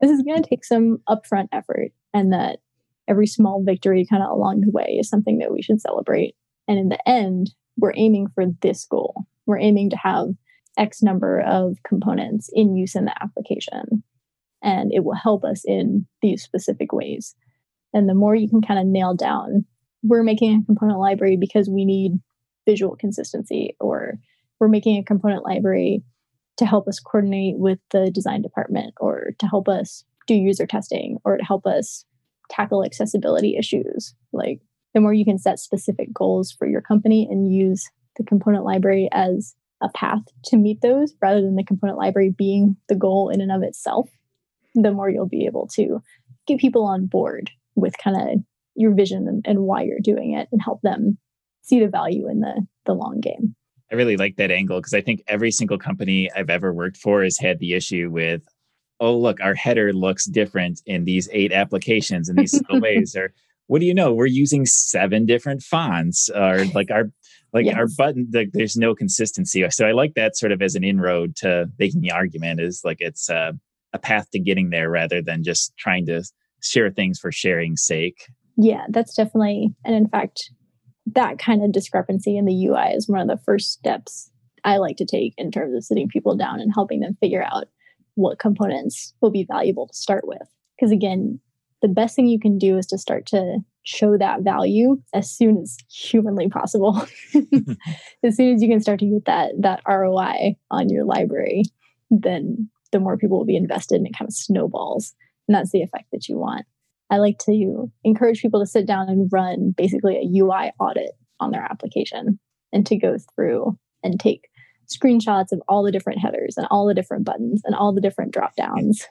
this 0.00 0.10
is 0.10 0.22
going 0.22 0.42
to 0.42 0.48
take 0.48 0.64
some 0.64 0.98
upfront 1.08 1.48
effort 1.52 1.92
and 2.12 2.32
that 2.32 2.60
every 3.08 3.26
small 3.26 3.62
victory 3.62 4.06
kind 4.08 4.22
of 4.22 4.30
along 4.30 4.62
the 4.62 4.70
way 4.70 4.96
is 4.98 5.08
something 5.08 5.38
that 5.38 5.52
we 5.52 5.62
should 5.62 5.80
celebrate. 5.80 6.34
And 6.66 6.78
in 6.78 6.88
the 6.88 7.08
end, 7.08 7.54
we're 7.76 7.92
aiming 7.94 8.28
for 8.34 8.44
this 8.62 8.84
goal. 8.84 9.26
We're 9.46 9.60
aiming 9.60 9.90
to 9.90 9.96
have 9.96 10.28
X 10.76 11.02
number 11.02 11.40
of 11.40 11.76
components 11.86 12.50
in 12.52 12.76
use 12.76 12.94
in 12.94 13.06
the 13.06 13.22
application. 13.22 14.02
And 14.62 14.92
it 14.92 15.04
will 15.04 15.14
help 15.14 15.44
us 15.44 15.62
in 15.64 16.06
these 16.22 16.42
specific 16.42 16.92
ways. 16.92 17.34
And 17.92 18.08
the 18.08 18.14
more 18.14 18.34
you 18.34 18.48
can 18.48 18.62
kind 18.62 18.80
of 18.80 18.86
nail 18.86 19.14
down, 19.14 19.64
we're 20.02 20.22
making 20.22 20.60
a 20.60 20.66
component 20.66 20.98
library 20.98 21.36
because 21.36 21.68
we 21.68 21.84
need 21.84 22.12
visual 22.66 22.96
consistency, 22.96 23.76
or 23.80 24.14
we're 24.58 24.68
making 24.68 24.98
a 24.98 25.04
component 25.04 25.44
library 25.44 26.02
to 26.56 26.66
help 26.66 26.88
us 26.88 26.98
coordinate 26.98 27.58
with 27.58 27.78
the 27.90 28.10
design 28.10 28.42
department, 28.42 28.94
or 28.98 29.30
to 29.38 29.46
help 29.46 29.68
us 29.68 30.04
do 30.26 30.34
user 30.34 30.66
testing, 30.66 31.18
or 31.24 31.36
to 31.36 31.44
help 31.44 31.66
us 31.66 32.04
tackle 32.50 32.84
accessibility 32.84 33.56
issues. 33.56 34.14
Like 34.32 34.60
the 34.94 35.00
more 35.00 35.12
you 35.12 35.24
can 35.24 35.38
set 35.38 35.58
specific 35.58 36.12
goals 36.12 36.50
for 36.50 36.66
your 36.66 36.80
company 36.80 37.28
and 37.30 37.52
use 37.52 37.88
the 38.16 38.24
component 38.24 38.64
library 38.64 39.08
as 39.12 39.54
a 39.82 39.88
path 39.90 40.22
to 40.44 40.56
meet 40.56 40.80
those 40.80 41.14
rather 41.20 41.40
than 41.40 41.56
the 41.56 41.64
component 41.64 41.98
library 41.98 42.34
being 42.36 42.76
the 42.88 42.94
goal 42.94 43.28
in 43.28 43.40
and 43.40 43.52
of 43.52 43.62
itself, 43.62 44.08
the 44.74 44.92
more 44.92 45.10
you'll 45.10 45.28
be 45.28 45.46
able 45.46 45.66
to 45.68 46.02
get 46.46 46.60
people 46.60 46.84
on 46.84 47.06
board 47.06 47.50
with 47.74 47.94
kind 47.98 48.16
of 48.16 48.38
your 48.74 48.94
vision 48.94 49.26
and, 49.28 49.44
and 49.46 49.60
why 49.60 49.82
you're 49.82 50.00
doing 50.00 50.32
it 50.32 50.48
and 50.52 50.60
help 50.62 50.80
them 50.82 51.18
see 51.62 51.80
the 51.80 51.88
value 51.88 52.28
in 52.28 52.40
the 52.40 52.66
the 52.84 52.94
long 52.94 53.20
game. 53.20 53.54
I 53.90 53.94
really 53.94 54.16
like 54.16 54.36
that 54.36 54.50
angle 54.50 54.80
because 54.80 54.94
I 54.94 55.00
think 55.00 55.22
every 55.28 55.50
single 55.50 55.78
company 55.78 56.30
I've 56.34 56.50
ever 56.50 56.72
worked 56.72 56.96
for 56.96 57.22
has 57.22 57.38
had 57.38 57.58
the 57.58 57.74
issue 57.74 58.10
with, 58.10 58.42
oh 59.00 59.16
look, 59.16 59.40
our 59.40 59.54
header 59.54 59.92
looks 59.92 60.26
different 60.26 60.82
in 60.86 61.04
these 61.04 61.28
eight 61.32 61.52
applications 61.52 62.28
in 62.28 62.36
these 62.36 62.60
ways, 62.70 63.14
or 63.16 63.32
what 63.68 63.80
do 63.80 63.86
you 63.86 63.94
know? 63.94 64.12
We're 64.12 64.26
using 64.26 64.66
seven 64.66 65.26
different 65.26 65.62
fonts, 65.62 66.28
or 66.30 66.64
like 66.66 66.90
our 66.90 67.10
like 67.52 67.66
yes. 67.66 67.76
our 67.76 67.86
button. 67.96 68.28
Like 68.32 68.50
there's 68.52 68.76
no 68.76 68.94
consistency. 68.94 69.68
So 69.70 69.86
I 69.86 69.92
like 69.92 70.14
that 70.14 70.36
sort 70.36 70.52
of 70.52 70.62
as 70.62 70.74
an 70.74 70.84
inroad 70.84 71.36
to 71.36 71.70
making 71.78 72.00
the 72.00 72.12
argument 72.12 72.60
is 72.60 72.82
like 72.84 72.98
it's 73.00 73.30
uh, 73.30 73.52
a 73.92 73.98
path 73.98 74.30
to 74.32 74.38
getting 74.38 74.70
there 74.70 74.90
rather 74.90 75.22
than 75.22 75.42
just 75.42 75.76
trying 75.76 76.06
to 76.06 76.22
share 76.62 76.90
things 76.90 77.18
for 77.18 77.32
sharing's 77.32 77.84
sake. 77.84 78.26
Yeah, 78.56 78.86
that's 78.90 79.14
definitely, 79.14 79.74
and 79.84 79.94
in 79.94 80.08
fact, 80.08 80.50
that 81.14 81.38
kind 81.38 81.62
of 81.62 81.72
discrepancy 81.72 82.36
in 82.36 82.46
the 82.46 82.66
UI 82.66 82.94
is 82.94 83.08
one 83.08 83.20
of 83.20 83.28
the 83.28 83.42
first 83.44 83.72
steps 83.72 84.30
I 84.64 84.78
like 84.78 84.96
to 84.96 85.06
take 85.06 85.34
in 85.36 85.50
terms 85.50 85.74
of 85.74 85.84
sitting 85.84 86.08
people 86.08 86.36
down 86.36 86.60
and 86.60 86.72
helping 86.74 87.00
them 87.00 87.16
figure 87.20 87.44
out 87.44 87.66
what 88.14 88.38
components 88.38 89.14
will 89.20 89.30
be 89.30 89.46
valuable 89.48 89.86
to 89.86 89.94
start 89.94 90.26
with. 90.26 90.42
Because 90.76 90.90
again, 90.90 91.38
the 91.82 91.88
best 91.88 92.16
thing 92.16 92.26
you 92.26 92.40
can 92.40 92.58
do 92.58 92.76
is 92.76 92.86
to 92.86 92.98
start 92.98 93.26
to 93.26 93.58
show 93.86 94.18
that 94.18 94.42
value 94.42 95.00
as 95.14 95.30
soon 95.30 95.58
as 95.58 95.78
humanly 95.88 96.48
possible. 96.48 97.00
as 98.22 98.36
soon 98.36 98.54
as 98.54 98.62
you 98.62 98.68
can 98.68 98.80
start 98.80 98.98
to 98.98 99.06
get 99.06 99.24
that 99.26 99.52
that 99.60 99.80
ROI 99.88 100.56
on 100.70 100.88
your 100.88 101.04
library, 101.04 101.62
then 102.10 102.68
the 102.92 103.00
more 103.00 103.16
people 103.16 103.38
will 103.38 103.46
be 103.46 103.56
invested 103.56 103.96
and 103.96 104.06
it 104.06 104.16
kind 104.18 104.28
of 104.28 104.34
snowballs. 104.34 105.14
And 105.48 105.54
that's 105.54 105.70
the 105.70 105.82
effect 105.82 106.06
that 106.12 106.28
you 106.28 106.36
want. 106.36 106.66
I 107.10 107.18
like 107.18 107.38
to 107.40 107.90
encourage 108.02 108.42
people 108.42 108.60
to 108.60 108.66
sit 108.66 108.86
down 108.86 109.08
and 109.08 109.30
run 109.32 109.72
basically 109.76 110.16
a 110.16 110.40
UI 110.40 110.72
audit 110.80 111.12
on 111.38 111.52
their 111.52 111.62
application 111.62 112.40
and 112.72 112.84
to 112.86 112.96
go 112.96 113.16
through 113.34 113.78
and 114.02 114.18
take 114.18 114.48
screenshots 114.88 115.52
of 115.52 115.62
all 115.68 115.84
the 115.84 115.92
different 115.92 116.18
headers 116.18 116.56
and 116.56 116.66
all 116.70 116.86
the 116.86 116.94
different 116.94 117.24
buttons 117.24 117.62
and 117.64 117.74
all 117.76 117.92
the 117.92 118.00
different 118.00 118.32
drop 118.32 118.56
downs. 118.56 119.06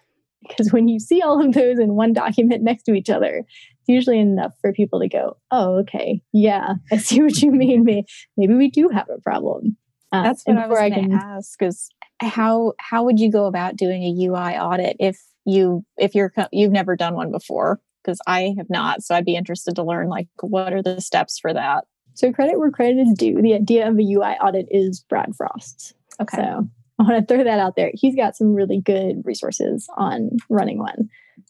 Because 0.48 0.72
when 0.72 0.88
you 0.88 1.00
see 1.00 1.22
all 1.22 1.44
of 1.44 1.54
those 1.54 1.80
in 1.80 1.96
one 1.96 2.14
document 2.14 2.64
next 2.64 2.84
to 2.84 2.94
each 2.94 3.10
other, 3.10 3.44
it's 3.48 3.88
usually 3.88 4.20
enough 4.20 4.54
for 4.62 4.74
people 4.74 5.00
to 5.00 5.08
go, 5.08 5.38
oh, 5.52 5.80
okay, 5.80 6.22
yeah, 6.34 6.76
I 6.92 6.98
see 6.98 7.22
what 7.22 7.42
you 7.42 7.52
mean. 7.52 7.84
Maybe 7.84 8.54
we 8.54 8.70
do 8.70 8.90
have 8.90 9.10
a 9.10 9.22
problem. 9.22 9.78
Uh, 10.12 10.24
That's 10.24 10.44
what 10.46 10.58
I 10.58 10.68
was 10.68 10.80
going 10.80 11.10
to 11.10 11.16
ask 11.16 11.62
is 11.62 11.90
how 12.22 12.74
how 12.80 13.04
would 13.04 13.20
you 13.20 13.32
go 13.32 13.46
about 13.46 13.76
doing 13.76 14.04
a 14.04 14.26
UI 14.26 14.58
audit 14.58 14.96
if 15.00 15.20
you 15.46 15.84
if 15.98 16.16
you're 16.16 16.32
you've 16.52 16.72
never 16.72 16.96
done 16.96 17.16
one 17.16 17.32
before 17.32 17.82
because 18.04 18.20
I 18.28 18.54
have 18.58 18.70
not. 18.70 19.04
So 19.04 19.16
I'd 19.16 19.26
be 19.26 19.36
interested 19.36 19.76
to 19.76 19.84
learn 19.84 20.08
like 20.10 20.28
what 20.40 20.74
are 20.74 20.84
the 20.84 21.02
steps 21.02 21.40
for 21.40 21.54
that. 21.54 21.86
So 22.14 22.32
credit 22.32 22.58
where 22.60 22.72
credit 22.72 23.00
is 23.00 23.14
due. 23.18 23.42
The 23.42 23.56
idea 23.56 23.90
of 23.90 23.98
a 23.98 24.02
UI 24.02 24.36
audit 24.42 24.68
is 24.72 25.04
Brad 25.10 25.36
Frost's. 25.36 25.94
Okay. 26.22 26.38
So 26.38 26.70
I 27.00 27.04
want 27.04 27.28
to 27.28 27.34
throw 27.34 27.44
that 27.44 27.60
out 27.60 27.76
there. 27.76 27.92
He's 27.94 28.16
got 28.16 28.36
some 28.36 28.54
really 28.54 28.82
good 28.82 29.22
resources 29.26 29.88
on 29.98 30.32
running 30.50 30.80
one. 30.80 31.10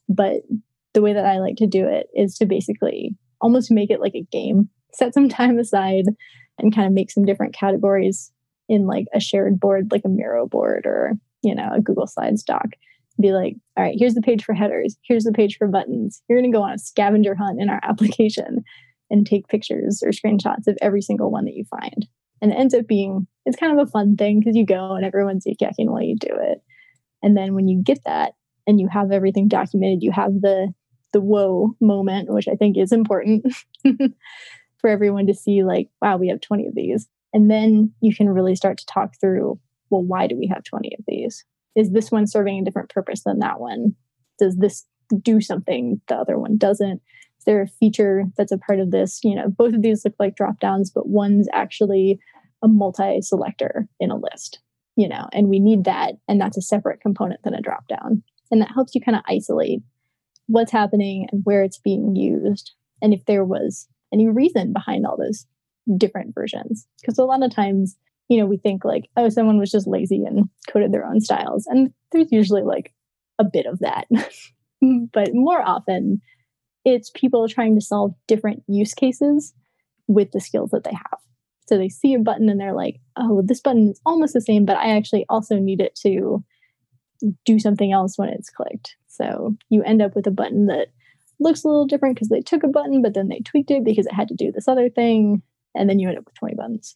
But 0.10 0.42
the 0.94 1.02
way 1.02 1.14
that 1.14 1.26
I 1.26 1.40
like 1.40 1.58
to 1.58 1.68
do 1.68 1.88
it 1.88 2.08
is 2.16 2.38
to 2.38 2.46
basically 2.46 3.16
almost 3.42 3.72
make 3.72 3.92
it 3.92 4.02
like 4.02 4.16
a 4.16 4.28
game. 4.32 4.70
Set 4.94 5.14
some 5.14 5.30
time 5.30 5.60
aside 5.60 6.06
and 6.58 6.74
kind 6.74 6.88
of 6.88 6.94
make 6.94 7.12
some 7.12 7.26
different 7.26 7.54
categories 7.54 8.32
in 8.68 8.88
like 8.88 9.06
a 9.14 9.20
shared 9.20 9.60
board, 9.60 9.92
like 9.92 10.02
a 10.06 10.10
Miro 10.10 10.48
board 10.48 10.86
or, 10.86 11.14
you 11.44 11.54
know, 11.54 11.70
a 11.74 11.82
Google 11.82 12.08
Slides 12.08 12.44
doc 12.44 12.70
be 13.22 13.32
like, 13.32 13.56
all 13.78 13.84
right, 13.84 13.96
here's 13.98 14.14
the 14.14 14.22
page 14.22 14.44
for 14.44 14.54
headers, 14.54 14.98
here's 15.04 15.24
the 15.24 15.32
page 15.32 15.58
for 15.58 15.68
buttons. 15.68 16.22
You're 16.28 16.40
going 16.40 16.52
to 16.52 16.58
go 16.58 16.64
on 16.64 16.74
a 16.74 16.80
scavenger 16.80 17.36
hunt 17.36 17.62
in 17.62 17.70
our 17.70 17.80
application 17.84 18.64
and 19.10 19.26
take 19.26 19.48
pictures 19.48 20.04
or 20.04 20.10
screenshots 20.10 20.68
of 20.68 20.78
every 20.82 21.02
single 21.02 21.32
one 21.32 21.46
that 21.46 21.56
you 21.56 21.64
find. 21.66 22.08
And 22.42 22.52
it 22.52 22.56
ends 22.56 22.74
up 22.74 22.88
being, 22.88 23.28
it's 23.46 23.58
kind 23.58 23.78
of 23.78 23.88
a 23.88 23.92
fun 23.92 24.16
thing 24.16 24.40
because 24.40 24.56
you 24.56 24.66
go 24.66 24.94
and 24.94 25.06
everyone's 25.06 25.46
yakking 25.46 25.90
while 25.90 26.02
you 26.02 26.16
do 26.18 26.32
it. 26.32 26.62
And 27.22 27.36
then 27.36 27.56
when 27.56 27.68
you 27.68 27.82
get 27.82 28.04
that 28.06 28.34
and 28.68 28.80
you 28.80 28.88
have 28.88 29.12
everything 29.12 29.48
documented, 29.48 30.04
you 30.04 30.12
have 30.12 30.42
the 30.42 30.74
the 31.14 31.22
whoa 31.22 31.76
moment, 31.80 32.30
which 32.30 32.48
I 32.50 32.56
think 32.56 32.78
is 32.78 32.92
important 32.92 33.46
for 34.80 34.90
everyone 34.90 35.28
to 35.28 35.34
see, 35.34 35.64
like, 35.64 35.88
wow, 36.02 36.18
we 36.18 36.28
have 36.28 36.42
20 36.42 36.68
of 36.68 36.76
these. 36.76 37.08
And 37.34 37.50
then 37.50 37.94
you 38.02 38.14
can 38.14 38.28
really 38.28 38.56
start 38.56 38.78
to 38.80 38.86
talk 38.86 39.14
through, 39.22 39.58
well, 39.90 40.04
why 40.04 40.28
do 40.28 40.38
we 40.38 40.48
have 40.48 40.66
20 40.66 40.94
of 41.00 41.06
these? 41.08 41.46
is 41.76 41.92
this 41.92 42.12
one 42.12 42.26
serving 42.26 42.60
a 42.60 42.64
different 42.64 42.90
purpose 42.90 43.24
than 43.24 43.40
that 43.40 43.60
one? 43.60 43.96
Does 44.40 44.56
this 44.58 44.86
do 45.22 45.42
something 45.42 46.02
the 46.08 46.16
other 46.16 46.40
one 46.40 46.58
doesn't? 46.58 47.02
Is 47.38 47.46
there 47.46 47.62
a 47.62 47.68
feature 47.68 48.24
that's 48.38 48.52
a 48.52 48.58
part 48.58 48.80
of 48.80 48.92
this? 48.92 49.20
You 49.24 49.36
know, 49.36 49.50
both 49.50 49.74
of 49.74 49.82
these 49.82 50.04
look 50.06 50.16
like 50.18 50.36
drop 50.36 50.60
downs, 50.60 50.90
but 50.90 51.08
one's 51.08 51.48
actually 51.54 52.20
a 52.66 52.68
multi 52.68 53.22
selector 53.22 53.88
in 54.00 54.12
a 54.12 54.18
list, 54.18 54.60
you 54.96 55.08
know, 55.08 55.28
and 55.32 55.48
we 55.48 55.60
need 55.60 55.86
that. 55.86 56.16
And 56.28 56.42
that's 56.42 56.58
a 56.58 56.62
separate 56.62 57.02
component 57.02 57.44
than 57.44 57.54
a 57.54 57.62
drop 57.62 57.88
down. 57.88 58.24
And 58.52 58.62
that 58.62 58.72
helps 58.74 58.94
you 58.94 59.02
kind 59.02 59.16
of 59.16 59.24
isolate 59.28 59.82
what's 60.48 60.72
happening 60.72 61.28
and 61.32 61.42
where 61.46 61.64
it's 61.64 61.78
being 61.78 62.16
used. 62.16 62.74
And 63.02 63.14
if 63.14 63.26
there 63.26 63.44
was 63.44 63.88
any 64.14 64.28
reason 64.28 64.74
behind 64.74 65.06
all 65.06 65.18
those 65.18 65.46
different 65.98 66.34
versions. 66.34 66.88
Because 67.02 67.18
a 67.18 67.24
lot 67.24 67.44
of 67.44 67.54
times 67.54 67.96
you 68.28 68.38
know, 68.38 68.46
we 68.46 68.58
think 68.58 68.84
like, 68.84 69.10
oh, 69.18 69.30
someone 69.30 69.60
was 69.60 69.72
just 69.72 69.88
lazy 69.88 70.24
and 70.26 70.50
coded 70.70 70.92
their 70.92 71.06
own 71.06 71.22
styles. 71.22 71.68
And 71.68 71.94
there's 72.12 72.32
usually 72.32 72.64
like 72.64 72.94
a 73.40 73.44
bit 73.44 73.66
of 73.66 73.80
that. 73.80 74.08
but 75.14 75.30
more 75.34 75.62
often, 75.62 76.22
it's 76.84 77.12
people 77.14 77.48
trying 77.48 77.76
to 77.76 77.86
solve 77.86 78.14
different 78.28 78.64
use 78.68 78.94
cases 78.94 79.54
with 80.08 80.32
the 80.32 80.42
skills 80.42 80.72
that 80.72 80.84
they 80.84 80.94
have. 80.94 81.20
So 81.68 81.78
they 81.78 81.90
see 81.90 82.14
a 82.14 82.20
button 82.20 82.50
and 82.50 82.60
they're 82.60 82.74
like, 82.74 83.00
oh, 83.18 83.42
this 83.44 83.62
button 83.62 83.90
is 83.90 84.02
almost 84.06 84.34
the 84.34 84.42
same, 84.42 84.66
but 84.66 84.78
I 84.78 84.96
actually 84.96 85.26
also 85.30 85.58
need 85.58 85.82
it 85.82 85.96
to 86.04 86.44
do 87.46 87.60
something 87.60 87.92
else 87.92 88.18
when 88.18 88.30
it's 88.30 88.50
clicked. 88.50 88.96
So 89.08 89.56
you 89.70 89.82
end 89.84 90.02
up 90.02 90.16
with 90.16 90.28
a 90.28 90.32
button 90.32 90.68
that 90.68 90.90
looks 91.40 91.64
a 91.64 91.68
little 91.68 91.88
different 91.88 92.16
because 92.16 92.30
they 92.30 92.42
took 92.42 92.64
a 92.64 92.68
button, 92.68 93.02
but 93.02 93.14
then 93.14 93.30
they 93.30 93.40
tweaked 93.40 93.72
it 93.72 93.84
because 93.84 94.06
it 94.06 94.14
had 94.14 94.28
to 94.28 94.36
do 94.36 94.52
this 94.52 94.68
other 94.68 94.90
thing 94.90 95.42
and 95.74 95.90
then 95.90 96.00
you 96.00 96.08
end 96.08 96.18
up 96.18 96.26
with 96.26 96.36
20 96.36 96.56
buttons. 96.56 96.96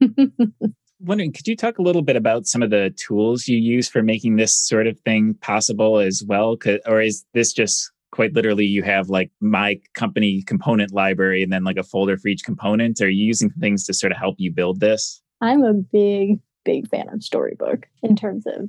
Wondering, 1.00 1.32
could 1.32 1.48
you 1.48 1.56
talk 1.56 1.78
a 1.78 1.82
little 1.82 2.02
bit 2.02 2.16
about 2.16 2.46
some 2.46 2.62
of 2.62 2.70
the 2.70 2.94
tools 2.96 3.48
you 3.48 3.56
use 3.56 3.88
for 3.88 4.02
making 4.02 4.36
this 4.36 4.54
sort 4.54 4.86
of 4.86 4.98
thing 5.00 5.34
possible 5.40 5.98
as 5.98 6.22
well? 6.26 6.56
Or 6.86 7.00
is 7.00 7.24
this 7.32 7.52
just 7.52 7.90
quite 8.12 8.34
literally 8.34 8.64
you 8.64 8.82
have 8.82 9.08
like 9.08 9.30
my 9.40 9.80
company 9.94 10.42
component 10.46 10.92
library 10.92 11.42
and 11.42 11.52
then 11.52 11.64
like 11.64 11.76
a 11.76 11.82
folder 11.82 12.16
for 12.16 12.28
each 12.28 12.44
component? 12.44 13.00
Are 13.00 13.08
you 13.08 13.24
using 13.24 13.50
things 13.50 13.84
to 13.86 13.94
sort 13.94 14.12
of 14.12 14.18
help 14.18 14.36
you 14.38 14.52
build 14.52 14.80
this? 14.80 15.22
I'm 15.40 15.62
a 15.62 15.72
big, 15.72 16.40
big 16.64 16.88
fan 16.88 17.08
of 17.08 17.22
Storybook 17.22 17.86
in 18.02 18.16
terms 18.16 18.44
of 18.46 18.68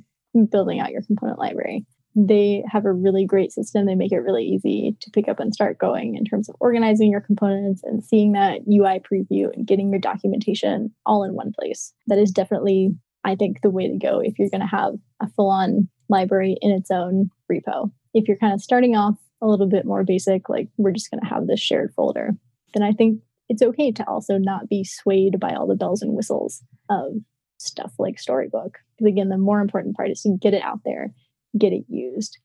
building 0.50 0.80
out 0.80 0.92
your 0.92 1.02
component 1.02 1.38
library 1.38 1.84
they 2.14 2.62
have 2.70 2.84
a 2.84 2.92
really 2.92 3.24
great 3.24 3.52
system. 3.52 3.86
They 3.86 3.94
make 3.94 4.12
it 4.12 4.18
really 4.18 4.44
easy 4.44 4.96
to 5.00 5.10
pick 5.10 5.28
up 5.28 5.40
and 5.40 5.54
start 5.54 5.78
going 5.78 6.16
in 6.16 6.24
terms 6.24 6.48
of 6.48 6.56
organizing 6.60 7.10
your 7.10 7.20
components 7.20 7.82
and 7.84 8.04
seeing 8.04 8.32
that 8.32 8.60
UI 8.68 9.00
preview 9.00 9.52
and 9.52 9.66
getting 9.66 9.90
your 9.90 10.00
documentation 10.00 10.94
all 11.06 11.24
in 11.24 11.34
one 11.34 11.52
place. 11.58 11.92
That 12.08 12.18
is 12.18 12.30
definitely, 12.30 12.94
I 13.24 13.34
think, 13.34 13.62
the 13.62 13.70
way 13.70 13.88
to 13.88 13.96
go 13.96 14.20
if 14.20 14.38
you're 14.38 14.50
going 14.50 14.60
to 14.60 14.66
have 14.66 14.94
a 15.20 15.28
full 15.28 15.50
on 15.50 15.88
library 16.08 16.56
in 16.60 16.70
its 16.70 16.90
own 16.90 17.30
repo. 17.50 17.90
If 18.12 18.28
you're 18.28 18.36
kind 18.36 18.52
of 18.52 18.60
starting 18.60 18.94
off 18.94 19.16
a 19.42 19.46
little 19.46 19.68
bit 19.68 19.84
more 19.84 20.04
basic, 20.04 20.48
like 20.48 20.68
we're 20.76 20.92
just 20.92 21.10
going 21.10 21.20
to 21.20 21.26
have 21.26 21.46
this 21.46 21.60
shared 21.60 21.92
folder, 21.94 22.30
then 22.72 22.82
I 22.82 22.92
think 22.92 23.20
it's 23.48 23.62
okay 23.62 23.90
to 23.92 24.08
also 24.08 24.38
not 24.38 24.68
be 24.68 24.84
swayed 24.84 25.38
by 25.38 25.54
all 25.54 25.66
the 25.66 25.74
bells 25.74 26.00
and 26.00 26.14
whistles 26.14 26.62
of 26.88 27.14
stuff 27.58 27.92
like 27.98 28.18
Storybook. 28.18 28.78
Because 28.96 29.12
again, 29.12 29.28
the 29.28 29.36
more 29.36 29.60
important 29.60 29.96
part 29.96 30.10
is 30.10 30.22
to 30.22 30.36
get 30.40 30.54
it 30.54 30.62
out 30.62 30.80
there, 30.84 31.12
get 31.58 31.72
it 31.72 31.84
used. 31.88 32.38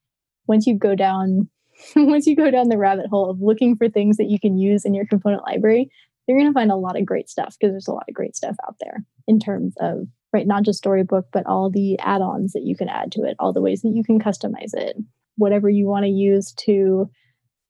Once 0.48 0.66
you 0.66 0.78
go 0.78 0.96
down, 0.96 1.50
once 1.96 2.26
you 2.26 2.36
go 2.36 2.52
down 2.52 2.70
the 2.70 2.78
rabbit 2.78 3.06
hole 3.10 3.30
of 3.30 3.42
looking 3.42 3.78
for 3.78 3.88
things 3.88 4.18
that 4.18 4.30
you 4.30 4.40
can 4.40 4.58
use 4.58 4.84
in 4.84 4.94
your 4.94 5.06
component 5.06 5.44
library, 5.44 5.90
you're 6.28 6.38
going 6.38 6.52
to 6.52 6.54
find 6.54 6.72
a 6.72 6.76
lot 6.76 7.00
of 7.00 7.06
great 7.06 7.30
stuff 7.30 7.56
because 7.60 7.72
there's 7.72 7.88
a 7.88 7.94
lot 7.94 8.06
of 8.08 8.14
great 8.14 8.36
stuff 8.36 8.56
out 8.68 8.76
there 8.82 9.06
in 9.28 9.40
terms 9.40 9.76
of 9.80 10.08
right 10.34 10.46
not 10.46 10.64
just 10.64 10.80
storybook 10.80 11.26
but 11.32 11.46
all 11.46 11.70
the 11.70 11.98
add-ons 12.00 12.52
that 12.54 12.64
you 12.64 12.76
can 12.76 12.90
add 12.90 13.12
to 13.12 13.24
it 13.24 13.36
all 13.40 13.54
the 13.54 13.62
ways 13.62 13.82
that 13.82 13.94
you 13.94 14.04
can 14.04 14.20
customize 14.20 14.74
it 14.74 14.98
whatever 15.38 15.70
you 15.70 15.88
want 15.88 16.06
to 16.06 16.12
use 16.12 16.54
to 16.54 17.10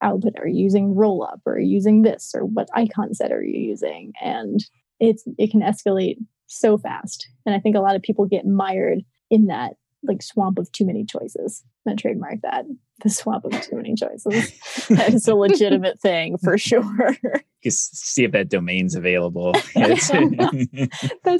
output 0.01 0.33
are 0.39 0.47
you 0.47 0.63
using 0.63 0.93
Rollup 0.93 1.39
or 1.45 1.59
using 1.59 2.03
this 2.03 2.31
or 2.35 2.45
what 2.45 2.69
icon 2.75 3.13
set 3.13 3.31
are 3.31 3.43
you 3.43 3.59
using 3.59 4.13
and 4.21 4.63
it's 4.99 5.23
it 5.37 5.49
can 5.49 5.61
escalate 5.61 6.17
so 6.45 6.77
fast 6.77 7.27
and 7.45 7.55
i 7.55 7.59
think 7.59 7.75
a 7.75 7.79
lot 7.79 7.95
of 7.95 8.01
people 8.03 8.25
get 8.25 8.45
mired 8.45 8.99
in 9.31 9.47
that 9.47 9.73
like 10.03 10.21
swamp 10.21 10.57
of 10.57 10.71
too 10.71 10.85
many 10.85 11.05
choices. 11.05 11.63
I'm 11.87 11.91
gonna 11.91 12.01
trademark 12.01 12.41
that. 12.41 12.65
The 13.03 13.09
swamp 13.09 13.45
of 13.45 13.61
too 13.61 13.77
many 13.77 13.95
choices. 13.95 14.51
that 14.89 15.13
is 15.13 15.27
a 15.27 15.35
legitimate 15.35 15.99
thing 16.01 16.37
for 16.39 16.57
sure. 16.57 17.15
Just 17.63 17.95
see 17.95 18.25
if 18.25 18.31
that 18.31 18.49
domain's 18.49 18.93
available. 18.95 19.53
That's 19.75 20.09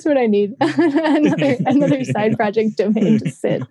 what 0.06 0.18
I 0.18 0.28
need. 0.28 0.56
another 0.62 1.58
another 1.66 2.04
side 2.06 2.38
project 2.38 2.78
domain 2.78 3.20
to 3.20 3.30
sit. 3.30 3.64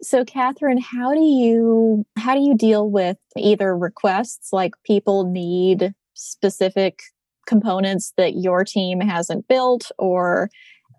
so 0.00 0.24
Kathryn, 0.24 0.80
how 0.80 1.12
do 1.12 1.20
you 1.20 2.06
how 2.16 2.34
do 2.34 2.40
you 2.40 2.56
deal 2.56 2.90
with 2.90 3.18
either 3.36 3.76
requests 3.76 4.52
like 4.52 4.72
people 4.86 5.30
need 5.30 5.92
specific 6.14 7.00
components 7.46 8.14
that 8.16 8.36
your 8.36 8.64
team 8.64 9.00
hasn't 9.00 9.48
built 9.48 9.90
or 9.98 10.48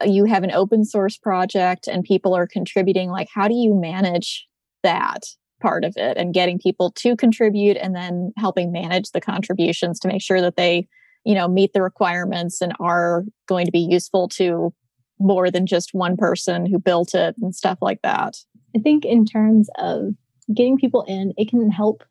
you 0.05 0.25
have 0.25 0.43
an 0.43 0.51
open 0.51 0.85
source 0.85 1.17
project 1.17 1.87
and 1.87 2.03
people 2.03 2.33
are 2.35 2.47
contributing 2.47 3.09
like 3.09 3.27
how 3.33 3.47
do 3.47 3.53
you 3.53 3.73
manage 3.73 4.47
that 4.83 5.23
part 5.61 5.83
of 5.83 5.93
it 5.95 6.17
and 6.17 6.33
getting 6.33 6.59
people 6.59 6.91
to 6.91 7.15
contribute 7.15 7.77
and 7.77 7.95
then 7.95 8.33
helping 8.37 8.71
manage 8.71 9.11
the 9.11 9.21
contributions 9.21 9.99
to 9.99 10.07
make 10.07 10.21
sure 10.21 10.41
that 10.41 10.55
they 10.55 10.87
you 11.23 11.35
know 11.35 11.47
meet 11.47 11.73
the 11.73 11.81
requirements 11.81 12.61
and 12.61 12.73
are 12.79 13.23
going 13.47 13.65
to 13.65 13.71
be 13.71 13.79
useful 13.79 14.27
to 14.27 14.73
more 15.19 15.51
than 15.51 15.67
just 15.67 15.93
one 15.93 16.17
person 16.17 16.65
who 16.65 16.79
built 16.79 17.13
it 17.13 17.35
and 17.41 17.55
stuff 17.55 17.77
like 17.79 18.01
that? 18.01 18.37
I 18.75 18.79
think 18.79 19.05
in 19.05 19.25
terms 19.25 19.69
of 19.77 20.15
getting 20.53 20.77
people 20.77 21.03
in 21.07 21.33
it 21.37 21.49
can 21.49 21.69
help. 21.69 22.03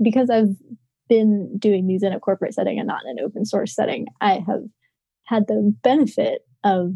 Because 0.00 0.30
i've 0.30 0.54
been 1.08 1.58
doing 1.58 1.88
these 1.88 2.04
in 2.04 2.12
a 2.12 2.20
corporate 2.20 2.54
setting 2.54 2.78
and 2.78 2.86
not 2.86 3.02
in 3.04 3.18
an 3.18 3.24
open 3.24 3.44
source 3.44 3.74
setting 3.74 4.06
i 4.20 4.34
have 4.46 4.62
had 5.24 5.48
the 5.48 5.74
benefit 5.82 6.42
of 6.62 6.92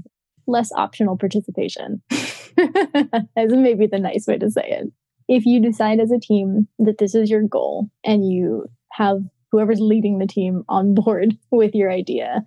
less 0.47 0.71
optional 0.73 1.17
participation. 1.17 2.03
As 2.11 3.53
maybe 3.53 3.87
the 3.87 3.99
nice 3.99 4.27
way 4.27 4.39
to 4.39 4.51
say 4.51 4.65
it. 4.67 4.93
If 5.29 5.47
you 5.47 5.61
decide 5.61 6.01
as 6.01 6.11
a 6.11 6.19
team 6.19 6.69
that 6.79 6.99
this 6.99 7.15
is 7.15 7.31
your 7.31 7.43
goal 7.43 7.89
and 8.05 8.29
you 8.29 8.67
have 8.93 9.23
whoever's 9.51 9.81
leading 9.81 10.19
the 10.19 10.27
team 10.27 10.65
on 10.69 10.95
board 10.95 11.37
with 11.51 11.75
your 11.75 11.91
idea, 11.91 12.43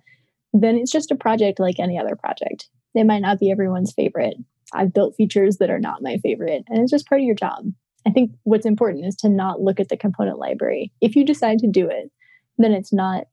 then 0.52 0.76
it's 0.76 0.92
just 0.92 1.10
a 1.10 1.16
project 1.16 1.58
like 1.58 1.78
any 1.78 1.98
other 1.98 2.16
project. 2.16 2.68
It 2.94 3.04
might 3.04 3.22
not 3.22 3.38
be 3.38 3.50
everyone's 3.50 3.92
favorite. 3.92 4.36
I've 4.72 4.92
built 4.92 5.16
features 5.16 5.58
that 5.58 5.70
are 5.70 5.78
not 5.78 6.02
my 6.02 6.18
favorite, 6.18 6.64
and 6.68 6.80
it's 6.80 6.90
just 6.90 7.08
part 7.08 7.20
of 7.20 7.24
your 7.26 7.34
job. 7.34 7.64
I 8.06 8.10
think 8.10 8.32
what's 8.44 8.66
important 8.66 9.04
is 9.04 9.16
to 9.16 9.28
not 9.28 9.60
look 9.60 9.80
at 9.80 9.88
the 9.88 9.96
component 9.96 10.38
library. 10.38 10.92
If 11.00 11.16
you 11.16 11.24
decide 11.24 11.58
to 11.60 11.70
do 11.70 11.88
it, 11.88 12.10
then 12.58 12.72
it's 12.72 12.92
not 12.92 13.24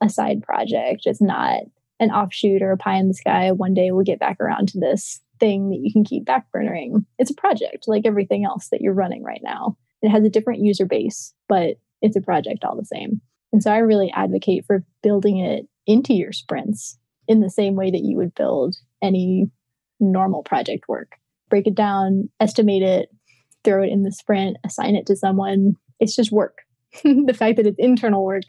a 0.00 0.08
side 0.08 0.42
project. 0.42 1.02
It's 1.04 1.22
not 1.22 1.62
an 2.00 2.10
offshoot 2.10 2.62
or 2.62 2.72
a 2.72 2.76
pie 2.76 2.96
in 2.96 3.08
the 3.08 3.14
sky. 3.14 3.52
One 3.52 3.74
day 3.74 3.90
we'll 3.90 4.04
get 4.04 4.20
back 4.20 4.40
around 4.40 4.68
to 4.68 4.80
this 4.80 5.20
thing 5.40 5.70
that 5.70 5.80
you 5.80 5.92
can 5.92 6.04
keep 6.04 6.24
backburnering. 6.24 7.04
It's 7.18 7.30
a 7.30 7.34
project 7.34 7.84
like 7.86 8.06
everything 8.06 8.44
else 8.44 8.68
that 8.70 8.80
you're 8.80 8.94
running 8.94 9.22
right 9.22 9.40
now. 9.42 9.76
It 10.02 10.10
has 10.10 10.24
a 10.24 10.30
different 10.30 10.60
user 10.60 10.86
base, 10.86 11.34
but 11.48 11.76
it's 12.02 12.16
a 12.16 12.20
project 12.20 12.64
all 12.64 12.76
the 12.76 12.84
same. 12.84 13.20
And 13.52 13.62
so 13.62 13.72
I 13.72 13.78
really 13.78 14.12
advocate 14.14 14.64
for 14.66 14.84
building 15.02 15.38
it 15.38 15.66
into 15.86 16.12
your 16.12 16.32
sprints 16.32 16.98
in 17.26 17.40
the 17.40 17.50
same 17.50 17.74
way 17.74 17.90
that 17.90 18.04
you 18.04 18.16
would 18.16 18.34
build 18.34 18.76
any 19.02 19.50
normal 20.00 20.42
project 20.42 20.88
work. 20.88 21.12
Break 21.48 21.66
it 21.66 21.74
down, 21.74 22.28
estimate 22.40 22.82
it, 22.82 23.08
throw 23.64 23.82
it 23.82 23.90
in 23.90 24.02
the 24.02 24.12
sprint, 24.12 24.58
assign 24.64 24.94
it 24.94 25.06
to 25.06 25.16
someone. 25.16 25.74
It's 25.98 26.14
just 26.14 26.30
work. 26.30 26.58
the 27.02 27.34
fact 27.36 27.56
that 27.56 27.66
it's 27.66 27.78
internal 27.78 28.24
work 28.24 28.44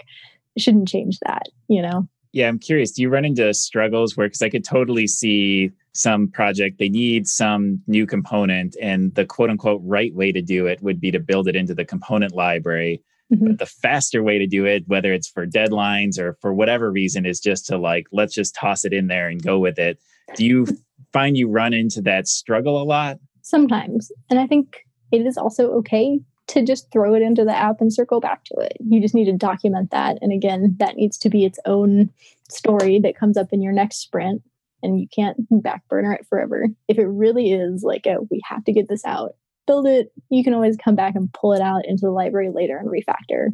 shouldn't 0.58 0.88
change 0.88 1.20
that, 1.26 1.44
you 1.68 1.82
know? 1.82 2.08
Yeah, 2.32 2.48
I'm 2.48 2.60
curious. 2.60 2.92
Do 2.92 3.02
you 3.02 3.10
run 3.10 3.26
into 3.26 3.54
struggles 3.54 4.16
where, 4.16 4.28
because 4.28 4.42
I 4.42 4.50
could 4.50 4.64
totally 4.64 5.08
see 5.08 5.72
some 5.94 6.28
project, 6.28 6.78
they 6.78 6.90
need 6.90 7.28
some 7.28 7.82
new 7.88 8.06
component, 8.06 8.76
and 8.82 9.14
the 9.16 9.26
quote 9.26 9.50
unquote 9.50 9.82
right 9.84 10.14
way 10.14 10.32
to 10.32 10.42
do 10.42 10.68
it 10.68 10.82
would 10.82 11.02
be 11.02 11.12
to 11.12 11.20
build 11.20 11.48
it 11.48 11.56
into 11.56 11.74
the 11.74 11.86
component 11.86 12.36
library. 12.36 13.02
Mm-hmm. 13.34 13.48
But 13.48 13.60
the 13.60 13.66
faster 13.66 14.24
way 14.24 14.38
to 14.38 14.48
do 14.48 14.66
it, 14.66 14.84
whether 14.88 15.14
it's 15.14 15.30
for 15.30 15.46
deadlines 15.46 16.20
or 16.20 16.38
for 16.42 16.54
whatever 16.54 16.92
reason, 16.92 17.26
is 17.26 17.40
just 17.40 17.66
to 17.68 17.78
like, 17.78 18.08
let's 18.12 18.34
just 18.34 18.56
toss 18.56 18.86
it 18.86 18.94
in 18.94 19.08
there 19.08 19.28
and 19.28 19.42
go 19.42 19.60
with 19.60 19.80
it. 19.80 20.00
Do 20.36 20.46
you 20.46 20.68
find 21.14 21.38
you 21.38 21.48
run 21.48 21.74
into 21.74 22.02
that 22.04 22.28
struggle 22.28 22.82
a 22.82 22.84
lot? 22.84 23.18
Sometimes. 23.42 24.12
And 24.30 24.40
I 24.40 24.46
think 24.46 24.86
it 25.12 25.26
is 25.26 25.38
also 25.38 25.72
okay 25.78 26.20
to 26.50 26.64
just 26.64 26.92
throw 26.92 27.14
it 27.14 27.22
into 27.22 27.46
the 27.46 27.56
app 27.56 27.80
and 27.80 27.94
circle 27.94 28.20
back 28.20 28.44
to 28.46 28.56
it. 28.56 28.78
You 28.80 29.00
just 29.00 29.14
need 29.14 29.26
to 29.26 29.34
document 29.34 29.92
that. 29.92 30.18
And 30.22 30.32
again, 30.32 30.76
that 30.80 30.96
needs 30.96 31.18
to 31.20 31.30
be 31.30 31.46
its 31.46 31.60
own 31.66 32.10
story 32.50 33.00
that 33.00 33.16
comes 33.16 33.38
up 33.38 33.50
in 33.52 33.62
your 33.62 33.72
next 33.72 33.98
sprint. 33.98 34.42
And 34.82 35.00
you 35.00 35.08
can't 35.14 35.38
backburner 35.52 36.16
it 36.16 36.26
forever. 36.28 36.66
If 36.88 36.98
it 36.98 37.06
really 37.06 37.52
is 37.52 37.84
like 37.84 38.06
a, 38.08 38.18
we 38.32 38.42
have 38.46 38.64
to 38.64 38.74
get 38.74 38.88
this 38.88 39.06
out, 39.06 39.36
build 39.68 39.88
it. 39.88 40.12
You 40.30 40.44
can 40.44 40.54
always 40.54 40.78
come 40.78 40.96
back 40.96 41.16
and 41.16 41.32
pull 41.34 41.54
it 41.54 41.62
out 41.62 41.86
into 41.86 42.02
the 42.02 42.12
library 42.12 42.50
later 42.50 42.78
and 42.78 42.90
refactor. 42.90 43.50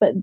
But 0.00 0.14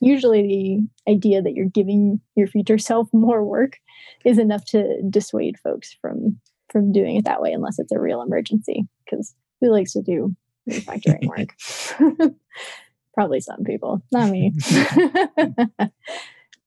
usually 0.00 0.86
the 1.06 1.12
idea 1.12 1.42
that 1.42 1.54
you're 1.54 1.66
giving 1.66 2.20
your 2.36 2.46
future 2.46 2.78
self 2.78 3.08
more 3.12 3.42
work 3.42 3.78
is 4.24 4.38
enough 4.38 4.64
to 4.66 5.02
dissuade 5.08 5.58
folks 5.58 5.96
from 6.00 6.38
from 6.70 6.92
doing 6.92 7.16
it 7.16 7.24
that 7.24 7.42
way 7.42 7.52
unless 7.52 7.78
it's 7.78 7.92
a 7.92 8.00
real 8.00 8.22
emergency 8.22 8.86
because 9.04 9.34
who 9.60 9.70
likes 9.70 9.92
to 9.92 10.02
do 10.02 10.34
manufacturing 10.66 11.28
work. 11.28 11.54
Probably 13.14 13.40
some 13.40 13.64
people, 13.64 14.02
not 14.10 14.30
me. 14.30 14.52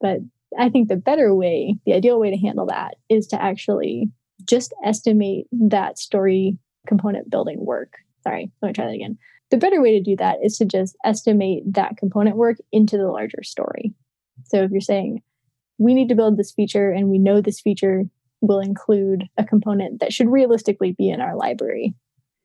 but 0.02 0.20
I 0.58 0.70
think 0.70 0.88
the 0.88 0.96
better 0.96 1.34
way, 1.34 1.76
the 1.86 1.94
ideal 1.94 2.20
way 2.20 2.30
to 2.30 2.38
handle 2.38 2.68
that 2.68 2.96
is 3.10 3.28
to 3.28 3.42
actually 3.42 4.12
just 4.48 4.74
estimate 4.84 5.48
that 5.52 5.98
story 5.98 6.58
component 6.88 7.30
building 7.30 7.66
work. 7.66 7.94
Sorry, 8.24 8.52
let 8.62 8.70
me 8.70 8.74
try 8.74 8.86
that 8.86 8.94
again. 8.94 9.18
The 9.52 9.58
better 9.58 9.82
way 9.82 9.98
to 9.98 10.04
do 10.04 10.16
that 10.18 10.38
is 10.44 10.58
to 10.58 10.66
just 10.66 10.96
estimate 11.04 11.64
that 11.74 11.98
component 11.98 12.36
work 12.36 12.58
into 12.72 12.98
the 12.98 13.08
larger 13.08 13.44
story. 13.44 13.94
So 14.46 14.64
if 14.64 14.72
you're 14.72 14.82
saying, 14.82 15.22
we 15.78 15.94
need 15.94 16.10
to 16.10 16.16
build 16.16 16.38
this 16.38 16.52
feature 16.52 16.92
and 16.92 17.10
we 17.10 17.18
know 17.18 17.42
this 17.42 17.62
feature 17.62 18.04
will 18.42 18.60
include 18.60 19.26
a 19.38 19.44
component 19.44 20.00
that 20.00 20.14
should 20.14 20.28
realistically 20.28 20.94
be 20.98 21.10
in 21.10 21.22
our 21.22 21.36
library, 21.36 21.96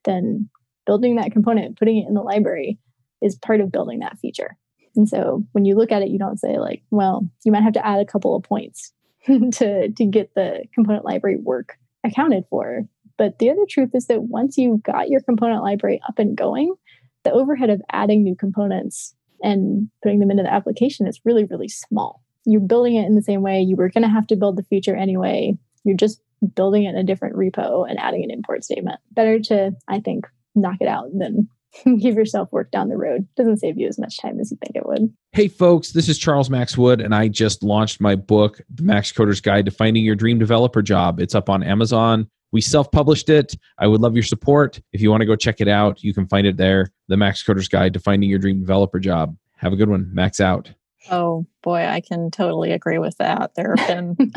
then 0.05 0.49
building 0.91 1.15
that 1.15 1.31
component, 1.31 1.79
putting 1.79 1.99
it 1.99 2.09
in 2.09 2.15
the 2.15 2.21
library 2.21 2.77
is 3.23 3.37
part 3.37 3.61
of 3.61 3.71
building 3.71 4.01
that 4.01 4.19
feature. 4.19 4.57
And 4.97 5.09
so 5.09 5.45
when 5.53 5.65
you 5.65 5.77
look 5.77 5.93
at 5.93 6.03
it, 6.03 6.09
you 6.09 6.19
don't 6.19 6.41
say 6.41 6.59
like, 6.59 6.83
well, 6.91 7.31
you 7.45 7.53
might 7.53 7.63
have 7.63 7.75
to 7.75 7.87
add 7.87 8.01
a 8.01 8.05
couple 8.05 8.35
of 8.35 8.43
points 8.43 8.93
to 9.27 9.89
to 9.89 10.05
get 10.05 10.35
the 10.35 10.65
component 10.75 11.05
library 11.05 11.37
work 11.37 11.79
accounted 12.05 12.43
for. 12.51 12.83
But 13.17 13.39
the 13.39 13.51
other 13.51 13.67
truth 13.69 13.91
is 13.95 14.09
that 14.09 14.25
once 14.25 14.59
you've 14.59 14.83
got 14.83 15.11
your 15.11 15.21
component 15.21 15.63
library 15.63 16.01
up 16.09 16.19
and 16.19 16.37
going, 16.37 16.75
the 17.23 17.31
overhead 17.31 17.71
of 17.71 17.81
adding 17.93 18.25
new 18.25 18.35
components 18.35 19.15
and 19.45 19.91
putting 20.03 20.19
them 20.19 20.33
into 20.33 20.43
the 20.43 20.53
application 20.53 21.07
is 21.07 21.21
really, 21.25 21.45
really 21.45 21.69
small. 21.69 22.21
You're 22.47 22.63
building 22.63 22.97
it 22.97 23.07
in 23.07 23.15
the 23.15 23.23
same 23.23 23.43
way 23.43 23.61
you 23.61 23.77
were 23.77 23.91
going 23.91 24.03
to 24.03 24.09
have 24.09 24.27
to 24.27 24.37
build 24.37 24.57
the 24.57 24.65
feature 24.65 24.97
anyway. 24.97 25.57
You're 25.85 25.97
just 25.97 26.21
building 26.57 26.83
it 26.83 26.89
in 26.89 26.97
a 26.97 27.05
different 27.05 27.37
repo 27.37 27.89
and 27.89 27.97
adding 28.01 28.25
an 28.25 28.33
import 28.33 28.65
statement. 28.65 28.99
Better 29.13 29.39
to, 29.39 29.77
I 29.87 30.01
think, 30.01 30.27
knock 30.55 30.77
it 30.81 30.89
out 30.89 31.07
and 31.07 31.21
then 31.21 31.49
give 31.99 32.17
yourself 32.17 32.51
work 32.53 32.71
down 32.71 32.89
the 32.89 32.97
road. 32.97 33.27
Doesn't 33.37 33.59
save 33.59 33.79
you 33.79 33.89
as 33.89 33.99
much 33.99 34.19
time 34.19 34.41
as 34.41 34.51
you 34.51 34.57
think 34.57 34.77
it 34.77 34.87
would. 34.87 35.13
Hey, 35.33 35.49
folks, 35.49 35.93
this 35.93 36.09
is 36.09 36.19
Charles 36.19 36.51
Max 36.51 36.77
Wood, 36.77 37.01
and 37.01 37.15
I 37.15 37.29
just 37.29 37.63
launched 37.63 38.01
my 38.01 38.17
book, 38.17 38.61
The 38.75 38.83
Max 38.83 39.13
Coder's 39.13 39.41
Guide 39.41 39.65
to 39.67 39.71
Finding 39.71 40.05
Your 40.05 40.17
Dream 40.17 40.39
Developer 40.39 40.83
Job. 40.83 41.21
It's 41.21 41.35
up 41.35 41.49
on 41.49 41.63
Amazon. 41.63 42.29
We 42.53 42.61
self 42.61 42.91
published 42.91 43.29
it. 43.29 43.57
I 43.79 43.87
would 43.87 44.01
love 44.01 44.15
your 44.15 44.25
support. 44.25 44.81
If 44.93 45.01
you 45.01 45.11
want 45.11 45.21
to 45.21 45.27
go 45.27 45.37
check 45.37 45.61
it 45.61 45.69
out, 45.69 46.03
you 46.03 46.13
can 46.13 46.27
find 46.27 46.47
it 46.47 46.57
there 46.57 46.91
The 47.09 47.17
Max 47.17 47.43
Coder's 47.43 47.69
Guide 47.69 47.95
to 47.95 48.01
Finding 48.01 48.29
Your 48.29 48.41
Dream 48.41 48.61
Developer 48.61 48.99
Job. 48.99 49.37
Have 49.57 49.73
a 49.73 49.77
good 49.77 49.89
one. 49.89 50.11
Max 50.13 50.41
out. 50.41 50.71
Oh 51.11 51.47
boy, 51.63 51.87
I 51.87 52.01
can 52.01 52.31
totally 52.31 52.73
agree 52.73 52.99
with 52.99 53.17
that. 53.19 53.55
There 53.55 53.75
have 53.77 53.89
been 53.89 54.33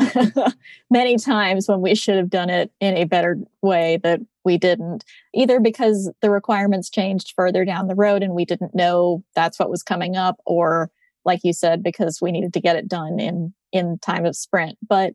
many 0.90 1.16
times 1.18 1.68
when 1.68 1.82
we 1.82 1.94
should 1.94 2.16
have 2.16 2.30
done 2.30 2.48
it 2.48 2.72
in 2.80 2.96
a 2.96 3.04
better 3.04 3.38
way 3.60 3.98
that 4.02 4.20
we 4.44 4.56
didn't, 4.56 5.04
either 5.34 5.60
because 5.60 6.10
the 6.22 6.30
requirements 6.30 6.88
changed 6.88 7.32
further 7.36 7.64
down 7.64 7.88
the 7.88 7.94
road 7.94 8.22
and 8.22 8.34
we 8.34 8.44
didn't 8.44 8.74
know 8.74 9.22
that's 9.34 9.58
what 9.58 9.70
was 9.70 9.82
coming 9.82 10.16
up, 10.16 10.36
or 10.46 10.90
like 11.24 11.40
you 11.44 11.52
said, 11.52 11.82
because 11.82 12.20
we 12.22 12.32
needed 12.32 12.52
to 12.54 12.60
get 12.60 12.76
it 12.76 12.88
done 12.88 13.20
in 13.20 13.52
in 13.72 13.98
time 13.98 14.24
of 14.24 14.36
sprint. 14.36 14.78
But 14.86 15.14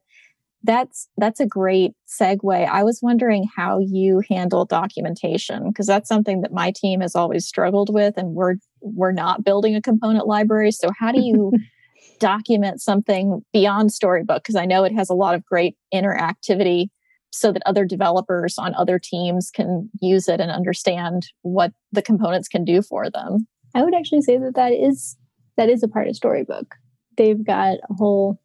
that's 0.64 1.08
that's 1.18 1.40
a 1.40 1.46
great 1.46 1.94
segue. 2.08 2.68
I 2.68 2.84
was 2.84 3.00
wondering 3.02 3.48
how 3.56 3.80
you 3.80 4.22
handle 4.30 4.66
documentation 4.66 5.70
because 5.70 5.88
that's 5.88 6.10
something 6.10 6.42
that 6.42 6.52
my 6.52 6.72
team 6.76 7.02
has 7.02 7.16
always 7.16 7.46
struggled 7.48 7.94
with, 7.94 8.18
and 8.18 8.34
we're 8.34 8.56
we're 8.82 9.12
not 9.12 9.44
building 9.44 9.76
a 9.76 9.82
component 9.82 10.28
library. 10.28 10.72
So 10.72 10.92
how 10.98 11.12
do 11.12 11.22
you 11.22 11.52
document 12.20 12.82
something 12.82 13.42
beyond 13.54 13.94
Storybook? 13.94 14.44
Because 14.44 14.56
I 14.56 14.66
know 14.66 14.84
it 14.84 14.94
has 14.94 15.10
a 15.10 15.14
lot 15.14 15.36
of 15.36 15.46
great 15.46 15.78
interactivity 15.94 16.88
so 17.32 17.52
that 17.52 17.62
other 17.66 17.86
developers 17.86 18.58
on 18.58 18.74
other 18.76 19.00
teams 19.00 19.52
can 19.52 19.90
use 20.02 20.28
it 20.28 20.42
and 20.42 20.52
understand 20.52 21.28
what 21.44 21.72
the 21.92 22.02
components 22.02 22.48
can 22.48 22.66
do 22.66 22.82
for 22.82 23.10
them. 23.10 23.48
I 23.76 23.84
would 23.84 23.94
actually 23.94 24.22
say 24.22 24.38
that 24.38 24.56
that 24.56 24.74
is 24.74 25.16
that 25.58 25.70
is 25.70 25.84
a 25.84 25.88
part 25.88 26.08
of 26.08 26.16
Storybook. 26.16 26.76
They've 27.18 27.46
got 27.46 27.78
a 27.90 27.94
whole 27.94 28.40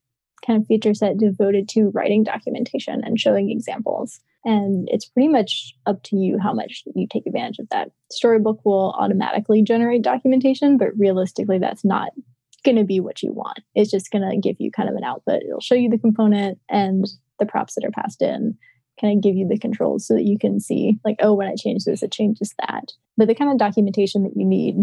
kind 0.44 0.60
of 0.60 0.66
feature 0.66 0.94
set 0.94 1.16
devoted 1.16 1.68
to 1.70 1.90
writing 1.94 2.22
documentation 2.22 3.02
and 3.04 3.18
showing 3.18 3.50
examples. 3.50 4.20
And 4.44 4.88
it's 4.90 5.06
pretty 5.06 5.28
much 5.28 5.74
up 5.86 6.02
to 6.04 6.16
you 6.16 6.38
how 6.38 6.52
much 6.52 6.84
you 6.94 7.06
take 7.10 7.26
advantage 7.26 7.58
of 7.58 7.68
that. 7.70 7.90
Storybook 8.10 8.60
will 8.64 8.94
automatically 8.98 9.62
generate 9.62 10.02
documentation, 10.02 10.76
but 10.76 10.98
realistically, 10.98 11.58
that's 11.58 11.84
not 11.84 12.10
going 12.64 12.76
to 12.76 12.84
be 12.84 13.00
what 13.00 13.22
you 13.22 13.32
want. 13.32 13.60
It's 13.74 13.90
just 13.90 14.10
going 14.10 14.28
to 14.28 14.36
give 14.36 14.56
you 14.58 14.70
kind 14.70 14.88
of 14.88 14.96
an 14.96 15.04
output. 15.04 15.42
It'll 15.42 15.60
show 15.60 15.74
you 15.74 15.88
the 15.88 15.98
component 15.98 16.58
and 16.68 17.06
the 17.38 17.46
props 17.46 17.74
that 17.74 17.84
are 17.84 17.90
passed 17.90 18.20
in, 18.22 18.56
kind 19.00 19.16
of 19.16 19.22
give 19.22 19.34
you 19.34 19.48
the 19.48 19.58
controls 19.58 20.06
so 20.06 20.14
that 20.14 20.24
you 20.24 20.38
can 20.38 20.60
see, 20.60 20.98
like, 21.04 21.16
oh, 21.20 21.34
when 21.34 21.48
I 21.48 21.54
change 21.56 21.84
this, 21.84 22.02
it 22.02 22.12
changes 22.12 22.54
that. 22.66 22.92
But 23.16 23.28
the 23.28 23.34
kind 23.34 23.50
of 23.50 23.58
documentation 23.58 24.22
that 24.24 24.36
you 24.36 24.46
need, 24.46 24.76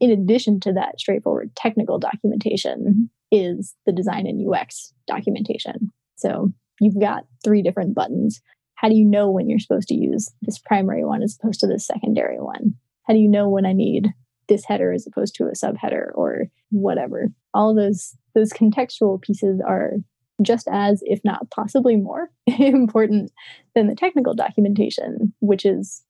in 0.00 0.10
addition 0.10 0.60
to 0.60 0.72
that 0.74 1.00
straightforward 1.00 1.54
technical 1.56 1.98
documentation, 1.98 3.10
is 3.30 3.74
the 3.86 3.92
design 3.92 4.26
and 4.26 4.46
UX 4.46 4.92
documentation. 5.06 5.92
So 6.16 6.52
you've 6.80 7.00
got 7.00 7.24
three 7.44 7.62
different 7.62 7.94
buttons. 7.94 8.40
How 8.74 8.88
do 8.88 8.94
you 8.94 9.04
know 9.04 9.30
when 9.30 9.48
you're 9.48 9.58
supposed 9.58 9.88
to 9.88 9.94
use 9.94 10.30
this 10.42 10.58
primary 10.58 11.04
one 11.04 11.22
as 11.22 11.36
opposed 11.40 11.60
to 11.60 11.66
this 11.66 11.86
secondary 11.86 12.40
one? 12.40 12.74
How 13.06 13.14
do 13.14 13.20
you 13.20 13.28
know 13.28 13.48
when 13.48 13.66
I 13.66 13.72
need 13.72 14.08
this 14.48 14.64
header 14.64 14.92
as 14.92 15.06
opposed 15.06 15.34
to 15.36 15.44
a 15.44 15.52
subheader 15.52 16.10
or 16.14 16.44
whatever? 16.70 17.28
All 17.54 17.74
those 17.74 18.16
those 18.34 18.52
contextual 18.52 19.20
pieces 19.20 19.60
are 19.66 19.94
just 20.42 20.68
as, 20.70 21.02
if 21.04 21.20
not 21.24 21.50
possibly 21.50 21.96
more, 21.96 22.30
important 22.46 23.32
than 23.74 23.88
the 23.88 23.96
technical 23.96 24.34
documentation, 24.34 25.32
which 25.40 25.64
is 25.64 26.04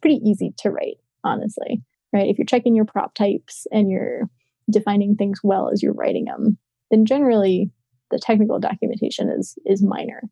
pretty 0.00 0.20
easy 0.24 0.54
to 0.58 0.70
write, 0.70 0.98
honestly. 1.24 1.82
Right? 2.12 2.28
If 2.28 2.38
you're 2.38 2.46
checking 2.46 2.74
your 2.74 2.84
prop 2.84 3.14
types 3.14 3.66
and 3.72 3.90
you're 3.90 4.30
defining 4.70 5.16
things 5.16 5.40
well 5.42 5.70
as 5.70 5.82
you're 5.82 5.94
writing 5.94 6.26
them, 6.26 6.58
then 6.90 7.04
generally 7.04 7.70
the 8.10 8.18
technical 8.18 8.58
documentation 8.58 9.30
is 9.30 9.58
is 9.66 9.82
minor. 9.82 10.22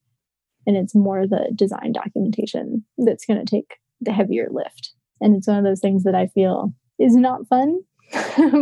And 0.67 0.77
it's 0.77 0.95
more 0.95 1.27
the 1.27 1.53
design 1.55 1.93
documentation 1.93 2.85
that's 2.99 3.25
going 3.25 3.45
to 3.45 3.49
take 3.49 3.77
the 4.01 4.13
heavier 4.13 4.49
lift. 4.51 4.93
And 5.21 5.37
it's 5.37 5.47
one 5.47 5.59
of 5.59 5.65
those 5.65 5.81
things 5.81 6.03
that 6.05 6.15
I 6.15 6.27
feel 6.27 6.75
is 6.99 7.15
not 7.15 7.47
fun, 7.49 7.81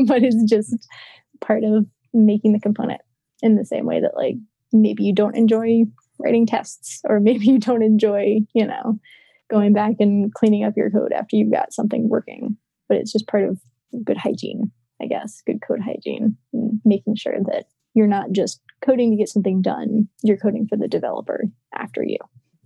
but 0.06 0.22
is 0.22 0.44
just 0.48 0.86
part 1.40 1.64
of 1.64 1.86
making 2.12 2.52
the 2.52 2.60
component 2.60 3.00
in 3.42 3.56
the 3.56 3.64
same 3.64 3.86
way 3.86 4.00
that 4.00 4.16
like 4.16 4.36
maybe 4.72 5.04
you 5.04 5.14
don't 5.14 5.36
enjoy 5.36 5.84
writing 6.18 6.46
tests 6.46 7.00
or 7.04 7.20
maybe 7.20 7.46
you 7.46 7.58
don't 7.58 7.82
enjoy, 7.82 8.40
you 8.54 8.66
know, 8.66 8.98
going 9.50 9.72
back 9.72 9.94
and 9.98 10.32
cleaning 10.34 10.64
up 10.64 10.74
your 10.76 10.90
code 10.90 11.12
after 11.12 11.36
you've 11.36 11.52
got 11.52 11.72
something 11.72 12.08
working. 12.08 12.56
But 12.88 12.98
it's 12.98 13.12
just 13.12 13.26
part 13.26 13.44
of 13.44 13.58
good 14.04 14.18
hygiene 14.18 14.72
I 15.00 15.06
guess, 15.06 15.42
good 15.46 15.60
code 15.66 15.80
hygiene, 15.80 16.36
making 16.84 17.16
sure 17.16 17.36
that 17.46 17.66
you're 17.94 18.06
not 18.06 18.32
just 18.32 18.60
coding 18.84 19.10
to 19.10 19.16
get 19.16 19.28
something 19.28 19.62
done, 19.62 20.08
you're 20.22 20.36
coding 20.36 20.66
for 20.66 20.76
the 20.76 20.88
developer 20.88 21.44
after 21.74 22.02
you. 22.02 22.18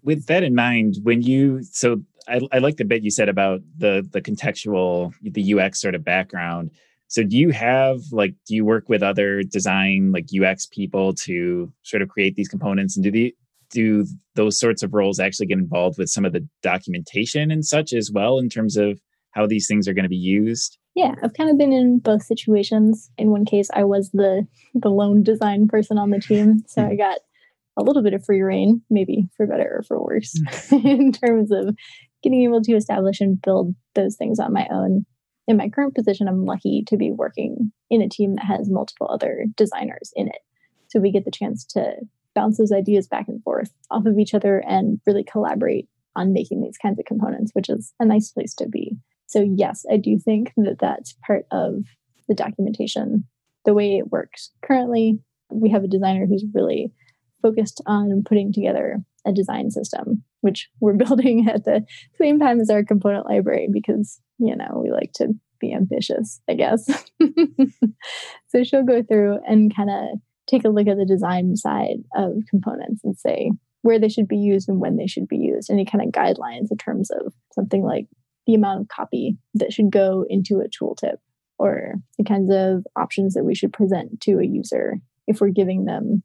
With 0.02 0.26
that 0.26 0.42
in 0.42 0.54
mind, 0.54 0.96
when 1.02 1.22
you 1.22 1.62
so 1.62 2.02
I, 2.28 2.40
I 2.52 2.58
like 2.58 2.76
the 2.76 2.84
bit 2.84 3.02
you 3.02 3.10
said 3.10 3.28
about 3.28 3.60
the 3.76 4.06
the 4.10 4.20
contextual, 4.20 5.12
the 5.22 5.54
UX 5.54 5.80
sort 5.80 5.94
of 5.94 6.04
background. 6.04 6.70
So 7.08 7.22
do 7.22 7.36
you 7.36 7.50
have 7.50 8.00
like 8.12 8.34
do 8.46 8.54
you 8.54 8.64
work 8.64 8.88
with 8.88 9.02
other 9.02 9.42
design 9.42 10.12
like 10.12 10.26
UX 10.32 10.66
people 10.66 11.14
to 11.14 11.72
sort 11.82 12.02
of 12.02 12.08
create 12.08 12.36
these 12.36 12.48
components 12.48 12.96
and 12.96 13.04
do 13.04 13.10
the 13.10 13.34
do 13.70 14.06
those 14.34 14.58
sorts 14.58 14.82
of 14.82 14.94
roles 14.94 15.20
actually 15.20 15.46
get 15.46 15.58
involved 15.58 15.98
with 15.98 16.08
some 16.08 16.24
of 16.24 16.32
the 16.32 16.46
documentation 16.62 17.50
and 17.50 17.66
such 17.66 17.92
as 17.92 18.10
well 18.10 18.38
in 18.38 18.48
terms 18.48 18.76
of 18.76 19.00
how 19.32 19.46
these 19.46 19.66
things 19.66 19.86
are 19.86 19.92
going 19.92 20.04
to 20.04 20.08
be 20.08 20.16
used? 20.16 20.78
Yeah, 20.98 21.14
I've 21.22 21.34
kind 21.34 21.48
of 21.48 21.56
been 21.56 21.72
in 21.72 22.00
both 22.00 22.24
situations. 22.24 23.08
In 23.16 23.30
one 23.30 23.44
case, 23.44 23.70
I 23.72 23.84
was 23.84 24.11
the 24.11 24.48
the 24.74 24.88
lone 24.88 25.22
design 25.22 25.68
person 25.68 25.96
on 25.96 26.11
the 26.11 26.18
team, 26.18 26.64
so 26.66 26.82
I 26.82 26.88
hmm. 26.88 26.96
got 26.96 27.20
a 27.76 27.84
little 27.84 28.02
bit 28.02 28.14
of 28.14 28.24
free 28.24 28.42
reign, 28.42 28.82
maybe 28.90 29.28
for 29.37 29.46
better 29.46 29.76
or 29.76 29.82
for 29.84 30.02
worse, 30.02 30.37
hmm. 30.68 30.74
in 30.84 31.12
terms 31.12 31.52
of 31.52 31.76
getting 32.24 32.42
able 32.42 32.61
to 32.62 32.72
establish 32.72 33.20
and 33.20 33.40
build 33.40 33.76
those 33.94 34.16
things 34.16 34.40
on 34.40 34.52
my 34.52 34.66
own. 34.72 35.06
In 35.46 35.56
my 35.56 35.68
current 35.68 35.94
position, 35.94 36.26
I'm 36.26 36.44
lucky 36.44 36.82
to 36.88 36.96
be 36.96 37.12
working 37.12 37.70
in 37.88 38.02
a 38.02 38.08
team 38.08 38.34
that 38.34 38.46
has 38.46 38.68
multiple 38.68 39.08
other 39.08 39.44
designers 39.56 40.12
in 40.16 40.26
it. 40.26 40.40
So 40.88 40.98
we 40.98 41.12
get 41.12 41.24
the 41.24 41.30
chance 41.30 41.64
to 41.66 41.92
bounce 42.34 42.58
those 42.58 42.72
ideas 42.72 43.06
back 43.06 43.28
and 43.28 43.40
forth 43.44 43.72
off 43.88 44.04
of 44.04 44.18
each 44.18 44.34
other 44.34 44.64
and 44.66 45.00
really 45.06 45.22
collaborate 45.22 45.88
on 46.16 46.32
making 46.32 46.61
these 46.61 46.76
kinds 46.76 46.98
of 46.98 47.04
components, 47.04 47.52
which 47.54 47.68
is 47.68 47.94
a 48.00 48.04
nice 48.04 48.32
place 48.32 48.52
to 48.54 48.68
be. 48.68 48.96
So, 49.28 49.42
yes, 49.42 49.84
I 49.92 49.98
do 49.98 50.18
think 50.18 50.52
that 50.56 50.78
that's 50.80 51.14
part 51.26 51.44
of 51.52 51.84
the 52.28 52.34
documentation, 52.34 53.24
the 53.64 53.74
way 53.74 53.96
it 53.96 54.10
works. 54.10 54.50
Currently, 54.64 55.20
we 55.50 55.70
have 55.70 55.84
a 55.84 55.88
designer 55.88 56.26
who's 56.26 56.44
really 56.54 56.92
focused 57.42 57.82
on 57.86 58.22
putting 58.24 58.52
together 58.52 58.98
a 59.26 59.32
design 59.32 59.70
system, 59.70 60.24
which 60.40 60.68
we're 60.80 60.92
building 61.04 61.46
at 61.48 61.64
the 61.64 61.84
same 62.18 62.40
time 62.40 62.58
as 62.58 62.70
our 62.70 62.82
component 62.82 63.28
library 63.28 63.68
because, 63.70 64.18
you 64.38 64.56
know, 64.56 64.80
we 64.82 64.90
like 64.90 65.12
to 65.16 65.28
be 65.60 65.74
ambitious, 65.74 66.40
I 66.48 66.54
guess. 66.54 66.88
so 68.48 68.64
she'll 68.64 68.84
go 68.84 69.02
through 69.02 69.40
and 69.46 69.74
kind 69.74 69.90
of 69.90 70.18
take 70.46 70.64
a 70.64 70.70
look 70.70 70.88
at 70.88 70.96
the 70.96 71.04
design 71.04 71.54
side 71.56 71.98
of 72.16 72.32
components 72.48 73.02
and 73.04 73.16
say 73.18 73.50
where 73.82 73.98
they 73.98 74.08
should 74.08 74.26
be 74.26 74.38
used 74.38 74.68
and 74.68 74.80
when 74.80 74.96
they 74.96 75.06
should 75.06 75.28
be 75.28 75.36
used, 75.36 75.70
any 75.70 75.84
kind 75.84 76.02
of 76.02 76.12
guidelines 76.12 76.70
in 76.70 76.78
terms 76.78 77.10
of 77.10 77.32
something 77.52 77.82
like 77.82 78.06
the 78.48 78.54
amount 78.54 78.80
of 78.80 78.88
copy 78.88 79.37
that 79.54 79.72
should 79.72 79.92
go 79.92 80.24
into 80.28 80.61
a 80.61 80.68
tooltip 80.68 81.18
or 81.58 81.94
the 82.16 82.24
kinds 82.24 82.50
of 82.50 82.84
options 82.96 83.34
that 83.34 83.44
we 83.44 83.54
should 83.54 83.72
present 83.72 84.20
to 84.22 84.38
a 84.38 84.44
user 84.44 84.96
if 85.26 85.40
we're 85.40 85.50
giving 85.50 85.84
them 85.84 86.22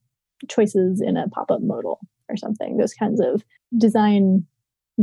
choices 0.49 1.01
in 1.01 1.17
a 1.17 1.27
pop-up 1.27 1.59
modal 1.61 1.99
or 2.29 2.37
something. 2.37 2.77
Those 2.77 2.93
kinds 2.93 3.19
of 3.19 3.43
design 3.77 4.45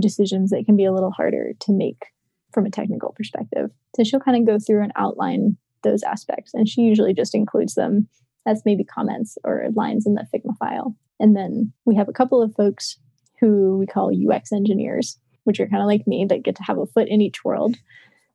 decisions 0.01 0.51
that 0.51 0.65
can 0.65 0.77
be 0.77 0.87
a 0.87 0.93
little 0.93 1.11
harder 1.11 1.53
to 1.61 1.73
make 1.73 2.07
from 2.55 2.65
a 2.65 2.71
technical 2.71 3.13
perspective. 3.13 3.71
So 3.95 4.03
she'll 4.03 4.21
kind 4.21 4.39
of 4.39 4.47
go 4.47 4.59
through 4.59 4.83
and 4.83 4.93
outline 4.97 5.59
those 5.83 6.03
aspects 6.03 6.55
and 6.55 6.67
she 6.67 6.83
usually 6.83 7.13
just 7.13 7.35
includes 7.35 7.75
them 7.75 8.09
as 8.47 8.63
maybe 8.65 8.83
comments 8.83 9.37
or 9.45 9.67
lines 9.75 10.07
in 10.07 10.15
the 10.15 10.27
figma 10.35 10.57
file. 10.59 10.97
And 11.19 11.37
then 11.37 11.75
we 11.85 11.97
have 11.97 12.09
a 12.09 12.15
couple 12.15 12.43
of 12.43 12.55
folks 12.55 12.99
who 13.41 13.77
we 13.79 13.87
call 13.87 14.11
ux 14.31 14.53
engineers 14.53 15.19
which 15.45 15.61
are 15.61 15.67
kind 15.67 15.83
of 15.83 15.87
like 15.87 16.07
me 16.07 16.27
that 16.29 16.43
get 16.43 16.57
to 16.57 16.63
have 16.63 16.79
a 16.79 16.87
foot 16.87 17.09
in 17.09 17.21
each 17.21 17.45
world. 17.45 17.77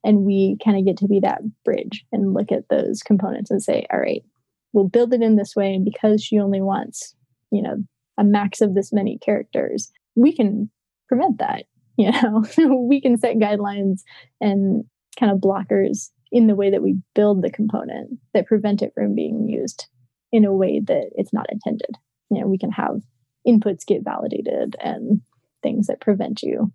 And 0.04 0.24
we 0.24 0.58
kind 0.64 0.78
of 0.78 0.86
get 0.86 0.98
to 0.98 1.08
be 1.08 1.20
that 1.22 1.42
bridge 1.64 2.06
and 2.12 2.34
look 2.34 2.52
at 2.52 2.70
those 2.70 3.02
components 3.02 3.50
and 3.50 3.62
say, 3.62 3.88
all 3.92 4.00
right, 4.00 4.24
we'll 4.72 4.88
build 4.88 5.14
it 5.14 5.22
in 5.22 5.36
this 5.36 5.56
way. 5.56 5.74
And 5.74 5.84
because 5.84 6.24
she 6.24 6.40
only 6.40 6.62
wants, 6.62 7.16
you 7.52 7.62
know, 7.62 7.78
a 8.18 8.24
max 8.24 8.62
of 8.62 8.76
this 8.76 8.94
many 8.94 9.18
characters, 9.18 9.92
we 10.16 10.34
can 10.34 10.70
prevent 11.08 11.40
that. 11.40 11.64
You 11.98 12.12
know, 12.12 12.44
we 12.90 13.00
can 13.00 13.18
set 13.18 13.38
guidelines 13.38 14.02
and 14.42 14.84
kind 15.18 15.32
of 15.32 15.38
blockers 15.38 16.10
in 16.30 16.48
the 16.48 16.56
way 16.56 16.70
that 16.70 16.82
we 16.82 16.98
build 17.14 17.42
the 17.42 17.50
component 17.50 18.20
that 18.34 18.48
prevent 18.48 18.82
it 18.82 18.92
from 18.94 19.16
being 19.16 19.48
used 19.48 19.88
in 20.34 20.44
a 20.44 20.52
way 20.52 20.82
that 20.86 21.12
it's 21.16 21.32
not 21.32 21.46
intended. 21.50 21.92
You 22.30 22.42
know, 22.42 22.48
we 22.48 22.58
can 22.58 22.72
have 22.72 23.02
inputs 23.48 23.86
get 23.86 24.04
validated 24.04 24.76
and 24.82 25.22
things 25.64 25.88
that 25.88 26.02
prevent 26.02 26.42
you 26.42 26.74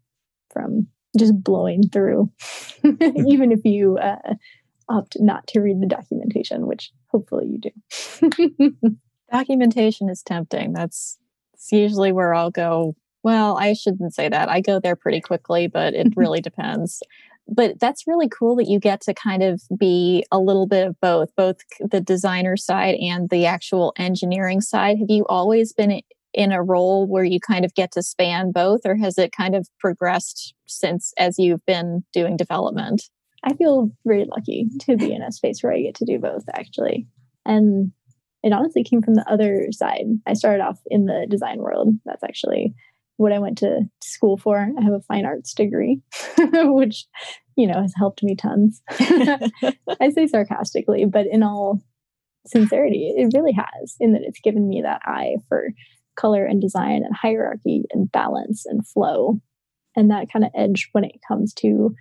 from 0.53 0.89
just 1.19 1.43
blowing 1.43 1.89
through, 1.89 2.31
even 2.85 3.53
if 3.53 3.65
you 3.65 3.99
uh, 3.99 4.35
opt 4.89 5.17
not 5.21 5.47
to 5.49 5.61
read 5.61 5.81
the 5.81 5.87
documentation, 5.87 6.67
which 6.67 6.91
hopefully 7.09 7.47
you 7.47 7.59
do. 7.59 8.73
documentation 9.33 10.09
is 10.09 10.23
tempting. 10.23 10.73
That's, 10.73 11.19
that's 11.53 11.73
usually 11.73 12.13
where 12.13 12.35
I'll 12.35 12.51
go. 12.51 12.95
Well, 13.23 13.59
I 13.59 13.75
shouldn't 13.75 14.15
say 14.15 14.29
that. 14.29 14.49
I 14.49 14.61
go 14.61 14.81
there 14.81 14.97
pretty 14.97 15.21
quickly, 15.21 15.67
but 15.67 15.95
it 15.95 16.09
really 16.17 16.41
depends. 16.41 17.03
But 17.53 17.81
that's 17.81 18.07
really 18.07 18.29
cool 18.29 18.55
that 18.57 18.69
you 18.69 18.79
get 18.79 19.01
to 19.03 19.15
kind 19.15 19.43
of 19.43 19.61
be 19.77 20.25
a 20.31 20.39
little 20.39 20.67
bit 20.67 20.87
of 20.87 21.01
both, 21.01 21.35
both 21.37 21.57
the 21.81 22.01
designer 22.01 22.57
side 22.57 22.95
and 22.97 23.29
the 23.29 23.47
actual 23.47 23.93
engineering 23.97 24.61
side. 24.61 24.99
Have 24.99 25.11
you 25.11 25.27
always 25.27 25.73
been 25.73 26.01
in 26.33 26.53
a 26.53 26.63
role 26.63 27.07
where 27.07 27.25
you 27.25 27.41
kind 27.41 27.65
of 27.65 27.75
get 27.75 27.93
to 27.93 28.03
span 28.03 28.53
both, 28.53 28.81
or 28.85 28.97
has 28.97 29.19
it 29.19 29.33
kind 29.33 29.55
of 29.55 29.69
progressed 29.79 30.55
since 30.67 31.13
as 31.19 31.39
you've 31.39 31.65
been 31.67 32.05
doing 32.13 32.37
development? 32.37 33.03
I 33.43 33.55
feel 33.55 33.91
very 34.05 34.27
lucky 34.27 34.69
to 34.81 34.97
be 34.97 35.13
in 35.13 35.23
a 35.23 35.33
space 35.33 35.63
where 35.63 35.73
I 35.73 35.81
get 35.81 35.95
to 35.97 36.05
do 36.05 36.19
both, 36.19 36.45
actually. 36.53 37.07
And 37.47 37.93
it 38.43 38.53
honestly 38.53 38.85
came 38.85 39.03
from 39.03 39.15
the 39.15 39.31
other 39.31 39.69
side. 39.71 40.05
I 40.27 40.35
started 40.35 40.63
off 40.63 40.79
in 40.87 41.07
the 41.07 41.27
design 41.29 41.59
world. 41.59 41.95
That's 42.05 42.23
actually 42.23 42.75
what 43.17 43.33
I 43.33 43.39
went 43.39 43.59
to 43.59 43.83
school 44.03 44.37
for. 44.37 44.59
I 44.59 44.83
have 44.83 44.95
a 44.95 45.01
fine 45.01 45.27
arts 45.27 45.53
degree, 45.53 46.01
which, 46.39 47.07
you 47.57 47.67
know, 47.67 47.81
has 47.83 47.93
helped 47.97 48.23
me 48.23 48.35
tons. 48.35 48.83
I 50.01 50.11
say 50.11 50.27
sarcastically, 50.27 51.05
but 51.05 51.27
in 51.27 51.43
all 51.43 51.81
sincerity, 52.47 53.13
it 53.17 53.33
really 53.35 53.53
has, 53.53 53.97
in 54.01 54.13
that 54.13 54.23
it's 54.23 54.41
given 54.41 54.69
me 54.69 54.83
that 54.83 55.03
eye 55.05 55.37
for 55.49 55.69
color 56.21 56.45
and 56.45 56.61
design 56.61 57.03
and 57.05 57.15
hierarchy 57.15 57.85
and 57.93 58.13
balance 58.13 58.67
and 58.67 58.87
flow 58.87 59.41
and 59.97 60.11
that 60.11 60.31
kind 60.33 60.45
of 60.45 60.51
edge 60.55 60.89
when 60.93 61.05
it 61.05 61.21
comes 61.27 61.55
to 61.55 61.95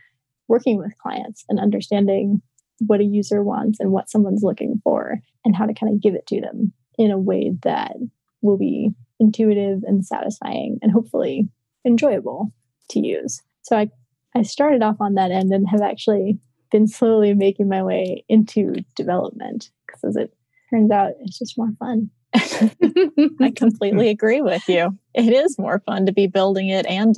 working 0.48 0.78
with 0.78 0.98
clients 0.98 1.46
and 1.48 1.60
understanding 1.60 2.42
what 2.80 3.00
a 3.00 3.06
user 3.06 3.44
wants 3.44 3.80
and 3.80 3.92
what 3.92 4.10
someone's 4.10 4.44
looking 4.44 4.80
for 4.84 5.20
and 5.46 5.56
how 5.56 5.66
to 5.66 5.74
kind 5.74 5.94
of 5.94 6.02
give 6.02 6.16
it 6.16 6.26
to 6.28 6.42
them 6.42 6.74
in 6.98 7.12
a 7.12 7.18
way 7.18 7.52
that 7.64 7.96
will 8.42 8.58
be 8.58 8.90
intuitive 9.20 9.84
and 9.84 10.06
satisfying 10.06 10.80
and 10.82 10.92
hopefully 10.92 11.48
enjoyable 11.86 12.54
to 12.90 13.00
use. 13.00 13.42
So 13.62 13.78
I 13.78 13.90
I 14.36 14.44
started 14.44 14.84
off 14.84 14.98
on 15.00 15.16
that 15.16 15.32
end 15.32 15.52
and 15.52 15.68
have 15.70 15.82
actually 15.82 16.40
been 16.72 16.88
slowly 16.88 17.34
making 17.34 17.68
my 17.68 17.82
way 17.82 18.24
into 18.30 18.76
development 18.96 19.72
because 19.86 20.04
as 20.04 20.16
it 20.16 20.34
turns 20.70 20.92
out 20.92 21.14
it's 21.20 21.40
just 21.40 21.58
more 21.58 21.72
fun. 21.80 22.12
I 23.42 23.52
completely 23.56 24.10
agree 24.10 24.42
with 24.42 24.68
you. 24.68 24.98
It 25.14 25.34
is 25.34 25.58
more 25.58 25.80
fun 25.80 26.06
to 26.06 26.12
be 26.12 26.28
building 26.28 26.70
it 26.70 26.86
and 26.86 27.16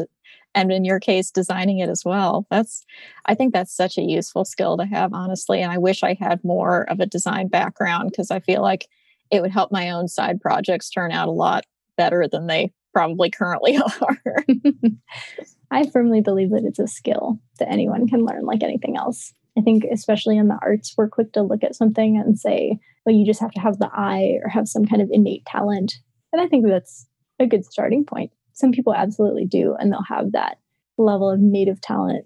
and 0.54 0.69
in 0.69 0.84
your 0.84 1.00
case 1.00 1.32
designing 1.32 1.80
it 1.80 1.89
as 1.89 2.04
well. 2.06 2.45
That's 2.50 2.86
i 3.26 3.36
think 3.36 3.54
that's 3.54 3.76
such 3.76 3.97
a 3.97 4.04
useful 4.04 4.45
skill 4.45 4.78
to 4.78 4.86
have 4.86 5.13
honestly 5.13 5.62
and 5.62 5.71
i 5.71 5.78
wish 5.78 6.04
i 6.04 6.17
had 6.19 6.43
more 6.43 6.89
of 6.89 7.00
a 7.00 7.06
design 7.06 7.47
background 7.47 8.10
because 8.10 8.32
i 8.32 8.39
feel 8.39 8.62
like 8.62 8.88
it 9.32 9.41
would 9.41 9.52
help 9.52 9.71
my 9.71 9.89
own 9.91 10.08
side 10.08 10.41
projects 10.41 10.89
turn 10.89 11.12
out 11.12 11.28
a 11.28 11.32
lot 11.32 11.65
better 11.97 12.28
than 12.28 12.47
they 12.47 12.71
probably 12.93 13.30
currently 13.30 13.78
are. 14.02 14.45
I 15.71 15.89
firmly 15.89 16.21
believe 16.21 16.52
that 16.52 16.65
it's 16.65 16.80
a 16.80 16.88
skill 16.88 17.39
that 17.60 17.71
anyone 17.71 18.08
can 18.08 18.26
learn 18.26 18.45
like 18.45 18.62
anything 18.62 18.97
else 18.97 19.34
i 19.58 19.62
think 19.62 19.84
especially 19.92 20.38
in 20.38 20.48
the 20.48 20.60
arts 20.62 20.94
we're 20.98 21.10
quick 21.10 21.32
to 21.34 21.42
look 21.42 21.64
at 21.64 21.76
something 21.76 22.18
and 22.18 22.40
say 22.40 22.78
well 23.06 23.16
you 23.16 23.26
just 23.26 23.42
have 23.42 23.52
to 23.52 23.62
have 23.62 23.80
the 23.80 23.90
eye 23.94 24.38
or 24.44 24.50
have 24.50 24.68
some 24.68 24.86
kind 24.86 25.02
of 25.02 25.10
innate 25.12 25.46
talent 25.46 25.96
and 26.32 26.42
i 26.42 26.48
think 26.48 26.66
that's 26.66 27.08
a 27.40 27.48
good 27.48 27.66
starting 27.66 28.06
point 28.06 28.32
some 28.54 28.72
people 28.72 28.94
absolutely 28.94 29.46
do, 29.46 29.76
and 29.78 29.92
they'll 29.92 30.04
have 30.08 30.34
that 30.34 30.58
level 30.98 31.30
of 31.30 31.40
native 31.40 31.82
talent 31.82 32.26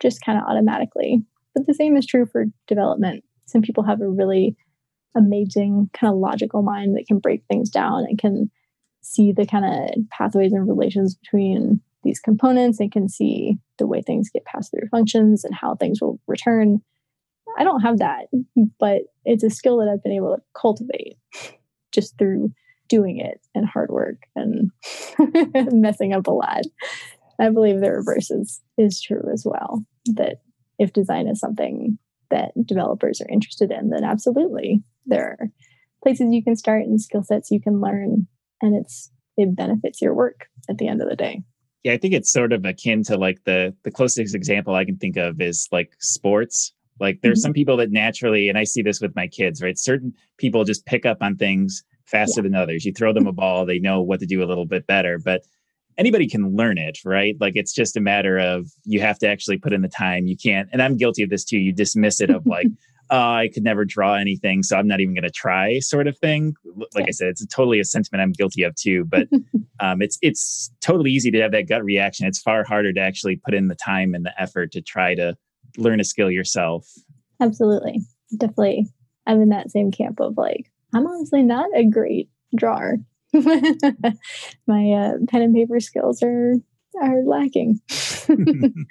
just 0.00 0.20
kind 0.24 0.38
of 0.38 0.44
automatically. 0.44 1.22
But 1.54 1.66
the 1.66 1.74
same 1.74 1.96
is 1.96 2.06
true 2.06 2.26
for 2.26 2.46
development. 2.66 3.24
Some 3.46 3.62
people 3.62 3.84
have 3.84 4.00
a 4.00 4.08
really 4.08 4.56
amazing 5.16 5.90
kind 5.94 6.12
of 6.12 6.18
logical 6.18 6.62
mind 6.62 6.96
that 6.96 7.06
can 7.06 7.18
break 7.18 7.42
things 7.48 7.70
down 7.70 8.04
and 8.04 8.18
can 8.18 8.50
see 9.00 9.32
the 9.32 9.46
kind 9.46 9.64
of 9.64 10.08
pathways 10.10 10.52
and 10.52 10.68
relations 10.68 11.14
between 11.14 11.80
these 12.02 12.20
components 12.20 12.80
and 12.80 12.92
can 12.92 13.08
see 13.08 13.58
the 13.78 13.86
way 13.86 14.02
things 14.02 14.30
get 14.30 14.44
passed 14.44 14.70
through 14.70 14.88
functions 14.88 15.44
and 15.44 15.54
how 15.54 15.74
things 15.74 16.00
will 16.00 16.20
return. 16.26 16.80
I 17.58 17.64
don't 17.64 17.80
have 17.80 17.98
that, 17.98 18.26
but 18.78 19.02
it's 19.24 19.44
a 19.44 19.50
skill 19.50 19.78
that 19.78 19.88
I've 19.88 20.02
been 20.02 20.12
able 20.12 20.36
to 20.36 20.42
cultivate 20.54 21.16
just 21.92 22.16
through 22.18 22.52
doing 22.88 23.18
it 23.18 23.40
and 23.54 23.66
hard 23.66 23.90
work 23.90 24.22
and 24.34 24.70
messing 25.72 26.12
up 26.12 26.26
a 26.26 26.32
lot. 26.32 26.62
I 27.40 27.50
believe 27.50 27.80
the 27.80 27.92
reverse 27.92 28.30
is, 28.30 28.60
is 28.76 29.00
true 29.00 29.22
as 29.32 29.44
well. 29.44 29.84
That 30.06 30.40
if 30.78 30.92
design 30.92 31.28
is 31.28 31.40
something 31.40 31.98
that 32.30 32.52
developers 32.64 33.20
are 33.20 33.28
interested 33.28 33.70
in, 33.70 33.90
then 33.90 34.04
absolutely 34.04 34.82
there 35.06 35.36
are 35.40 35.48
places 36.02 36.32
you 36.32 36.42
can 36.42 36.56
start 36.56 36.82
and 36.82 37.00
skill 37.00 37.22
sets 37.22 37.50
you 37.50 37.60
can 37.60 37.80
learn, 37.80 38.26
and 38.60 38.76
it's 38.76 39.10
it 39.36 39.54
benefits 39.54 40.02
your 40.02 40.14
work 40.14 40.46
at 40.68 40.78
the 40.78 40.88
end 40.88 41.00
of 41.00 41.08
the 41.08 41.16
day. 41.16 41.42
Yeah, 41.84 41.92
I 41.92 41.98
think 41.98 42.14
it's 42.14 42.32
sort 42.32 42.52
of 42.52 42.64
akin 42.64 43.02
to 43.04 43.16
like 43.16 43.44
the 43.44 43.74
the 43.84 43.90
closest 43.90 44.34
example 44.34 44.74
I 44.74 44.84
can 44.84 44.96
think 44.96 45.16
of 45.16 45.40
is 45.40 45.68
like 45.70 45.92
sports. 46.00 46.72
Like 47.00 47.20
there's 47.22 47.38
mm-hmm. 47.38 47.42
some 47.44 47.52
people 47.52 47.76
that 47.76 47.92
naturally, 47.92 48.48
and 48.48 48.58
I 48.58 48.64
see 48.64 48.82
this 48.82 49.00
with 49.00 49.14
my 49.14 49.28
kids, 49.28 49.62
right? 49.62 49.78
Certain 49.78 50.12
people 50.36 50.64
just 50.64 50.84
pick 50.86 51.06
up 51.06 51.18
on 51.20 51.36
things 51.36 51.84
faster 52.06 52.40
yeah. 52.40 52.44
than 52.44 52.54
others. 52.54 52.84
You 52.84 52.92
throw 52.92 53.12
them 53.12 53.26
a 53.26 53.32
ball, 53.32 53.64
they 53.64 53.78
know 53.78 54.02
what 54.02 54.20
to 54.20 54.26
do 54.26 54.42
a 54.42 54.46
little 54.46 54.66
bit 54.66 54.86
better, 54.86 55.18
but 55.18 55.42
anybody 55.98 56.28
can 56.28 56.56
learn 56.56 56.78
it, 56.78 56.98
right? 57.04 57.36
Like 57.40 57.54
it's 57.56 57.74
just 57.74 57.96
a 57.96 58.00
matter 58.00 58.38
of 58.38 58.70
you 58.84 59.00
have 59.00 59.18
to 59.18 59.28
actually 59.28 59.58
put 59.58 59.72
in 59.72 59.82
the 59.82 59.88
time. 59.88 60.26
You 60.26 60.36
can't, 60.36 60.68
and 60.72 60.80
I'm 60.80 60.96
guilty 60.96 61.22
of 61.22 61.30
this 61.30 61.44
too. 61.44 61.58
You 61.58 61.72
dismiss 61.72 62.20
it 62.20 62.30
of 62.30 62.46
like, 62.46 62.68
oh, 63.10 63.16
I 63.16 63.48
could 63.52 63.62
never 63.62 63.84
draw 63.84 64.14
anything, 64.14 64.62
so 64.62 64.76
I'm 64.76 64.86
not 64.86 65.00
even 65.00 65.14
going 65.14 65.24
to 65.24 65.30
try, 65.30 65.78
sort 65.80 66.06
of 66.06 66.18
thing. 66.18 66.54
Like 66.94 67.04
yeah. 67.04 67.04
I 67.08 67.10
said, 67.10 67.28
it's 67.28 67.46
totally 67.46 67.80
a 67.80 67.84
sentiment 67.84 68.22
I'm 68.22 68.32
guilty 68.32 68.62
of 68.62 68.74
too. 68.74 69.04
But 69.04 69.28
um, 69.80 70.02
it's 70.02 70.18
it's 70.22 70.70
totally 70.80 71.10
easy 71.10 71.30
to 71.30 71.40
have 71.40 71.52
that 71.52 71.68
gut 71.68 71.84
reaction. 71.84 72.26
It's 72.26 72.40
far 72.40 72.64
harder 72.64 72.92
to 72.92 73.00
actually 73.00 73.36
put 73.36 73.54
in 73.54 73.68
the 73.68 73.74
time 73.74 74.14
and 74.14 74.24
the 74.24 74.40
effort 74.40 74.72
to 74.72 74.82
try 74.82 75.14
to 75.14 75.36
learn 75.76 76.00
a 76.00 76.04
skill 76.04 76.30
yourself. 76.30 76.86
Absolutely, 77.40 78.00
definitely. 78.36 78.86
I'm 79.26 79.42
in 79.42 79.50
that 79.50 79.70
same 79.70 79.90
camp 79.90 80.20
of 80.20 80.36
like, 80.36 80.70
I'm 80.94 81.06
honestly 81.06 81.42
not 81.42 81.68
a 81.74 81.84
great 81.84 82.30
drawer. 82.56 82.96
My 83.32 84.90
uh, 84.90 85.12
pen 85.28 85.42
and 85.42 85.54
paper 85.54 85.80
skills 85.80 86.22
are 86.22 86.54
are 87.00 87.22
lacking. 87.24 87.80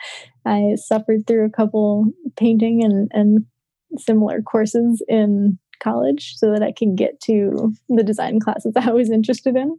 I 0.46 0.76
suffered 0.76 1.28
through 1.28 1.46
a 1.46 1.50
couple 1.50 2.06
painting 2.36 2.84
and, 2.84 3.10
and 3.14 3.46
similar 3.98 4.42
courses 4.42 5.04
in 5.08 5.58
college 5.82 6.36
so 6.36 6.52
that 6.52 6.64
I 6.64 6.72
can 6.72 6.96
get 6.96 7.20
to 7.22 7.74
the 7.90 8.04
design 8.04 8.40
classes 8.40 8.74
I 8.78 8.92
was 8.92 9.10
interested 9.10 9.56
in. 9.56 9.78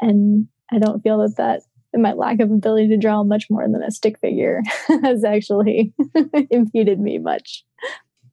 And 0.00 0.48
I 0.70 0.78
don't 0.78 1.02
feel 1.02 1.18
that 1.18 1.36
that 1.36 1.62
my 1.94 2.12
lack 2.12 2.40
of 2.40 2.50
ability 2.50 2.88
to 2.88 2.96
draw 2.96 3.22
much 3.22 3.50
more 3.50 3.68
than 3.68 3.82
a 3.82 3.90
stick 3.90 4.18
figure 4.20 4.62
has 5.02 5.24
actually 5.24 5.92
impeded 6.50 6.98
me 7.00 7.18
much. 7.18 7.64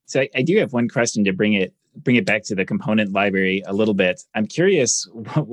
So 0.06 0.22
I, 0.22 0.30
I, 0.34 0.42
do 0.44 0.58
have 0.60 0.72
one 0.72 0.88
question 0.88 1.26
to 1.26 1.34
bring 1.34 1.54
it 1.54 1.74
bring 1.96 2.16
it 2.16 2.26
back 2.26 2.44
to 2.46 2.56
the 2.56 2.66
component 2.66 3.12
library 3.12 3.62
a 3.66 3.74
little 3.74 3.94
bit. 3.94 4.22
I'm 4.34 4.48
curious 4.48 5.08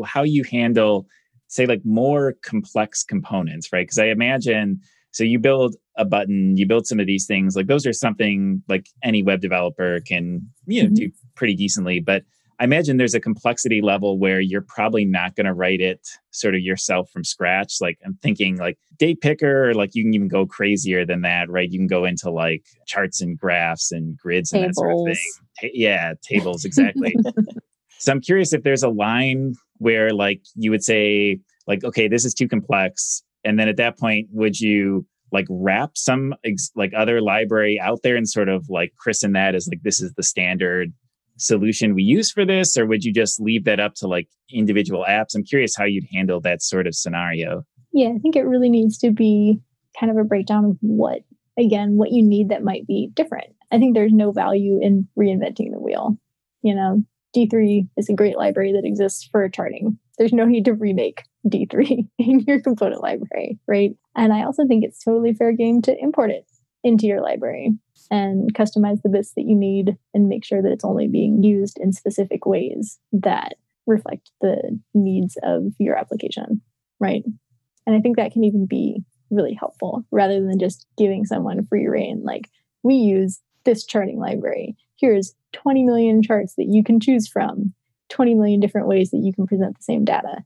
how 0.04 0.22
you 0.22 0.44
handle, 0.44 1.06
say, 1.48 1.66
like 1.66 1.82
more 1.84 2.36
complex 2.42 3.02
components, 3.02 3.72
right? 3.72 3.82
Because 3.82 3.98
I 3.98 4.06
imagine 4.06 4.80
so 5.16 5.24
you 5.24 5.38
build 5.38 5.76
a 5.96 6.04
button, 6.04 6.58
you 6.58 6.66
build 6.66 6.86
some 6.86 7.00
of 7.00 7.06
these 7.06 7.24
things, 7.24 7.56
like 7.56 7.68
those 7.68 7.86
are 7.86 7.92
something 7.94 8.62
like 8.68 8.86
any 9.02 9.22
web 9.22 9.40
developer 9.40 10.00
can, 10.00 10.46
you 10.66 10.82
know, 10.82 10.88
mm-hmm. 10.88 10.94
do 10.94 11.10
pretty 11.34 11.54
decently. 11.54 12.00
But 12.00 12.24
I 12.60 12.64
imagine 12.64 12.98
there's 12.98 13.14
a 13.14 13.20
complexity 13.20 13.80
level 13.80 14.18
where 14.18 14.40
you're 14.40 14.60
probably 14.60 15.06
not 15.06 15.34
going 15.34 15.46
to 15.46 15.54
write 15.54 15.80
it 15.80 16.06
sort 16.32 16.54
of 16.54 16.60
yourself 16.60 17.08
from 17.10 17.24
scratch. 17.24 17.76
Like 17.80 17.98
I'm 18.04 18.18
thinking 18.22 18.58
like 18.58 18.76
date 18.98 19.22
picker, 19.22 19.70
or 19.70 19.72
like 19.72 19.94
you 19.94 20.04
can 20.04 20.12
even 20.12 20.28
go 20.28 20.44
crazier 20.44 21.06
than 21.06 21.22
that, 21.22 21.48
right? 21.48 21.70
You 21.70 21.78
can 21.78 21.86
go 21.86 22.04
into 22.04 22.30
like 22.30 22.66
charts 22.86 23.22
and 23.22 23.38
graphs 23.38 23.92
and 23.92 24.18
grids 24.18 24.50
tables. 24.50 24.64
and 24.64 24.68
that 24.68 24.74
sort 24.74 24.92
of 24.92 25.16
thing. 25.16 25.32
Ta- 25.62 25.68
yeah, 25.72 26.12
tables, 26.20 26.66
exactly. 26.66 27.16
so 27.98 28.12
I'm 28.12 28.20
curious 28.20 28.52
if 28.52 28.64
there's 28.64 28.82
a 28.82 28.90
line 28.90 29.54
where 29.78 30.10
like 30.10 30.42
you 30.56 30.70
would 30.70 30.84
say, 30.84 31.38
like, 31.66 31.84
okay, 31.84 32.06
this 32.06 32.26
is 32.26 32.34
too 32.34 32.48
complex. 32.48 33.22
And 33.46 33.58
then 33.58 33.68
at 33.68 33.76
that 33.76 33.98
point, 33.98 34.28
would 34.32 34.60
you 34.60 35.06
like 35.32 35.46
wrap 35.48 35.96
some 35.96 36.34
ex- 36.44 36.70
like 36.74 36.92
other 36.96 37.20
library 37.20 37.80
out 37.80 38.00
there 38.02 38.16
and 38.16 38.28
sort 38.28 38.48
of 38.48 38.66
like 38.68 38.92
christen 38.96 39.32
that 39.32 39.54
as 39.54 39.68
like 39.68 39.82
this 39.82 40.00
is 40.00 40.12
the 40.14 40.22
standard 40.22 40.92
solution 41.36 41.94
we 41.94 42.02
use 42.02 42.30
for 42.30 42.44
this? 42.44 42.76
Or 42.76 42.86
would 42.86 43.04
you 43.04 43.12
just 43.12 43.40
leave 43.40 43.64
that 43.64 43.80
up 43.80 43.94
to 43.96 44.08
like 44.08 44.28
individual 44.50 45.04
apps? 45.08 45.34
I'm 45.34 45.44
curious 45.44 45.76
how 45.76 45.84
you'd 45.84 46.06
handle 46.12 46.40
that 46.40 46.62
sort 46.62 46.86
of 46.86 46.94
scenario. 46.94 47.64
Yeah 47.92 48.08
i 48.14 48.18
think 48.18 48.36
it 48.36 48.46
really 48.46 48.68
needs 48.68 48.98
to 48.98 49.10
be 49.10 49.60
kind 49.98 50.10
of 50.10 50.18
a 50.18 50.24
breakdown 50.24 50.64
of 50.64 50.76
what 50.80 51.20
again 51.58 51.96
what 51.96 52.12
you 52.12 52.22
need 52.22 52.50
that 52.50 52.64
might 52.64 52.86
be 52.86 53.10
different. 53.14 53.54
I 53.70 53.78
think 53.78 53.94
there's 53.94 54.12
no 54.12 54.32
value 54.32 54.78
in 54.80 55.08
reinventing 55.18 55.72
the 55.72 55.80
wheel. 55.80 56.16
You 56.62 56.74
know 56.74 57.02
d3 57.36 57.88
is 57.96 58.08
a 58.08 58.14
great 58.14 58.36
library 58.36 58.72
that 58.72 58.86
exists 58.86 59.28
for 59.30 59.48
charting. 59.48 59.98
There's 60.18 60.32
no 60.32 60.46
need 60.46 60.64
to 60.64 60.72
remake 60.74 61.22
d3 61.48 62.08
in 62.18 62.40
your 62.40 62.60
component 62.60 63.02
library 63.02 63.58
right 63.66 63.96
and 64.16 64.32
i 64.32 64.42
also 64.44 64.66
think 64.66 64.84
it's 64.84 65.02
totally 65.02 65.32
fair 65.32 65.52
game 65.52 65.80
to 65.80 65.96
import 66.00 66.30
it 66.30 66.46
into 66.84 67.06
your 67.06 67.20
library 67.20 67.72
and 68.10 68.54
customize 68.54 69.02
the 69.02 69.08
bits 69.08 69.32
that 69.34 69.46
you 69.46 69.56
need 69.56 69.96
and 70.14 70.28
make 70.28 70.44
sure 70.44 70.62
that 70.62 70.70
it's 70.70 70.84
only 70.84 71.08
being 71.08 71.42
used 71.42 71.78
in 71.78 71.92
specific 71.92 72.46
ways 72.46 72.98
that 73.12 73.54
reflect 73.86 74.30
the 74.40 74.78
needs 74.94 75.36
of 75.42 75.72
your 75.78 75.96
application, 75.96 76.60
right? 77.00 77.24
And 77.86 77.96
I 77.96 78.00
think 78.00 78.16
that 78.16 78.32
can 78.32 78.44
even 78.44 78.66
be 78.66 79.02
really 79.30 79.54
helpful 79.54 80.04
rather 80.10 80.40
than 80.40 80.58
just 80.58 80.86
giving 80.96 81.24
someone 81.24 81.66
free 81.66 81.86
reign. 81.86 82.22
Like, 82.24 82.48
we 82.82 82.94
use 82.94 83.40
this 83.64 83.84
charting 83.84 84.18
library. 84.18 84.76
Here's 84.98 85.34
20 85.52 85.84
million 85.84 86.22
charts 86.22 86.54
that 86.56 86.68
you 86.68 86.84
can 86.84 87.00
choose 87.00 87.28
from, 87.28 87.74
20 88.10 88.34
million 88.34 88.60
different 88.60 88.88
ways 88.88 89.10
that 89.10 89.22
you 89.22 89.32
can 89.32 89.46
present 89.46 89.76
the 89.76 89.82
same 89.82 90.04
data. 90.04 90.44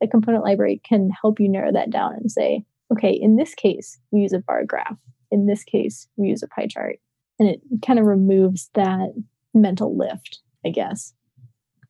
The 0.00 0.08
component 0.08 0.44
library 0.44 0.80
can 0.84 1.10
help 1.10 1.40
you 1.40 1.48
narrow 1.48 1.72
that 1.72 1.90
down 1.90 2.14
and 2.14 2.30
say, 2.30 2.64
okay, 2.92 3.10
in 3.10 3.36
this 3.36 3.54
case, 3.54 3.98
we 4.10 4.20
use 4.20 4.32
a 4.32 4.38
bar 4.38 4.64
graph 4.64 4.96
in 5.30 5.46
this 5.46 5.64
case, 5.64 6.08
we 6.16 6.28
use 6.28 6.42
a 6.42 6.48
pie 6.48 6.66
chart. 6.66 6.96
And 7.38 7.48
it 7.48 7.60
kind 7.86 7.98
of 7.98 8.06
removes 8.06 8.70
that 8.74 9.12
mental 9.54 9.96
lift, 9.96 10.40
I 10.64 10.70
guess, 10.70 11.12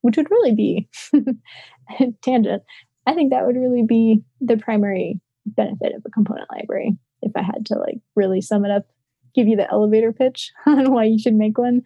which 0.03 0.17
would 0.17 0.31
really 0.31 0.55
be 0.55 0.89
tangent. 2.23 2.63
I 3.07 3.15
think 3.15 3.31
that 3.31 3.47
would 3.47 3.57
really 3.57 3.85
be 3.87 4.23
the 4.41 4.59
primary 4.59 5.21
benefit 5.47 5.95
of 5.95 6.03
a 6.07 6.11
component 6.11 6.51
library. 6.53 6.97
If 7.23 7.33
I 7.35 7.43
had 7.43 7.67
to 7.67 7.77
like 7.77 7.99
really 8.15 8.41
sum 8.41 8.65
it 8.65 8.71
up, 8.71 8.87
give 9.35 9.49
you 9.49 9.57
the 9.57 9.71
elevator 9.71 10.13
pitch 10.13 10.53
on 10.67 10.93
why 10.93 11.05
you 11.05 11.19
should 11.19 11.35
make 11.35 11.57
one, 11.57 11.83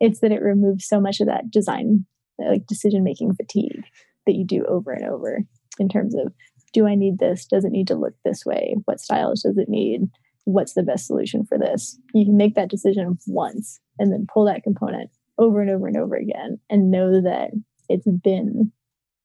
it's 0.00 0.20
that 0.20 0.32
it 0.32 0.42
removes 0.42 0.86
so 0.86 1.00
much 1.00 1.20
of 1.20 1.26
that 1.26 1.50
design, 1.50 2.06
like 2.38 2.66
decision 2.66 3.04
making 3.04 3.34
fatigue 3.34 3.84
that 4.28 4.36
you 4.36 4.44
do 4.44 4.64
over 4.66 4.92
and 4.92 5.04
over 5.04 5.40
in 5.78 5.88
terms 5.88 6.14
of 6.14 6.32
do 6.74 6.86
I 6.86 6.94
need 6.94 7.18
this? 7.18 7.46
Does 7.46 7.64
it 7.64 7.72
need 7.72 7.88
to 7.88 7.94
look 7.94 8.12
this 8.24 8.44
way? 8.44 8.76
What 8.84 9.00
styles 9.00 9.42
does 9.42 9.56
it 9.56 9.70
need? 9.70 10.02
What's 10.44 10.74
the 10.74 10.82
best 10.82 11.06
solution 11.06 11.44
for 11.46 11.58
this? 11.58 11.98
You 12.12 12.26
can 12.26 12.36
make 12.36 12.54
that 12.54 12.70
decision 12.70 13.18
once 13.26 13.80
and 13.98 14.12
then 14.12 14.26
pull 14.32 14.44
that 14.44 14.62
component 14.62 15.10
over 15.38 15.62
and 15.62 15.70
over 15.70 15.86
and 15.86 15.96
over 15.96 16.14
again 16.14 16.58
and 16.68 16.90
know 16.90 17.22
that 17.22 17.50
it's 17.88 18.06
been 18.22 18.70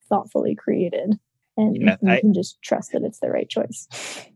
thoughtfully 0.08 0.56
created 0.56 1.20
and 1.58 1.78
yeah, 1.80 1.98
you 2.02 2.12
I, 2.12 2.20
can 2.20 2.34
just 2.34 2.62
trust 2.64 2.94
that 2.94 3.04
it's 3.04 3.20
the 3.20 3.30
right 3.30 3.48
choice. 3.48 3.88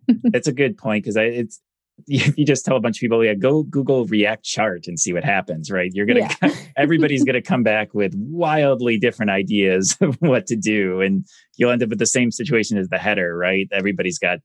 that's 0.26 0.48
a 0.48 0.54
good 0.54 0.78
point 0.78 1.04
because 1.04 1.16
it's 1.16 1.62
if 2.08 2.38
you 2.38 2.46
just 2.46 2.66
tell 2.66 2.78
a 2.78 2.80
bunch 2.80 2.98
of 2.98 3.02
people, 3.02 3.24
yeah, 3.24 3.34
go 3.34 3.64
Google 3.64 4.06
React 4.06 4.44
chart 4.44 4.88
and 4.88 5.00
see 5.00 5.14
what 5.14 5.24
happens, 5.24 5.72
right? 5.72 5.92
You're 5.94 6.06
gonna 6.06 6.30
yeah. 6.42 6.56
everybody's 6.78 7.24
gonna 7.24 7.42
come 7.42 7.64
back 7.64 7.94
with 7.94 8.14
wildly 8.16 8.98
different 8.98 9.32
ideas 9.32 9.98
of 10.02 10.16
what 10.22 10.46
to 10.48 10.56
do, 10.56 11.02
and 11.02 11.26
you'll 11.58 11.72
end 11.72 11.84
up 11.84 11.90
with 11.90 12.00
the 12.00 12.06
same 12.06 12.32
situation 12.32 12.78
as 12.78 12.90
the 12.90 12.98
header, 12.98 13.36
right? 13.38 13.68
Everybody's 13.72 14.20
got 14.20 14.40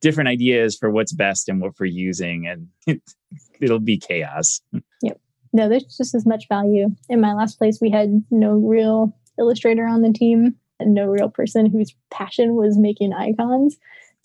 different 0.00 0.28
ideas 0.28 0.76
for 0.76 0.90
what's 0.90 1.12
best 1.12 1.48
and 1.48 1.60
what 1.60 1.72
we're 1.78 1.86
using, 1.86 2.46
and 2.46 2.68
it, 2.86 3.02
it'll 3.60 3.80
be 3.80 3.98
chaos. 3.98 4.60
Yep. 5.02 5.20
No, 5.52 5.68
there's 5.68 5.84
just 5.96 6.14
as 6.14 6.26
much 6.26 6.44
value. 6.48 6.88
In 7.08 7.20
my 7.20 7.32
last 7.32 7.58
place, 7.58 7.78
we 7.80 7.90
had 7.90 8.22
no 8.30 8.52
real 8.52 9.16
illustrator 9.38 9.86
on 9.86 10.02
the 10.02 10.12
team 10.12 10.56
and 10.80 10.94
no 10.94 11.06
real 11.06 11.30
person 11.30 11.66
whose 11.66 11.94
passion 12.10 12.54
was 12.54 12.76
making 12.78 13.12
icons. 13.12 13.76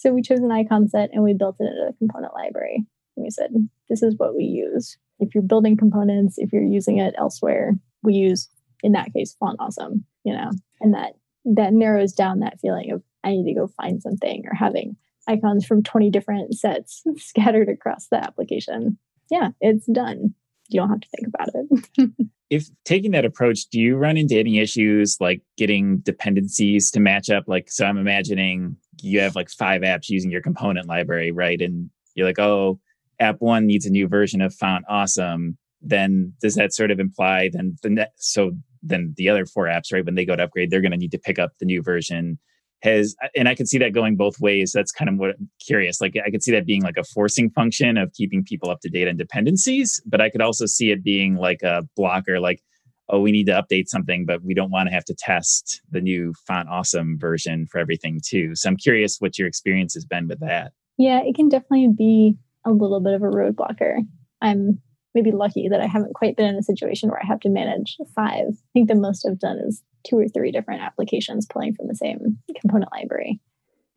So 0.03 0.11
we 0.11 0.21
chose 0.21 0.39
an 0.39 0.51
icon 0.51 0.89
set 0.89 1.11
and 1.13 1.23
we 1.23 1.33
built 1.33 1.55
it 1.61 1.63
into 1.63 1.87
the 1.87 1.97
component 1.97 2.33
library. 2.33 2.85
And 3.15 3.23
we 3.23 3.29
said, 3.29 3.51
this 3.89 4.03
is 4.03 4.15
what 4.17 4.35
we 4.35 4.43
use. 4.43 4.97
If 5.19 5.33
you're 5.33 5.41
building 5.41 5.77
components, 5.77 6.37
if 6.37 6.51
you're 6.51 6.61
using 6.61 6.97
it 6.97 7.15
elsewhere, 7.17 7.75
we 8.01 8.15
use, 8.15 8.49
in 8.83 8.91
that 8.91 9.13
case, 9.13 9.33
font 9.39 9.55
awesome, 9.61 10.03
you 10.25 10.33
know, 10.33 10.51
and 10.81 10.93
that 10.93 11.13
that 11.45 11.71
narrows 11.71 12.11
down 12.11 12.39
that 12.39 12.59
feeling 12.59 12.91
of 12.91 13.01
I 13.23 13.29
need 13.29 13.45
to 13.45 13.57
go 13.57 13.67
find 13.67 14.01
something 14.01 14.43
or 14.45 14.53
having 14.53 14.97
icons 15.25 15.65
from 15.65 15.83
20 15.83 16.09
different 16.09 16.53
sets 16.53 17.01
scattered 17.15 17.69
across 17.69 18.07
the 18.07 18.17
application. 18.17 18.97
Yeah, 19.31 19.51
it's 19.61 19.85
done. 19.85 20.35
You 20.73 20.81
don't 20.81 20.89
have 20.89 21.01
to 21.01 21.07
think 21.15 21.27
about 21.27 21.49
it. 21.53 22.11
if 22.49 22.69
taking 22.85 23.11
that 23.11 23.25
approach, 23.25 23.65
do 23.71 23.79
you 23.79 23.95
run 23.95 24.17
into 24.17 24.37
any 24.37 24.59
issues 24.59 25.17
like 25.19 25.41
getting 25.57 25.99
dependencies 25.99 26.91
to 26.91 26.99
match 26.99 27.29
up? 27.29 27.45
Like, 27.47 27.71
so 27.71 27.85
I'm 27.85 27.97
imagining 27.97 28.77
you 29.01 29.19
have 29.21 29.35
like 29.35 29.49
five 29.49 29.81
apps 29.81 30.09
using 30.09 30.31
your 30.31 30.41
component 30.41 30.87
library, 30.87 31.31
right? 31.31 31.59
And 31.61 31.89
you're 32.15 32.27
like, 32.27 32.39
oh, 32.39 32.79
app 33.19 33.37
one 33.39 33.65
needs 33.65 33.85
a 33.85 33.89
new 33.89 34.07
version 34.07 34.41
of 34.41 34.53
font 34.53 34.85
awesome. 34.89 35.57
Then 35.81 36.33
does 36.41 36.55
that 36.55 36.73
sort 36.73 36.91
of 36.91 36.99
imply 36.99 37.49
then 37.51 37.75
the 37.81 37.89
net, 37.89 38.13
so 38.17 38.51
then 38.81 39.13
the 39.17 39.29
other 39.29 39.45
four 39.45 39.65
apps, 39.65 39.91
right, 39.91 40.05
when 40.05 40.15
they 40.15 40.25
go 40.25 40.35
to 40.35 40.43
upgrade, 40.43 40.69
they're 40.69 40.81
going 40.81 40.91
to 40.91 40.97
need 40.97 41.11
to 41.11 41.19
pick 41.19 41.39
up 41.39 41.51
the 41.59 41.65
new 41.65 41.81
version. 41.81 42.37
Has 42.83 43.15
and 43.35 43.47
I 43.47 43.55
could 43.55 43.67
see 43.67 43.77
that 43.79 43.93
going 43.93 44.17
both 44.17 44.39
ways. 44.39 44.73
That's 44.73 44.91
kind 44.91 45.09
of 45.09 45.15
what 45.17 45.31
I'm 45.31 45.49
curious. 45.65 46.01
Like 46.01 46.15
I 46.25 46.29
could 46.29 46.43
see 46.43 46.51
that 46.51 46.65
being 46.65 46.81
like 46.81 46.97
a 46.97 47.03
forcing 47.03 47.49
function 47.49 47.97
of 47.97 48.11
keeping 48.13 48.43
people 48.43 48.69
up 48.69 48.81
to 48.81 48.89
date 48.89 49.07
on 49.07 49.17
dependencies, 49.17 50.01
but 50.05 50.19
I 50.21 50.29
could 50.29 50.41
also 50.41 50.65
see 50.65 50.91
it 50.91 51.03
being 51.03 51.35
like 51.35 51.61
a 51.63 51.83
blocker, 51.95 52.39
like 52.39 52.61
oh, 53.09 53.19
we 53.19 53.31
need 53.31 53.45
to 53.45 53.51
update 53.51 53.87
something, 53.87 54.25
but 54.25 54.43
we 54.43 54.53
don't 54.53 54.71
want 54.71 54.87
to 54.87 54.93
have 54.93 55.05
to 55.05 55.13
test 55.13 55.81
the 55.91 56.01
new 56.01 56.33
font 56.47 56.69
awesome 56.69 57.17
version 57.19 57.67
for 57.67 57.79
everything 57.79 58.19
too. 58.25 58.55
So 58.55 58.69
I'm 58.69 58.77
curious 58.77 59.17
what 59.19 59.37
your 59.37 59.47
experience 59.47 59.93
has 59.93 60.05
been 60.05 60.27
with 60.27 60.39
that. 60.39 60.71
Yeah, 60.97 61.21
it 61.23 61.35
can 61.35 61.49
definitely 61.49 61.89
be 61.95 62.37
a 62.65 62.71
little 62.71 63.01
bit 63.01 63.13
of 63.13 63.21
a 63.21 63.25
roadblocker. 63.25 63.97
I'm 64.41 64.81
maybe 65.13 65.31
lucky 65.31 65.67
that 65.69 65.81
I 65.81 65.87
haven't 65.87 66.15
quite 66.15 66.37
been 66.37 66.47
in 66.47 66.55
a 66.55 66.63
situation 66.63 67.09
where 67.09 67.21
I 67.21 67.25
have 67.25 67.39
to 67.41 67.49
manage 67.49 67.97
five. 68.15 68.47
I 68.49 68.69
think 68.73 68.87
the 68.87 68.95
most 68.95 69.27
I've 69.29 69.39
done 69.39 69.59
is 69.59 69.83
two 70.05 70.17
or 70.17 70.27
three 70.27 70.51
different 70.51 70.81
applications 70.81 71.45
pulling 71.45 71.73
from 71.73 71.87
the 71.87 71.95
same 71.95 72.37
component 72.59 72.91
library. 72.91 73.39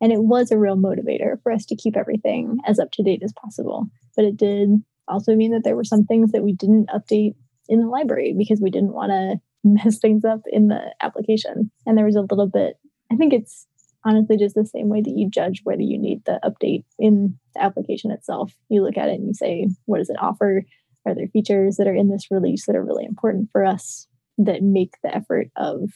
And 0.01 0.11
it 0.11 0.21
was 0.21 0.51
a 0.51 0.57
real 0.57 0.77
motivator 0.77 1.41
for 1.41 1.51
us 1.51 1.65
to 1.67 1.75
keep 1.75 1.97
everything 1.97 2.57
as 2.65 2.79
up 2.79 2.91
to 2.91 3.03
date 3.03 3.23
as 3.23 3.33
possible. 3.33 3.87
But 4.15 4.25
it 4.25 4.37
did 4.37 4.69
also 5.07 5.35
mean 5.35 5.51
that 5.51 5.63
there 5.63 5.75
were 5.75 5.83
some 5.83 6.03
things 6.03 6.31
that 6.31 6.43
we 6.43 6.53
didn't 6.53 6.89
update 6.89 7.35
in 7.67 7.79
the 7.79 7.87
library 7.87 8.35
because 8.37 8.61
we 8.61 8.69
didn't 8.69 8.93
want 8.93 9.11
to 9.11 9.39
mess 9.63 9.97
things 9.99 10.23
up 10.23 10.41
in 10.51 10.67
the 10.67 10.93
application. 11.01 11.71
And 11.85 11.97
there 11.97 12.05
was 12.05 12.15
a 12.15 12.21
little 12.21 12.47
bit, 12.47 12.77
I 13.11 13.15
think 13.15 13.33
it's 13.33 13.65
honestly 14.05 14.37
just 14.37 14.55
the 14.55 14.65
same 14.65 14.87
way 14.87 15.01
that 15.01 15.13
you 15.15 15.29
judge 15.29 15.61
whether 15.63 15.81
you 15.81 15.99
need 15.99 16.23
the 16.25 16.39
update 16.43 16.85
in 16.99 17.37
the 17.55 17.63
application 17.63 18.11
itself. 18.11 18.53
You 18.69 18.83
look 18.83 18.97
at 18.97 19.09
it 19.09 19.15
and 19.15 19.27
you 19.27 19.33
say, 19.33 19.67
what 19.85 19.97
does 19.97 20.09
it 20.09 20.21
offer? 20.21 20.63
Are 21.05 21.15
there 21.15 21.27
features 21.27 21.77
that 21.77 21.87
are 21.87 21.95
in 21.95 22.09
this 22.09 22.27
release 22.29 22.65
that 22.65 22.75
are 22.75 22.83
really 22.83 23.05
important 23.05 23.49
for 23.51 23.65
us 23.65 24.07
that 24.39 24.61
make 24.61 24.93
the 25.03 25.15
effort 25.15 25.49
of, 25.55 25.89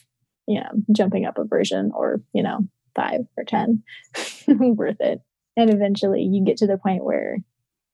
you 0.46 0.60
know, 0.60 0.70
jumping 0.94 1.24
up 1.24 1.38
a 1.38 1.44
version 1.44 1.92
or, 1.94 2.22
you 2.32 2.42
know, 2.42 2.60
five 2.94 3.20
or 3.36 3.44
10 3.44 3.82
worth 4.48 5.00
it? 5.00 5.20
And 5.56 5.72
eventually 5.72 6.22
you 6.22 6.44
get 6.44 6.58
to 6.58 6.66
the 6.66 6.78
point 6.78 7.04
where 7.04 7.38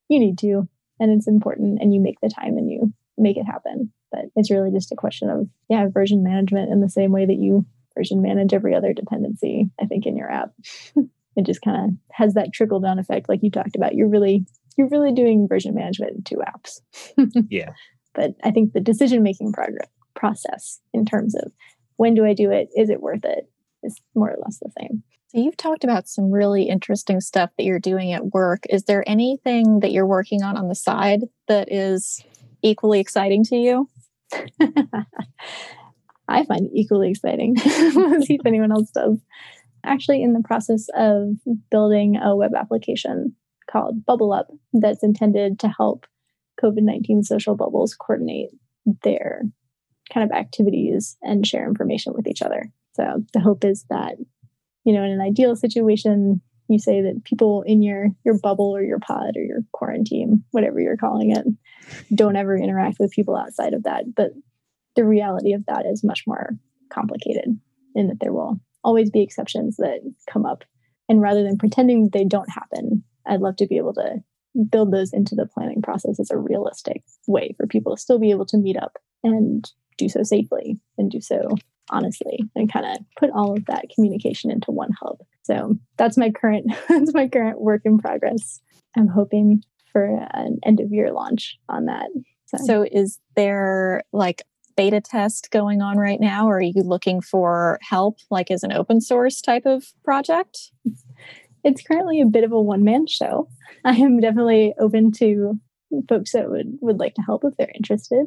you 0.09 0.21
need 0.21 0.39
to 0.39 0.69
and 1.01 1.13
it's 1.13 1.29
important 1.29 1.81
and 1.81 1.95
you 1.95 2.01
make 2.01 2.21
the 2.21 2.29
time 2.29 2.57
and 2.57 2.71
you 2.71 2.93
make 3.17 3.37
it 3.37 3.45
happen. 3.45 3.93
But 4.11 4.27
it's 4.37 4.51
really 4.51 4.71
just 4.71 4.93
a 4.93 4.97
question 4.97 5.29
of, 5.29 5.49
yeah, 5.69 5.87
version 5.93 6.23
management 6.23 6.71
in 6.71 6.81
the 6.81 6.89
same 6.89 7.13
way 7.13 7.27
that 7.27 7.39
you 7.39 7.67
version 7.97 8.23
manage 8.23 8.55
every 8.55 8.75
other 8.75 8.93
dependency, 8.93 9.71
I 9.81 9.87
think, 9.87 10.07
in 10.07 10.17
your 10.17 10.31
app. 10.31 10.53
it 11.37 11.45
just 11.45 11.63
kind 11.63 11.85
of 11.85 11.97
has 12.13 12.35
that 12.35 12.53
trickle 12.53 12.81
down 12.81 12.99
effect, 12.99 13.29
like 13.29 13.41
you 13.43 13.51
talked 13.51 13.77
about. 13.77 13.95
You're 13.95 14.09
really, 14.09 14.47
you're 14.77 14.89
really 14.89 15.13
doing 15.13 15.47
version 15.49 15.75
management 15.75 16.17
in 16.17 16.23
two 16.23 16.37
apps. 16.37 16.81
yeah. 17.51 17.73
But 18.15 18.35
I 18.43 18.51
think 18.51 18.73
the 18.73 18.81
decision 18.81 19.23
making 19.23 19.53
progress 19.53 19.89
process 20.19 20.81
in 20.93 21.07
terms 21.07 21.35
of 21.35 21.53
when 21.97 22.15
do 22.15 22.25
I 22.25 22.35
do 22.35 22.51
it? 22.51 22.69
Is 22.77 22.91
it 22.91 23.01
worth 23.01 23.25
it? 23.25 23.51
Is 23.83 24.01
more 24.15 24.31
or 24.31 24.39
less 24.45 24.59
the 24.59 24.71
same. 24.79 25.03
So 25.29 25.39
you've 25.39 25.57
talked 25.57 25.85
about 25.85 26.09
some 26.09 26.31
really 26.31 26.65
interesting 26.65 27.21
stuff 27.21 27.51
that 27.57 27.65
you're 27.65 27.79
doing 27.79 28.13
at 28.13 28.33
work. 28.33 28.65
Is 28.71 28.85
there 28.85 29.05
anything 29.07 29.81
that 29.81 29.93
you're 29.93 30.07
working 30.07 30.43
on 30.43 30.57
on 30.57 30.69
the 30.69 30.75
side 30.75 31.21
that 31.49 31.71
is 31.71 32.25
equally 32.63 32.99
exciting 32.99 33.45
to 33.45 33.57
you? 33.57 33.89
I 36.29 36.45
find 36.45 36.67
it 36.67 36.73
equally 36.75 37.11
exciting. 37.11 37.57
Let's 37.65 38.27
see 38.27 38.35
if 38.35 38.47
anyone 38.47 38.73
else 38.73 38.91
does. 38.91 39.19
Actually, 39.85 40.23
in 40.23 40.33
the 40.33 40.43
process 40.43 40.87
of 40.95 41.29
building 41.71 42.17
a 42.17 42.35
web 42.35 42.53
application 42.55 43.35
called 43.71 44.05
BubbleUp 44.07 44.47
that's 44.73 45.03
intended 45.03 45.59
to 45.61 45.69
help 45.69 46.07
COVID 46.63 46.83
19 46.83 47.23
social 47.23 47.55
bubbles 47.55 47.95
coordinate 47.95 48.51
their 49.03 49.43
kind 50.13 50.29
of 50.31 50.37
activities 50.37 51.17
and 51.23 51.47
share 51.47 51.67
information 51.67 52.13
with 52.15 52.27
each 52.27 52.43
other. 52.43 52.71
So 52.95 53.25
the 53.33 53.41
hope 53.41 53.65
is 53.65 53.85
that, 53.91 54.17
you 54.85 54.93
know, 54.93 55.03
in 55.03 55.11
an 55.11 55.21
ideal 55.21 55.55
situation, 55.55 56.41
you 56.69 56.79
say 56.79 57.01
that 57.01 57.25
people 57.25 57.63
in 57.63 57.83
your 57.83 58.09
your 58.25 58.39
bubble 58.39 58.71
or 58.77 58.83
your 58.83 58.99
pod 58.99 59.37
or 59.37 59.43
your 59.43 59.61
quarantine 59.73 60.45
whatever 60.51 60.81
you're 60.81 60.97
calling 60.97 61.35
it 61.35 61.47
don't 62.15 62.37
ever 62.37 62.57
interact 62.57 62.99
with 63.01 63.11
people 63.11 63.37
outside 63.37 63.75
of 63.75 63.85
that 63.85 64.15
but 64.15 64.33
the 64.97 65.05
reality 65.05 65.53
of 65.53 65.65
that 65.67 65.87
is 65.87 66.05
much 66.05 66.25
more 66.27 66.51
complicated 66.91 67.59
in 67.95 68.09
that 68.09 68.21
there 68.21 68.33
will 68.33 68.61
always 68.85 69.11
be 69.11 69.23
exceptions 69.23 69.77
that 69.77 70.01
come 70.31 70.45
up 70.45 70.65
and 71.09 71.21
rather 71.21 71.43
than 71.43 71.59
pretending 71.59 72.11
they 72.13 72.25
don't 72.25 72.51
happen 72.51 73.03
i'd 73.27 73.41
love 73.41 73.57
to 73.57 73.67
be 73.67 73.77
able 73.77 73.95
to 73.95 74.17
build 74.71 74.93
those 74.93 75.13
into 75.13 75.35
the 75.35 75.47
planning 75.47 75.83
process 75.83 76.19
as 76.19 76.31
a 76.31 76.39
realistic 76.39 77.03
way 77.27 77.55
for 77.57 77.67
people 77.67 77.95
to 77.95 78.01
still 78.01 78.19
be 78.19 78.31
able 78.31 78.47
to 78.47 78.59
meet 78.59 78.77
up 78.77 78.99
and 79.23 79.73
do 79.99 80.09
so 80.09 80.23
safely 80.23 80.81
and 80.97 81.11
do 81.11 81.21
so 81.21 81.55
honestly 81.91 82.39
and 82.55 82.73
kind 82.73 82.87
of 82.87 82.99
put 83.19 83.31
all 83.31 83.57
of 83.57 83.65
that 83.67 83.87
communication 83.95 84.51
into 84.51 84.71
one 84.71 84.91
hub. 85.01 85.19
So 85.43 85.77
that's 85.97 86.17
my 86.17 86.31
current 86.31 86.73
that's 86.89 87.15
my 87.15 87.29
current 87.29 87.61
work 87.61 87.83
in 87.85 87.99
progress. 87.99 88.61
I'm 88.97 89.09
hoping 89.09 89.63
for 89.93 90.05
an 90.33 90.59
end 90.65 90.81
of 90.81 90.93
year 90.93 91.13
launch 91.13 91.59
on 91.69 91.87
that. 91.87 92.09
So. 92.47 92.59
so 92.65 92.87
is 92.91 93.19
there 93.37 94.03
like 94.13 94.43
beta 94.77 95.01
test 95.01 95.51
going 95.51 95.83
on 95.83 95.99
right 95.99 96.21
now? 96.21 96.47
Or 96.47 96.59
are 96.59 96.63
you 96.63 96.83
looking 96.83 97.21
for 97.21 97.79
help 97.83 98.19
like 98.31 98.51
as 98.51 98.63
an 98.63 98.73
open 98.73 99.01
source 99.01 99.41
type 99.41 99.67
of 99.67 99.85
project? 100.05 100.71
It's 101.65 101.83
currently 101.83 102.21
a 102.21 102.27
bit 102.27 102.45
of 102.45 102.53
a 102.53 102.61
one 102.61 102.85
man 102.85 103.07
show. 103.07 103.49
I 103.85 103.97
am 103.97 104.21
definitely 104.21 104.75
open 104.79 105.13
to 105.13 105.59
folks 106.09 106.33
that 106.33 106.51
would 106.51 106.79
would 106.81 106.99
like 106.99 107.15
to 107.15 107.23
help 107.23 107.45
if 107.45 107.57
they're 107.57 107.73
interested 107.75 108.27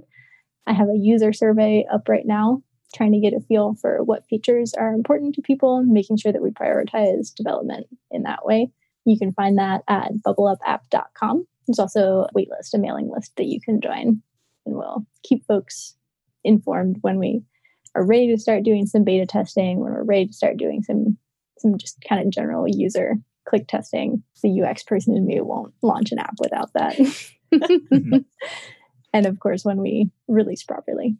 i 0.68 0.74
have 0.74 0.90
a 0.90 0.98
user 0.98 1.34
survey 1.34 1.86
up 1.92 2.08
right 2.08 2.26
now 2.26 2.62
trying 2.94 3.12
to 3.14 3.20
get 3.20 3.34
a 3.34 3.40
feel 3.40 3.76
for 3.76 4.04
what 4.04 4.28
features 4.28 4.74
are 4.74 4.94
important 4.94 5.36
to 5.36 5.42
people, 5.42 5.84
making 5.84 6.18
sure 6.18 6.32
that 6.32 6.42
we 6.42 6.52
prioritize 6.52 7.34
development 7.34 7.88
in 8.10 8.24
that 8.24 8.46
way. 8.46 8.70
You 9.06 9.18
can 9.18 9.34
find 9.34 9.58
that 9.58 9.82
at 9.88 10.12
bubbleupapp.com. 10.26 11.48
There's 11.68 11.80
also 11.80 12.28
a 12.30 12.34
waitlist, 12.34 12.74
a 12.74 12.78
mailing 12.78 13.10
list 13.10 13.36
that 13.38 13.46
you 13.46 13.60
can 13.62 13.82
join, 13.82 14.22
and 14.66 14.76
we'll 14.76 15.06
keep 15.24 15.46
folks 15.46 15.96
informed 16.44 16.98
when 17.02 17.18
we 17.18 17.44
are 17.96 18.06
ready 18.06 18.28
to 18.32 18.42
start 18.42 18.64
doing 18.64 18.86
some 18.86 19.04
beta 19.04 19.26
testing, 19.26 19.80
when 19.80 19.94
we're 19.94 20.04
ready 20.04 20.28
to 20.28 20.34
start 20.34 20.58
doing 20.58 20.82
some 20.84 21.18
some 21.60 21.78
just 21.78 22.04
kind 22.08 22.26
of 22.26 22.32
general 22.32 22.66
user 22.68 23.18
click 23.46 23.68
testing, 23.68 24.24
the 24.42 24.62
UX 24.62 24.84
person 24.84 25.16
in 25.16 25.26
me 25.26 25.40
won't 25.42 25.74
launch 25.84 26.12
an 26.12 26.20
app 26.20 26.36
without 26.40 26.72
that. 26.74 26.96
and 29.14 29.26
of 29.26 29.40
course, 29.40 29.64
when 29.66 29.78
we 29.78 30.10
release 30.28 30.64
properly. 30.64 31.18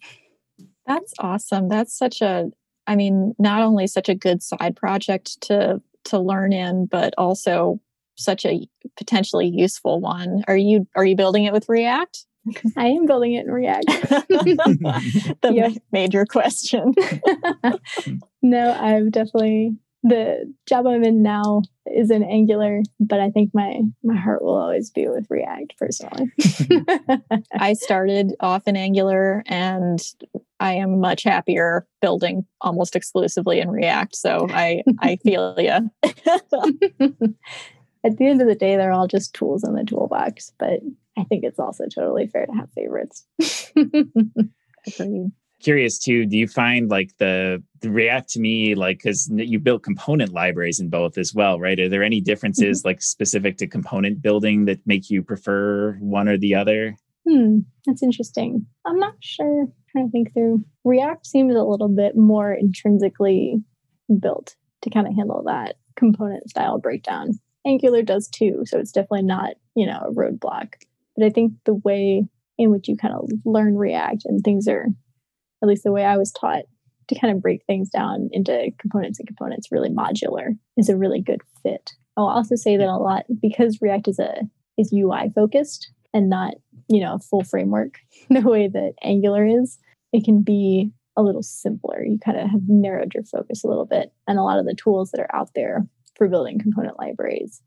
That's 0.86 1.14
awesome. 1.20 1.70
That's 1.70 1.98
such 1.98 2.22
a 2.22 2.52
I 2.88 2.96
mean, 2.96 3.36
not 3.38 3.62
only 3.62 3.88
such 3.88 4.10
a 4.10 4.16
good 4.16 4.42
side 4.42 4.76
project 4.76 5.42
to 5.42 5.82
to 6.06 6.20
learn 6.20 6.52
in, 6.52 6.88
but 6.88 7.14
also 7.18 7.80
such 8.18 8.46
a 8.46 8.68
potentially 8.98 9.48
useful 9.48 10.00
one. 10.00 10.44
Are 10.48 10.58
you 10.58 10.88
are 10.96 11.06
you 11.06 11.16
building 11.16 11.46
it 11.46 11.54
with 11.54 11.70
React? 11.70 12.26
I 12.76 12.88
am 12.88 13.06
building 13.06 13.34
it 13.34 13.46
in 13.46 13.52
React. 13.52 13.86
the 13.88 15.52
yeah. 15.54 15.70
major 15.92 16.26
question. 16.26 16.94
no, 18.42 18.74
I've 18.74 19.12
definitely 19.12 19.76
the 20.04 20.52
job 20.68 20.88
I'm 20.88 21.04
in 21.04 21.22
now 21.22 21.62
is 21.86 22.10
in 22.10 22.24
Angular, 22.24 22.82
but 23.00 23.20
I 23.20 23.30
think 23.30 23.52
my 23.54 23.82
my 24.04 24.16
heart 24.16 24.42
will 24.44 24.58
always 24.58 24.90
be 24.90 25.08
with 25.08 25.28
React 25.30 25.76
personally. 25.78 26.32
I 27.54 27.74
started 27.74 28.34
off 28.40 28.64
in 28.68 28.76
Angular 28.76 29.44
and 29.46 30.00
I 30.60 30.74
am 30.74 31.00
much 31.00 31.24
happier 31.24 31.88
building 32.02 32.46
almost 32.62 32.96
exclusively 32.96 33.60
in 33.60 33.70
React. 33.70 34.16
So 34.16 34.48
I 34.50 34.84
I 35.00 35.16
feel 35.24 35.56
you. 35.58 35.92
At 38.04 38.18
the 38.18 38.26
end 38.26 38.42
of 38.42 38.48
the 38.48 38.56
day, 38.56 38.78
they're 38.78 38.92
all 38.92 39.08
just 39.08 39.36
tools 39.36 39.64
in 39.64 39.76
the 39.76 39.84
toolbox, 39.84 40.52
but 40.58 40.80
I 41.18 41.24
think 41.26 41.44
it's 41.44 41.60
also 41.60 41.86
totally 41.86 42.26
fair 42.26 42.48
to 42.48 42.54
have 42.54 42.72
favorites. 42.74 43.28
Curious 45.62 46.00
too, 46.00 46.26
do 46.26 46.38
you 46.38 46.48
find 46.48 46.90
like 46.90 47.12
the, 47.18 47.62
the 47.82 47.92
React 47.92 48.30
to 48.30 48.40
me, 48.40 48.76
like, 48.76 48.98
because 48.98 49.30
you 49.32 49.60
built 49.60 49.84
component 49.84 50.34
libraries 50.34 50.80
in 50.80 50.90
both 50.90 51.18
as 51.18 51.34
well, 51.34 51.60
right? 51.60 51.80
Are 51.80 51.90
there 51.90 52.04
any 52.04 52.20
differences 52.22 52.80
mm-hmm. 52.80 52.88
like 52.88 53.02
specific 53.02 53.58
to 53.58 53.68
component 53.68 54.22
building 54.22 54.66
that 54.66 54.86
make 54.86 55.10
you 55.10 55.22
prefer 55.22 55.94
one 56.00 56.28
or 56.28 56.38
the 56.38 56.56
other? 56.56 56.96
Hmm, 57.28 57.60
that's 57.86 58.02
interesting. 58.02 58.66
I'm 58.86 58.98
not 58.98 59.14
sure. 59.20 59.64
I'm 59.64 59.74
trying 59.92 60.08
to 60.08 60.12
think 60.12 60.34
through. 60.34 60.64
React 60.84 61.26
seems 61.26 61.56
a 61.56 61.64
little 61.64 61.90
bit 61.90 62.18
more 62.18 62.52
intrinsically 62.52 63.58
built 64.20 64.56
to 64.82 64.90
kind 64.90 65.08
of 65.08 65.16
handle 65.16 65.44
that 65.46 65.76
component 65.96 66.50
style 66.50 66.80
breakdown. 66.80 67.40
Angular 67.66 68.02
does 68.02 68.28
too, 68.28 68.64
so 68.66 68.80
it's 68.80 68.92
definitely 68.92 69.24
not, 69.24 69.54
you 69.76 69.86
know, 69.86 70.00
a 70.08 70.12
roadblock. 70.12 70.74
But 71.16 71.26
I 71.26 71.30
think 71.30 71.54
the 71.66 71.76
way 71.76 72.26
in 72.58 72.72
which 72.72 72.88
you 72.88 72.98
kind 72.98 73.14
of 73.14 73.30
learn 73.46 73.78
React 73.78 74.26
and 74.26 74.44
things 74.44 74.68
are, 74.68 74.88
at 75.62 75.68
least 75.68 75.84
the 75.84 75.92
way 75.92 76.06
I 76.06 76.18
was 76.18 76.32
taught, 76.32 76.64
to 77.08 77.20
kind 77.20 77.36
of 77.36 77.42
break 77.42 77.64
things 77.66 77.90
down 77.90 78.30
into 78.32 78.72
components 78.80 79.20
and 79.20 79.28
components 79.28 79.72
really 79.72 79.90
modular 79.90 80.58
is 80.78 80.90
a 80.90 80.98
really 80.98 81.22
good 81.22 81.42
fit. 81.62 81.92
I'll 82.16 82.28
also 82.28 82.56
say 82.56 82.78
that 82.78 82.88
a 82.88 82.98
lot 82.98 83.26
because 83.42 83.82
React 83.82 84.08
is 84.08 84.20
a 84.20 84.48
is 84.78 84.94
UI 84.94 85.30
focused 85.36 85.92
and 86.14 86.30
not, 86.30 86.56
you 86.88 87.02
know, 87.02 87.16
a 87.16 87.20
full 87.20 87.44
framework 87.44 88.00
the 88.30 88.42
way 88.42 88.68
that 88.68 88.94
Angular 89.04 89.46
is, 89.46 89.78
it 90.14 90.24
can 90.24 90.42
be 90.42 90.92
a 91.18 91.24
little 91.24 91.44
simpler. 91.44 92.04
You 92.04 92.18
kind 92.24 92.38
of 92.38 92.50
have 92.50 92.62
narrowed 92.68 93.14
your 93.14 93.24
focus 93.24 93.64
a 93.64 93.68
little 93.68 93.86
bit. 93.86 94.14
And 94.28 94.40
a 94.40 94.44
lot 94.44 94.60
of 94.60 94.66
the 94.66 94.76
tools 94.76 95.12
that 95.12 95.22
are 95.22 95.36
out 95.36 95.50
there 95.56 95.86
for 96.16 96.28
building 96.28 96.60
component 96.60 96.98
libraries 96.98 97.62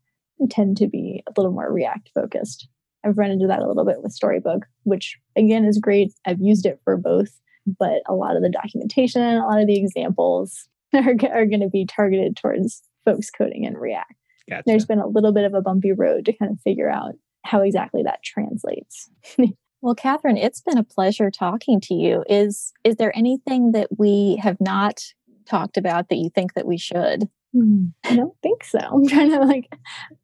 tend 0.49 0.77
to 0.77 0.87
be 0.87 1.23
a 1.27 1.33
little 1.37 1.51
more 1.51 1.71
React 1.71 2.09
focused. 2.13 2.67
I've 3.05 3.17
run 3.17 3.31
into 3.31 3.47
that 3.47 3.61
a 3.61 3.67
little 3.67 3.85
bit 3.85 4.01
with 4.01 4.11
Storybook, 4.11 4.65
which 4.83 5.19
again 5.35 5.65
is 5.65 5.77
great. 5.77 6.13
I've 6.25 6.41
used 6.41 6.65
it 6.65 6.81
for 6.83 6.97
both, 6.97 7.39
but 7.65 8.01
a 8.07 8.13
lot 8.13 8.35
of 8.35 8.41
the 8.41 8.49
documentation, 8.49 9.21
a 9.21 9.45
lot 9.45 9.59
of 9.59 9.67
the 9.67 9.77
examples 9.77 10.67
are, 10.93 11.15
are 11.31 11.45
going 11.45 11.61
to 11.61 11.69
be 11.69 11.85
targeted 11.85 12.37
towards 12.37 12.83
folks 13.05 13.29
coding 13.29 13.63
in 13.63 13.75
React. 13.75 14.13
Gotcha. 14.49 14.63
There's 14.65 14.85
been 14.85 14.99
a 14.99 15.07
little 15.07 15.33
bit 15.33 15.45
of 15.45 15.53
a 15.53 15.61
bumpy 15.61 15.91
road 15.91 16.25
to 16.25 16.33
kind 16.33 16.51
of 16.51 16.59
figure 16.61 16.89
out 16.89 17.13
how 17.43 17.61
exactly 17.61 18.03
that 18.03 18.23
translates. 18.23 19.09
well, 19.81 19.95
Kathryn, 19.95 20.37
it's 20.37 20.61
been 20.61 20.77
a 20.77 20.83
pleasure 20.83 21.31
talking 21.31 21.79
to 21.81 21.93
you. 21.93 22.23
Is 22.29 22.73
is 22.83 22.97
there 22.97 23.15
anything 23.15 23.71
that 23.71 23.87
we 23.97 24.39
have 24.41 24.57
not 24.59 25.01
talked 25.47 25.77
about 25.77 26.09
that 26.09 26.17
you 26.17 26.29
think 26.29 26.53
that 26.53 26.67
we 26.67 26.77
should? 26.77 27.29
Hmm, 27.53 27.85
I 28.03 28.15
don't 28.15 28.35
think 28.43 28.63
so. 28.63 28.79
I'm 28.79 29.07
trying 29.07 29.31
to 29.31 29.39
like, 29.39 29.73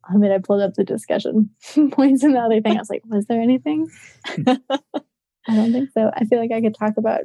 I 0.04 0.16
mean, 0.16 0.30
I 0.30 0.38
pulled 0.38 0.60
up 0.60 0.74
the 0.74 0.84
discussion 0.84 1.50
points 1.92 2.22
and 2.22 2.34
the 2.34 2.40
other 2.40 2.60
thing. 2.60 2.76
I 2.76 2.80
was 2.80 2.90
like, 2.90 3.02
was 3.06 3.26
there 3.26 3.40
anything? 3.40 3.88
I 5.48 5.56
don't 5.56 5.72
think 5.72 5.90
so. 5.92 6.10
I 6.14 6.24
feel 6.24 6.38
like 6.38 6.52
I 6.52 6.60
could 6.60 6.74
talk 6.74 6.94
about 6.96 7.20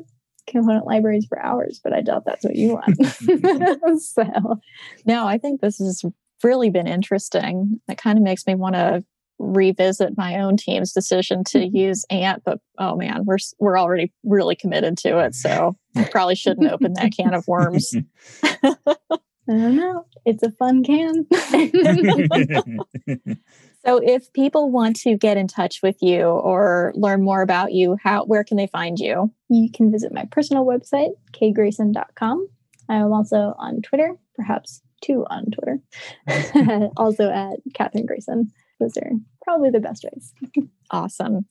component 0.47 0.85
libraries 0.85 1.25
for 1.27 1.43
hours, 1.43 1.79
but 1.83 1.93
I 1.93 2.01
doubt 2.01 2.23
that's 2.25 2.43
what 2.43 2.55
you 2.55 2.73
want. 2.73 4.01
so, 4.01 4.59
no, 5.05 5.27
I 5.27 5.37
think 5.37 5.61
this 5.61 5.77
has 5.77 6.03
really 6.43 6.69
been 6.69 6.87
interesting. 6.87 7.79
It 7.87 7.97
kind 7.97 8.17
of 8.17 8.23
makes 8.23 8.47
me 8.47 8.55
want 8.55 8.75
to 8.75 9.03
revisit 9.39 10.17
my 10.17 10.39
own 10.39 10.57
team's 10.57 10.93
decision 10.93 11.43
to 11.43 11.59
mm-hmm. 11.59 11.75
use 11.75 12.05
Ant, 12.09 12.43
but 12.43 12.59
oh 12.79 12.95
man, 12.95 13.23
we're 13.25 13.37
we're 13.59 13.79
already 13.79 14.11
really 14.23 14.55
committed 14.55 14.97
to 14.99 15.19
it, 15.19 15.35
so 15.35 15.77
I 15.95 16.05
probably 16.05 16.35
shouldn't 16.35 16.71
open 16.71 16.93
that 16.93 17.11
can 17.15 17.33
of 17.33 17.47
worms. 17.47 17.93
I 19.49 19.53
don't 19.53 19.75
know. 19.75 20.05
It's 20.25 20.43
a 20.43 20.51
fun 20.51 20.83
can. 20.83 21.25
so 23.85 23.97
if 24.03 24.31
people 24.33 24.69
want 24.71 24.97
to 24.97 25.17
get 25.17 25.37
in 25.37 25.47
touch 25.47 25.81
with 25.81 25.95
you 26.01 26.23
or 26.23 26.91
learn 26.95 27.23
more 27.23 27.41
about 27.41 27.71
you, 27.71 27.97
how 28.03 28.25
where 28.25 28.43
can 28.43 28.57
they 28.57 28.67
find 28.67 28.99
you? 28.99 29.31
You 29.49 29.71
can 29.71 29.89
visit 29.91 30.13
my 30.13 30.25
personal 30.31 30.65
website, 30.65 31.11
kgrayson.com. 31.31 32.47
I 32.89 32.95
am 32.95 33.13
also 33.13 33.55
on 33.57 33.81
Twitter, 33.81 34.17
perhaps 34.35 34.81
two 35.01 35.25
on 35.29 35.45
Twitter. 35.45 35.79
also 36.97 37.29
at 37.29 37.59
Kathryn 37.73 38.05
Grayson. 38.05 38.51
Those 38.79 38.97
are 38.97 39.11
probably 39.43 39.69
the 39.69 39.79
best 39.79 40.03
ways. 40.03 40.33
awesome. 40.91 41.45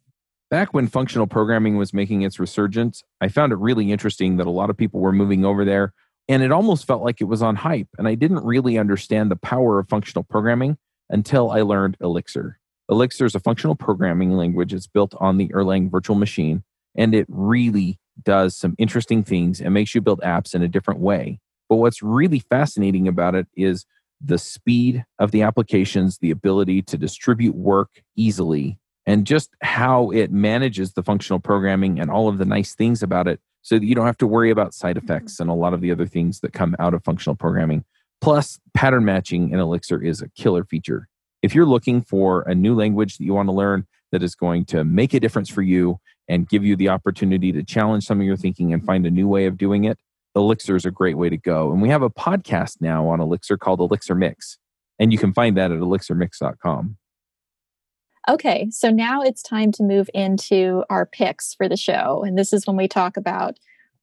Back 0.49 0.73
when 0.73 0.87
functional 0.87 1.27
programming 1.27 1.77
was 1.77 1.93
making 1.93 2.23
its 2.23 2.39
resurgence, 2.39 3.03
I 3.21 3.29
found 3.29 3.53
it 3.53 3.59
really 3.59 3.91
interesting 3.91 4.37
that 4.37 4.47
a 4.47 4.51
lot 4.51 4.71
of 4.71 4.77
people 4.77 5.01
were 5.01 5.13
moving 5.13 5.45
over 5.45 5.65
there 5.65 5.93
and 6.29 6.43
it 6.43 6.53
almost 6.53 6.87
felt 6.87 7.03
like 7.03 7.21
it 7.21 7.25
was 7.25 7.43
on 7.43 7.57
hype. 7.57 7.89
And 7.99 8.09
I 8.09 8.15
didn't 8.15 8.45
really 8.45 8.79
understand 8.79 9.31
the 9.31 9.37
power 9.37 9.79
of 9.79 9.89
functional 9.89 10.25
programming 10.25 10.77
until 11.09 11.51
I 11.51 11.63
learned 11.63 11.97
Elixir. 12.01 12.59
Elixir 12.91 13.25
is 13.25 13.35
a 13.35 13.41
functional 13.41 13.75
programming 13.75 14.33
language. 14.33 14.73
It's 14.73 14.87
built 14.87 15.15
on 15.19 15.39
the 15.39 15.49
Erlang 15.49 15.91
virtual 15.91 16.17
machine, 16.17 16.63
and 16.97 17.15
it 17.15 17.27
really 17.29 17.99
does 18.25 18.57
some 18.57 18.75
interesting 18.79 19.23
things 19.23 19.61
and 19.61 19.75
makes 19.75 19.95
you 19.95 20.01
build 20.01 20.21
apps 20.21 20.55
in 20.55 20.63
a 20.63 20.69
different 20.69 21.01
way. 21.01 21.41
But 21.69 21.77
what's 21.77 22.03
really 22.03 22.39
fascinating 22.39 23.09
about 23.09 23.35
it 23.35 23.47
is 23.57 23.87
the 24.25 24.39
speed 24.39 25.05
of 25.19 25.31
the 25.31 25.43
applications, 25.43 26.19
the 26.19 26.31
ability 26.31 26.83
to 26.83 26.97
distribute 26.97 27.55
work 27.55 28.03
easily, 28.17 28.79
and 29.05 29.27
just 29.27 29.51
how 29.63 30.11
it 30.11 30.33
manages 30.33 30.93
the 30.93 31.03
functional 31.03 31.41
programming 31.41 32.01
and 32.01 32.11
all 32.11 32.29
of 32.29 32.39
the 32.39 32.45
nice 32.45 32.75
things 32.75 33.03
about 33.03 33.29
it 33.29 33.41
so 33.67 33.81
that 33.81 33.85
you 33.85 33.97
don't 33.97 34.07
have 34.07 34.17
to 34.17 34.29
worry 34.29 34.53
about 34.53 34.73
side 34.73 34.95
mm-hmm. 34.95 35.05
effects 35.05 35.41
and 35.41 35.51
a 35.51 35.53
lot 35.53 35.75
of 35.75 35.81
the 35.81 35.91
other 35.91 36.07
things 36.07 36.39
that 36.39 36.53
come 36.53 36.77
out 36.79 36.95
of 36.95 37.03
functional 37.03 37.35
programming. 37.35 37.85
Plus, 38.21 38.61
pattern 38.75 39.05
matching 39.05 39.51
in 39.51 39.59
Elixir 39.59 40.01
is 40.01 40.23
a 40.23 40.29
killer 40.31 40.65
feature. 40.65 41.09
If 41.43 41.53
you're 41.53 41.67
looking 41.67 42.01
for 42.01 42.43
a 42.43 42.55
new 42.55 42.77
language 42.77 43.19
that 43.19 43.25
you 43.25 43.35
want 43.35 43.49
to 43.49 43.53
learn 43.53 43.85
that 44.13 44.23
is 44.23 44.37
going 44.37 44.67
to 44.67 44.85
make 44.85 45.15
a 45.15 45.21
difference 45.21 45.51
for 45.51 45.63
you 45.63 45.99
and 46.29 46.49
give 46.49 46.65
you 46.65 46.77
the 46.77 46.89
opportunity 46.91 47.51
to 47.51 47.65
challenge 47.65 48.05
some 48.05 48.21
of 48.21 48.27
your 48.27 48.37
thinking 48.37 48.73
and 48.73 48.87
find 48.87 49.05
a 49.05 49.11
new 49.11 49.27
way 49.27 49.47
of 49.47 49.59
doing 49.59 49.83
it, 49.83 49.99
Elixir 50.37 50.77
is 50.77 50.87
a 50.87 50.93
great 50.93 51.19
way 51.19 51.29
to 51.29 51.37
go. 51.37 51.73
And 51.73 51.83
we 51.83 51.89
have 51.89 52.03
a 52.03 52.11
podcast 52.11 52.77
now 52.81 53.09
on 53.09 53.21
Elixir 53.21 53.59
called 53.59 53.81
Elixir 53.81 54.15
Mix, 54.15 54.59
and 55.01 55.11
you 55.11 55.19
can 55.19 55.33
find 55.33 55.57
that 55.57 55.73
at 55.73 55.81
elixirmix.com. 55.81 56.99
Okay, 58.29 58.69
so 58.71 58.91
now 58.91 59.23
it's 59.23 59.43
time 59.43 59.71
to 59.73 59.85
move 59.85 60.11
into 60.13 60.83
our 60.91 61.07
picks 61.07 61.55
for 61.55 61.69
the 61.69 61.77
show. 61.77 62.25
And 62.27 62.37
this 62.37 62.53
is 62.53 62.67
when 62.67 62.77
we 62.77 62.89
talk 62.89 63.17
about 63.17 63.59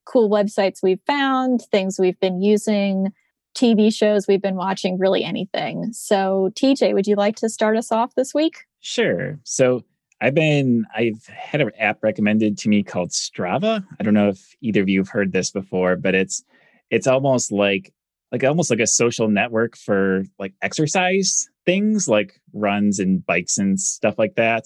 cool 0.06 0.30
websites 0.30 0.82
we've 0.82 1.02
found, 1.06 1.62
things 1.72 2.00
we've 2.00 2.20
been 2.20 2.42
using, 2.42 3.12
TV 3.54 3.94
shows 3.94 4.28
we've 4.28 4.42
been 4.42 4.56
watching, 4.56 4.98
really 4.98 5.24
anything. 5.24 5.92
So, 5.92 6.52
TJ, 6.56 6.94
would 6.94 7.06
you 7.06 7.16
like 7.16 7.36
to 7.38 7.50
start 7.50 7.76
us 7.76 7.92
off 7.92 8.16
this 8.16 8.34
week? 8.34 8.66
Sure. 8.80 9.40
So, 9.44 9.84
I've 10.22 10.34
been, 10.34 10.86
I've 10.96 11.26
had 11.28 11.60
an 11.60 11.72
app 11.78 12.02
recommended 12.02 12.58
to 12.60 12.70
me 12.70 12.82
called 12.82 13.10
Strava. 13.10 13.86
I 14.00 14.04
don't 14.04 14.14
know 14.14 14.30
if 14.30 14.56
either 14.62 14.82
of 14.82 14.88
you 14.88 15.00
have 15.02 15.10
heard 15.10 15.34
this 15.34 15.52
before, 15.52 15.98
but 15.98 16.16
it's, 16.16 16.44
it's 16.90 17.08
almost 17.08 17.52
like, 17.52 17.94
like 18.32 18.44
almost 18.46 18.70
like 18.70 18.80
a 18.80 18.88
social 18.88 19.28
network 19.28 19.76
for 19.76 20.24
like 20.40 20.54
exercise 20.62 21.50
things 21.66 22.07
like 22.07 22.39
runs 22.53 22.99
and 22.99 23.26
bikes 23.26 23.57
and 23.57 23.80
stuff 23.80 24.16
like 24.18 24.36
that. 24.36 24.66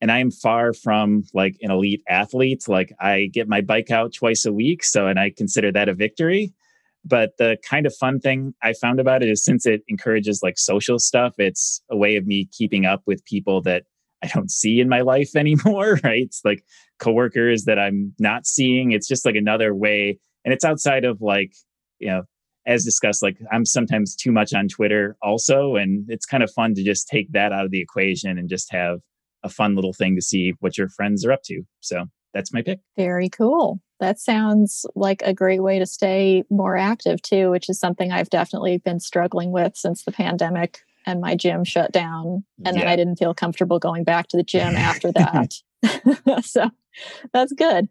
And 0.00 0.10
I 0.10 0.18
am 0.18 0.30
far 0.30 0.72
from 0.72 1.22
like 1.32 1.56
an 1.62 1.70
elite 1.70 2.02
athlete. 2.08 2.64
Like 2.66 2.92
I 3.00 3.30
get 3.32 3.48
my 3.48 3.60
bike 3.60 3.90
out 3.90 4.12
twice 4.12 4.44
a 4.44 4.52
week. 4.52 4.82
So, 4.84 5.06
and 5.06 5.18
I 5.18 5.30
consider 5.30 5.70
that 5.72 5.88
a 5.88 5.94
victory. 5.94 6.52
But 7.04 7.36
the 7.38 7.56
kind 7.68 7.86
of 7.86 7.94
fun 7.94 8.20
thing 8.20 8.54
I 8.62 8.74
found 8.74 9.00
about 9.00 9.22
it 9.22 9.28
is 9.28 9.44
since 9.44 9.66
it 9.66 9.82
encourages 9.88 10.40
like 10.42 10.58
social 10.58 10.98
stuff, 10.98 11.34
it's 11.38 11.82
a 11.90 11.96
way 11.96 12.16
of 12.16 12.26
me 12.26 12.48
keeping 12.52 12.84
up 12.84 13.02
with 13.06 13.24
people 13.24 13.60
that 13.62 13.84
I 14.22 14.28
don't 14.28 14.50
see 14.50 14.80
in 14.80 14.88
my 14.88 15.00
life 15.00 15.30
anymore, 15.36 15.98
right? 16.04 16.22
It's 16.22 16.44
like 16.44 16.64
coworkers 16.98 17.64
that 17.64 17.78
I'm 17.78 18.12
not 18.18 18.46
seeing. 18.46 18.92
It's 18.92 19.08
just 19.08 19.26
like 19.26 19.36
another 19.36 19.74
way 19.74 20.18
And 20.44 20.52
it's 20.52 20.64
outside 20.64 21.04
of 21.04 21.20
like, 21.20 21.54
you 21.98 22.08
know, 22.08 22.22
as 22.66 22.84
discussed, 22.84 23.22
like 23.22 23.38
I'm 23.50 23.64
sometimes 23.64 24.14
too 24.14 24.32
much 24.32 24.54
on 24.54 24.68
Twitter 24.68 25.16
also. 25.22 25.76
And 25.76 26.04
it's 26.08 26.26
kind 26.26 26.42
of 26.42 26.50
fun 26.50 26.74
to 26.74 26.84
just 26.84 27.08
take 27.08 27.32
that 27.32 27.52
out 27.52 27.64
of 27.64 27.70
the 27.70 27.80
equation 27.80 28.38
and 28.38 28.48
just 28.48 28.72
have 28.72 29.00
a 29.42 29.48
fun 29.48 29.74
little 29.74 29.92
thing 29.92 30.14
to 30.14 30.22
see 30.22 30.54
what 30.60 30.78
your 30.78 30.88
friends 30.88 31.24
are 31.24 31.32
up 31.32 31.42
to. 31.44 31.62
So 31.80 32.06
that's 32.32 32.52
my 32.52 32.62
pick. 32.62 32.80
Very 32.96 33.28
cool. 33.28 33.80
That 34.00 34.18
sounds 34.18 34.86
like 34.94 35.22
a 35.22 35.34
great 35.34 35.62
way 35.62 35.78
to 35.78 35.86
stay 35.86 36.44
more 36.50 36.76
active 36.76 37.22
too, 37.22 37.50
which 37.50 37.68
is 37.68 37.78
something 37.78 38.10
I've 38.10 38.30
definitely 38.30 38.78
been 38.78 39.00
struggling 39.00 39.52
with 39.52 39.76
since 39.76 40.04
the 40.04 40.12
pandemic 40.12 40.80
and 41.06 41.20
my 41.20 41.34
gym 41.34 41.64
shut 41.64 41.92
down. 41.92 42.44
And 42.64 42.76
yeah. 42.76 42.82
then 42.82 42.88
I 42.90 42.96
didn't 42.96 43.16
feel 43.16 43.34
comfortable 43.34 43.78
going 43.78 44.04
back 44.04 44.28
to 44.28 44.36
the 44.36 44.42
gym 44.42 44.76
after 44.76 45.12
that. 45.12 45.54
so 46.44 46.70
that's 47.32 47.52
good. 47.52 47.88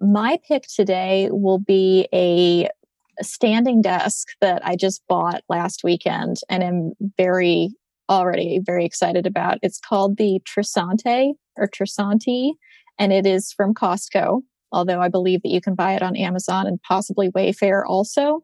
My 0.00 0.38
pick 0.48 0.64
today 0.66 1.28
will 1.30 1.58
be 1.58 2.08
a 2.12 2.68
standing 3.22 3.82
desk 3.82 4.28
that 4.40 4.66
I 4.66 4.76
just 4.76 5.02
bought 5.08 5.42
last 5.48 5.82
weekend 5.84 6.38
and 6.48 6.62
am 6.62 6.92
very 7.16 7.70
already 8.08 8.60
very 8.64 8.84
excited 8.84 9.26
about. 9.26 9.58
It's 9.62 9.80
called 9.80 10.16
the 10.16 10.40
Trisante 10.44 11.32
or 11.56 11.68
Tresanti, 11.68 12.52
and 12.98 13.12
it 13.12 13.26
is 13.26 13.52
from 13.52 13.74
Costco, 13.74 14.42
although 14.72 15.00
I 15.00 15.08
believe 15.08 15.42
that 15.42 15.50
you 15.50 15.60
can 15.60 15.74
buy 15.74 15.94
it 15.94 16.02
on 16.02 16.16
Amazon 16.16 16.66
and 16.66 16.80
possibly 16.82 17.30
Wayfair 17.30 17.82
also. 17.86 18.42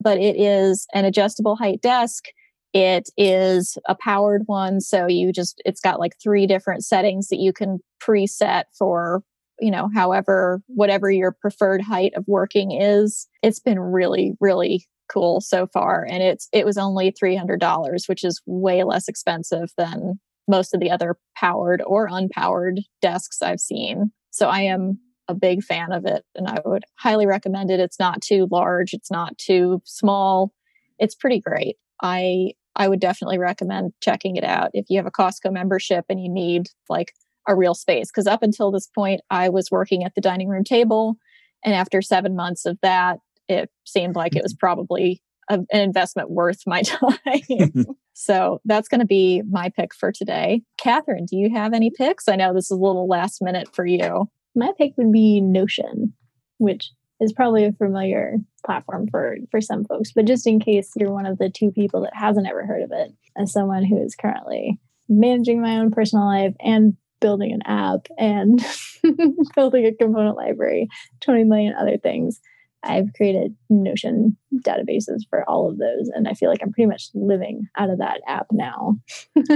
But 0.00 0.18
it 0.18 0.36
is 0.36 0.86
an 0.92 1.04
adjustable 1.04 1.56
height 1.56 1.80
desk. 1.80 2.24
It 2.72 3.08
is 3.16 3.78
a 3.88 3.94
powered 3.94 4.42
one. 4.46 4.80
So 4.80 5.06
you 5.06 5.32
just, 5.32 5.62
it's 5.64 5.80
got 5.80 6.00
like 6.00 6.16
three 6.22 6.46
different 6.46 6.84
settings 6.84 7.28
that 7.28 7.38
you 7.38 7.52
can 7.52 7.78
preset 8.02 8.64
for 8.78 9.22
you 9.60 9.70
know, 9.70 9.88
however, 9.94 10.60
whatever 10.66 11.10
your 11.10 11.32
preferred 11.32 11.80
height 11.80 12.12
of 12.14 12.24
working 12.26 12.72
is. 12.72 13.26
It's 13.42 13.60
been 13.60 13.80
really, 13.80 14.34
really 14.40 14.86
cool 15.12 15.40
so 15.40 15.66
far. 15.66 16.06
And 16.08 16.22
it's, 16.22 16.48
it 16.52 16.66
was 16.66 16.76
only 16.76 17.12
$300, 17.12 18.08
which 18.08 18.24
is 18.24 18.42
way 18.46 18.82
less 18.84 19.08
expensive 19.08 19.70
than 19.76 20.18
most 20.48 20.74
of 20.74 20.80
the 20.80 20.90
other 20.90 21.16
powered 21.36 21.82
or 21.86 22.08
unpowered 22.08 22.78
desks 23.00 23.42
I've 23.42 23.60
seen. 23.60 24.10
So 24.30 24.48
I 24.48 24.62
am 24.62 24.98
a 25.28 25.34
big 25.34 25.62
fan 25.62 25.92
of 25.92 26.04
it 26.04 26.24
and 26.34 26.46
I 26.46 26.60
would 26.64 26.84
highly 26.98 27.26
recommend 27.26 27.70
it. 27.70 27.80
It's 27.80 27.98
not 27.98 28.20
too 28.20 28.46
large, 28.50 28.92
it's 28.92 29.10
not 29.10 29.36
too 29.38 29.82
small. 29.84 30.52
It's 30.98 31.14
pretty 31.14 31.40
great. 31.40 31.76
I 32.02 32.52
I 32.76 32.88
would 32.88 33.00
definitely 33.00 33.38
recommend 33.38 33.94
checking 34.02 34.36
it 34.36 34.44
out 34.44 34.70
if 34.74 34.86
you 34.90 34.98
have 34.98 35.06
a 35.06 35.10
Costco 35.10 35.50
membership 35.50 36.04
and 36.10 36.22
you 36.22 36.28
need 36.28 36.68
like 36.90 37.12
a 37.46 37.56
real 37.56 37.74
space. 37.74 38.10
Because 38.10 38.26
up 38.26 38.42
until 38.42 38.70
this 38.70 38.86
point, 38.86 39.20
I 39.30 39.48
was 39.48 39.70
working 39.70 40.04
at 40.04 40.14
the 40.14 40.20
dining 40.20 40.48
room 40.48 40.64
table. 40.64 41.16
And 41.64 41.74
after 41.74 42.02
seven 42.02 42.36
months 42.36 42.66
of 42.66 42.78
that, 42.82 43.18
it 43.48 43.70
seemed 43.84 44.16
like 44.16 44.36
it 44.36 44.42
was 44.42 44.52
mm-hmm. 44.52 44.66
probably 44.66 45.22
a, 45.48 45.54
an 45.54 45.80
investment 45.80 46.30
worth 46.30 46.60
my 46.66 46.82
time. 46.82 47.86
so 48.14 48.60
that's 48.64 48.88
going 48.88 49.00
to 49.00 49.06
be 49.06 49.42
my 49.48 49.70
pick 49.70 49.94
for 49.94 50.12
today. 50.12 50.62
Kathryn, 50.80 51.26
do 51.26 51.36
you 51.36 51.50
have 51.54 51.72
any 51.72 51.90
picks? 51.90 52.28
I 52.28 52.36
know 52.36 52.52
this 52.52 52.66
is 52.66 52.70
a 52.72 52.76
little 52.76 53.08
last 53.08 53.42
minute 53.42 53.74
for 53.74 53.86
you. 53.86 54.28
My 54.54 54.72
pick 54.78 54.92
would 54.96 55.12
be 55.12 55.40
Notion, 55.40 56.14
which 56.58 56.90
is 57.20 57.32
probably 57.32 57.64
a 57.64 57.72
familiar 57.72 58.36
platform 58.64 59.06
for 59.10 59.36
for 59.50 59.60
some 59.60 59.84
folks 59.84 60.12
but 60.12 60.26
just 60.26 60.46
in 60.46 60.58
case 60.58 60.90
you're 60.96 61.12
one 61.12 61.26
of 61.26 61.38
the 61.38 61.48
two 61.48 61.70
people 61.70 62.02
that 62.02 62.14
hasn't 62.14 62.46
ever 62.46 62.66
heard 62.66 62.82
of 62.82 62.90
it 62.92 63.12
as 63.36 63.52
someone 63.52 63.84
who 63.84 64.02
is 64.02 64.14
currently 64.14 64.78
managing 65.08 65.62
my 65.62 65.78
own 65.78 65.90
personal 65.90 66.26
life 66.26 66.54
and 66.60 66.96
building 67.20 67.52
an 67.52 67.62
app 67.62 68.06
and 68.18 68.64
building 69.56 69.86
a 69.86 69.94
component 69.94 70.36
library, 70.36 70.88
20 71.20 71.44
million 71.44 71.74
other 71.74 71.98
things. 71.98 72.40
I've 72.82 73.12
created 73.16 73.56
Notion 73.68 74.36
databases 74.54 75.22
for 75.28 75.48
all 75.48 75.68
of 75.68 75.78
those. 75.78 76.08
And 76.14 76.28
I 76.28 76.34
feel 76.34 76.50
like 76.50 76.60
I'm 76.62 76.72
pretty 76.72 76.88
much 76.88 77.08
living 77.14 77.66
out 77.76 77.90
of 77.90 77.98
that 77.98 78.20
app 78.28 78.46
now. 78.52 78.96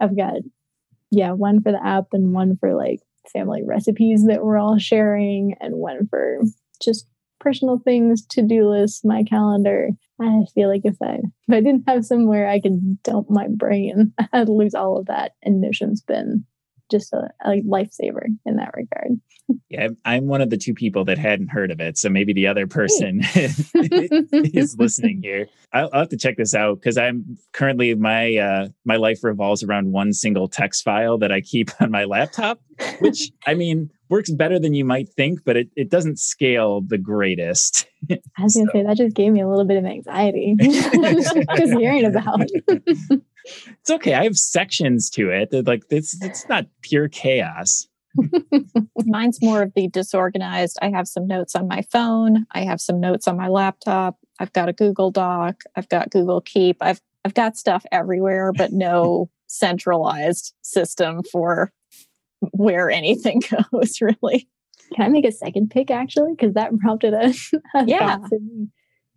I've 0.00 0.16
got, 0.16 0.36
yeah, 1.10 1.32
one 1.32 1.60
for 1.60 1.72
the 1.72 1.84
app 1.84 2.06
and 2.12 2.32
one 2.32 2.56
for 2.56 2.74
like 2.74 3.00
family 3.32 3.62
recipes 3.64 4.24
that 4.26 4.42
we're 4.42 4.58
all 4.58 4.78
sharing, 4.78 5.54
and 5.60 5.76
one 5.76 6.06
for 6.08 6.40
just 6.82 7.06
personal 7.38 7.78
things, 7.78 8.24
to 8.26 8.42
do 8.42 8.68
lists, 8.68 9.04
my 9.04 9.22
calendar. 9.24 9.90
I 10.20 10.44
feel 10.54 10.68
like 10.68 10.82
if 10.84 10.96
I 11.02 11.14
if 11.48 11.54
I 11.54 11.60
didn't 11.60 11.88
have 11.88 12.04
somewhere 12.04 12.48
I 12.48 12.60
could 12.60 13.02
dump 13.02 13.30
my 13.30 13.48
brain, 13.48 14.12
I'd 14.32 14.48
lose 14.48 14.74
all 14.74 14.98
of 14.98 15.06
that. 15.06 15.32
And 15.42 15.60
Notion's 15.60 16.02
been 16.02 16.44
just 16.90 17.12
a, 17.12 17.28
a 17.44 17.60
lifesaver 17.62 18.26
in 18.44 18.56
that 18.56 18.74
regard. 18.74 19.20
Yeah, 19.68 19.88
I'm 20.04 20.26
one 20.26 20.40
of 20.40 20.50
the 20.50 20.56
two 20.56 20.74
people 20.74 21.04
that 21.06 21.18
hadn't 21.18 21.48
heard 21.48 21.70
of 21.70 21.80
it, 21.80 21.98
so 21.98 22.08
maybe 22.08 22.32
the 22.32 22.46
other 22.46 22.66
person 22.66 23.20
is 23.34 24.76
listening 24.78 25.20
here. 25.22 25.48
I'll, 25.72 25.90
I'll, 25.92 26.00
have 26.00 26.08
to 26.10 26.16
check 26.16 26.36
this 26.36 26.54
out 26.54 26.76
because 26.76 26.96
I'm 26.96 27.36
currently 27.52 27.94
my 27.94 28.36
uh, 28.36 28.68
my 28.84 28.96
life 28.96 29.24
revolves 29.24 29.62
around 29.62 29.92
one 29.92 30.12
single 30.12 30.48
text 30.48 30.84
file 30.84 31.18
that 31.18 31.32
I 31.32 31.40
keep 31.40 31.70
on 31.80 31.90
my 31.90 32.04
laptop, 32.04 32.60
which 33.00 33.30
I 33.46 33.54
mean 33.54 33.90
works 34.10 34.30
better 34.30 34.58
than 34.58 34.74
you 34.74 34.84
might 34.84 35.08
think, 35.08 35.40
but 35.44 35.56
it, 35.56 35.68
it 35.76 35.88
doesn't 35.88 36.18
scale 36.18 36.82
the 36.82 36.98
greatest. 36.98 37.86
I 38.10 38.18
was 38.42 38.56
gonna 38.56 38.70
say 38.72 38.82
that 38.82 38.96
just 38.96 39.14
gave 39.16 39.32
me 39.32 39.40
a 39.40 39.48
little 39.48 39.64
bit 39.64 39.76
of 39.76 39.84
anxiety 39.84 40.56
just 40.60 41.72
hearing 41.78 42.04
about 42.04 42.42
it's 42.68 43.90
okay. 43.90 44.14
I 44.14 44.24
have 44.24 44.36
sections 44.36 45.08
to 45.10 45.30
it. 45.30 45.50
They're 45.50 45.62
like 45.62 45.84
it's 45.90 46.22
it's 46.22 46.48
not 46.48 46.66
pure 46.82 47.08
chaos. 47.08 47.86
Mine's 49.06 49.40
more 49.40 49.62
of 49.62 49.72
the 49.74 49.88
disorganized. 49.88 50.76
I 50.82 50.90
have 50.90 51.06
some 51.06 51.28
notes 51.28 51.54
on 51.54 51.68
my 51.68 51.82
phone. 51.92 52.46
I 52.50 52.62
have 52.62 52.80
some 52.80 52.98
notes 52.98 53.28
on 53.28 53.36
my 53.36 53.46
laptop. 53.46 54.18
I've 54.40 54.52
got 54.52 54.68
a 54.68 54.72
Google 54.72 55.12
Doc. 55.12 55.62
I've 55.76 55.88
got 55.88 56.10
Google 56.10 56.40
Keep. 56.40 56.78
I've 56.80 57.00
I've 57.24 57.34
got 57.34 57.56
stuff 57.56 57.84
everywhere, 57.92 58.52
but 58.52 58.72
no 58.72 59.30
centralized 59.46 60.54
system 60.62 61.22
for 61.30 61.72
where 62.52 62.90
anything 62.90 63.42
goes. 63.72 64.00
Really. 64.00 64.48
Can 64.94 65.06
I 65.06 65.08
make 65.08 65.26
a 65.26 65.32
second 65.32 65.70
pick 65.70 65.90
actually? 65.90 66.32
Because 66.32 66.54
that 66.54 66.76
prompted 66.78 67.14
a, 67.14 67.32
a 67.78 67.84
yeah. 67.86 68.18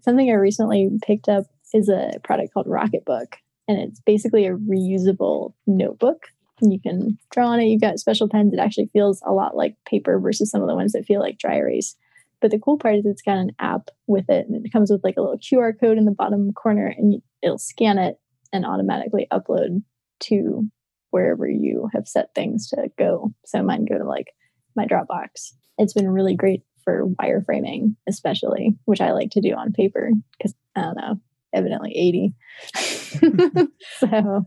Something 0.02 0.30
I 0.30 0.34
recently 0.34 0.90
picked 1.02 1.30
up 1.30 1.46
is 1.74 1.90
a 1.90 2.12
product 2.24 2.54
called 2.54 2.68
Rocketbook 2.68 3.36
and 3.68 3.80
it's 3.80 4.00
basically 4.02 4.46
a 4.46 4.56
reusable 4.56 5.54
notebook. 5.66 6.28
You 6.62 6.80
can 6.80 7.18
draw 7.32 7.48
on 7.48 7.60
it. 7.60 7.66
You've 7.66 7.82
got 7.82 8.00
special 8.00 8.30
pens. 8.30 8.54
It 8.54 8.60
actually 8.60 8.90
feels 8.94 9.22
a 9.26 9.34
lot 9.34 9.56
like 9.56 9.76
paper 9.86 10.20
versus 10.20 10.50
some 10.50 10.62
of 10.62 10.68
the 10.68 10.76
ones 10.76 10.94
that 10.94 11.06
feel 11.06 11.20
like 11.20 11.38
dry 11.38 11.56
erase. 11.56 11.96
But 12.42 12.52
the 12.52 12.60
cool 12.60 12.78
part 12.78 12.96
is 12.96 13.06
it's 13.06 13.22
got 13.22 13.38
an 13.38 13.52
app 13.60 13.90
with 14.08 14.30
it, 14.30 14.48
and 14.48 14.66
it 14.66 14.72
comes 14.72 14.92
with 14.92 15.04
like 15.04 15.16
a 15.18 15.22
little 15.22 15.38
QR 15.38 15.78
code 15.78 15.98
in 15.98 16.06
the 16.06 16.12
bottom 16.12 16.52
corner, 16.54 16.88
and 16.88 17.22
it'll 17.42 17.58
scan 17.58 17.98
it 17.98 18.20
and 18.52 18.66
automatically 18.66 19.28
upload 19.32 19.82
to 20.22 20.68
wherever 21.14 21.48
you 21.48 21.90
have 21.94 22.08
set 22.08 22.34
things 22.34 22.70
to 22.70 22.90
go. 22.98 23.32
So 23.46 23.62
mine 23.62 23.86
go 23.86 24.00
to 24.00 24.04
like 24.04 24.34
my 24.76 24.88
Dropbox. 24.88 25.54
It's 25.78 25.94
been 25.94 26.10
really 26.10 26.36
great 26.36 26.64
for 26.84 27.06
wireframing, 27.22 27.96
especially, 28.10 28.76
which 28.86 29.00
I 29.00 29.12
like 29.12 29.30
to 29.32 29.42
do 29.42 29.54
on 29.54 29.74
paper 29.74 30.10
because 30.36 30.56
I 30.76 30.82
don't 30.82 30.98
know, 30.98 31.20
evidently 31.54 32.34
80. 32.76 33.68
so 34.00 34.46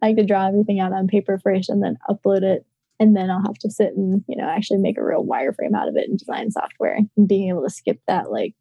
I 0.00 0.14
could 0.14 0.28
draw 0.28 0.46
everything 0.46 0.78
out 0.78 0.92
on 0.92 1.08
paper 1.08 1.40
first 1.42 1.68
and 1.68 1.82
then 1.82 1.98
upload 2.08 2.42
it. 2.42 2.64
And 3.00 3.16
then 3.16 3.28
I'll 3.28 3.42
have 3.42 3.58
to 3.58 3.70
sit 3.70 3.94
and, 3.96 4.22
you 4.28 4.36
know, 4.36 4.48
actually 4.48 4.78
make 4.78 4.98
a 4.98 5.04
real 5.04 5.26
wireframe 5.26 5.76
out 5.76 5.88
of 5.88 5.96
it 5.96 6.08
in 6.08 6.16
design 6.16 6.52
software 6.52 7.00
and 7.16 7.28
being 7.28 7.48
able 7.48 7.64
to 7.64 7.70
skip 7.70 8.00
that 8.06 8.30
like 8.30 8.54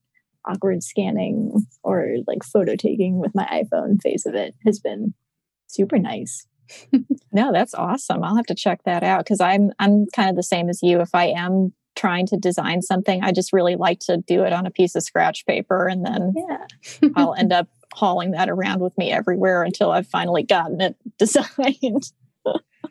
awkward 0.48 0.82
scanning 0.82 1.54
or 1.84 2.16
like 2.26 2.44
photo 2.44 2.76
taking 2.76 3.20
with 3.20 3.36
my 3.36 3.46
iPhone 3.46 4.02
phase 4.02 4.26
of 4.26 4.34
it 4.34 4.56
has 4.66 4.80
been 4.80 5.14
super 5.68 6.00
nice. 6.00 6.48
No, 7.32 7.52
that's 7.52 7.74
awesome. 7.74 8.24
I'll 8.24 8.36
have 8.36 8.46
to 8.48 8.56
check 8.56 8.84
that 8.86 9.04
out 9.04 9.24
because 9.26 9.42
I'm 9.42 9.72
I'm 9.80 10.06
kind 10.16 10.30
of 10.30 10.36
the 10.36 10.44
same 10.44 10.70
as 10.70 10.82
you. 10.82 11.02
If 11.02 11.14
I 11.14 11.26
am 11.26 11.74
trying 11.96 12.28
to 12.28 12.38
design 12.38 12.82
something, 12.82 13.24
I 13.24 13.32
just 13.32 13.54
really 13.54 13.76
like 13.76 14.00
to 14.02 14.18
do 14.18 14.44
it 14.44 14.54
on 14.54 14.66
a 14.66 14.72
piece 14.72 14.96
of 14.96 15.04
scratch 15.04 15.46
paper 15.46 15.88
and 15.88 16.06
then 16.06 16.34
yeah. 16.36 17.10
I'll 17.16 17.34
end 17.38 17.54
up 17.54 17.68
hauling 17.94 18.32
that 18.32 18.50
around 18.50 18.82
with 18.82 18.98
me 18.98 19.12
everywhere 19.12 19.64
until 19.64 19.92
I've 19.92 20.08
finally 20.08 20.44
gotten 20.44 20.82
it 20.82 20.96
designed. 21.18 22.12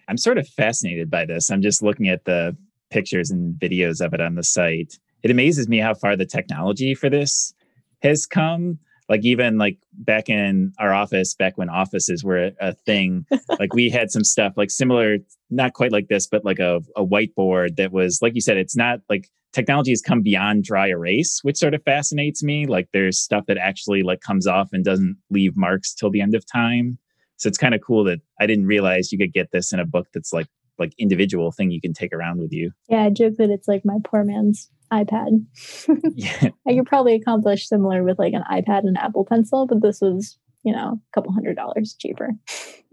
I'm 0.09 0.17
sort 0.17 0.39
of 0.39 0.49
fascinated 0.49 1.11
by 1.11 1.25
this. 1.25 1.51
I'm 1.51 1.63
just 1.63 1.83
looking 1.83 2.09
at 2.09 2.25
the 2.25 2.57
pictures 2.91 3.31
and 3.31 3.55
videos 3.55 4.05
of 4.05 4.15
it 4.15 4.21
on 4.21 4.35
the 4.35 4.43
site. 4.43 4.99
It 5.23 5.31
amazes 5.31 5.69
me 5.69 5.79
how 5.79 5.95
far 5.95 6.17
the 6.17 6.27
technology 6.27 6.95
for 6.95 7.09
this 7.09 7.55
has 8.03 8.27
come 8.27 8.79
like 9.09 9.25
even 9.25 9.59
like 9.59 9.79
back 9.93 10.29
in 10.29 10.73
our 10.79 10.93
office 10.93 11.35
back 11.35 11.59
when 11.59 11.69
offices 11.69 12.25
were 12.25 12.51
a 12.61 12.73
thing 12.73 13.27
like 13.59 13.75
we 13.75 13.91
had 13.91 14.11
some 14.11 14.25
stuff 14.25 14.53
like 14.57 14.71
similar 14.71 15.19
not 15.51 15.75
quite 15.75 15.93
like 15.93 16.09
this 16.09 16.27
but 16.27 16.45
like 16.45 16.59
a, 16.59 16.81
a 16.97 17.05
whiteboard 17.05 17.77
that 17.77 17.93
was 17.93 18.21
like 18.23 18.35
you 18.35 18.41
said 18.41 18.57
it's 18.57 18.77
not 18.77 19.01
like 19.09 19.29
technology 19.55 19.93
has 19.93 20.03
come 20.03 20.21
beyond 20.21 20.65
dry 20.65 20.89
erase 20.89 21.41
which 21.43 21.57
sort 21.57 21.73
of 21.75 21.83
fascinates 21.85 22.43
me. 22.43 22.67
Like 22.67 22.89
there's 22.93 23.19
stuff 23.19 23.45
that 23.47 23.57
actually 23.57 24.03
like 24.03 24.21
comes 24.21 24.47
off 24.47 24.71
and 24.73 24.85
doesn't 24.85 25.17
leave 25.31 25.57
marks 25.57 25.95
till 25.95 26.11
the 26.11 26.21
end 26.21 26.35
of 26.35 26.45
time. 26.45 26.99
So 27.37 27.49
it's 27.49 27.59
kind 27.59 27.75
of 27.75 27.81
cool 27.81 28.05
that 28.05 28.21
i 28.41 28.47
didn't 28.47 28.67
realize 28.67 29.13
you 29.13 29.19
could 29.19 29.33
get 29.33 29.51
this 29.53 29.73
in 29.73 29.81
a 29.81 29.87
book 29.87 30.09
that's 30.13 30.33
like 30.33 30.49
like 30.77 30.93
individual 30.99 31.53
thing 31.53 31.71
you 31.71 31.81
can 31.81 31.93
take 31.93 32.13
around 32.13 32.41
with 32.41 32.53
you. 32.53 32.73
Yeah 32.89 33.05
i 33.05 33.11
joke 33.11 33.35
that 33.39 33.51
it's 33.51 33.69
like 33.69 33.85
my 33.85 33.99
poor 34.03 34.25
man's 34.25 34.71
iPad. 35.03 35.45
yeah. 36.15 36.51
I 36.67 36.75
could 36.75 36.87
probably 36.87 37.15
accomplish 37.15 37.69
similar 37.69 38.03
with 38.03 38.19
like 38.19 38.33
an 38.33 38.45
iPad 38.51 38.81
and 38.81 38.99
Apple 38.99 39.25
Pencil, 39.25 39.67
but 39.67 39.83
this 39.83 40.01
was, 40.01 40.39
you 40.63 40.73
know, 40.73 41.01
a 41.01 41.15
couple 41.15 41.33
hundred 41.33 41.57
dollars 41.57 41.95
cheaper. 41.99 42.31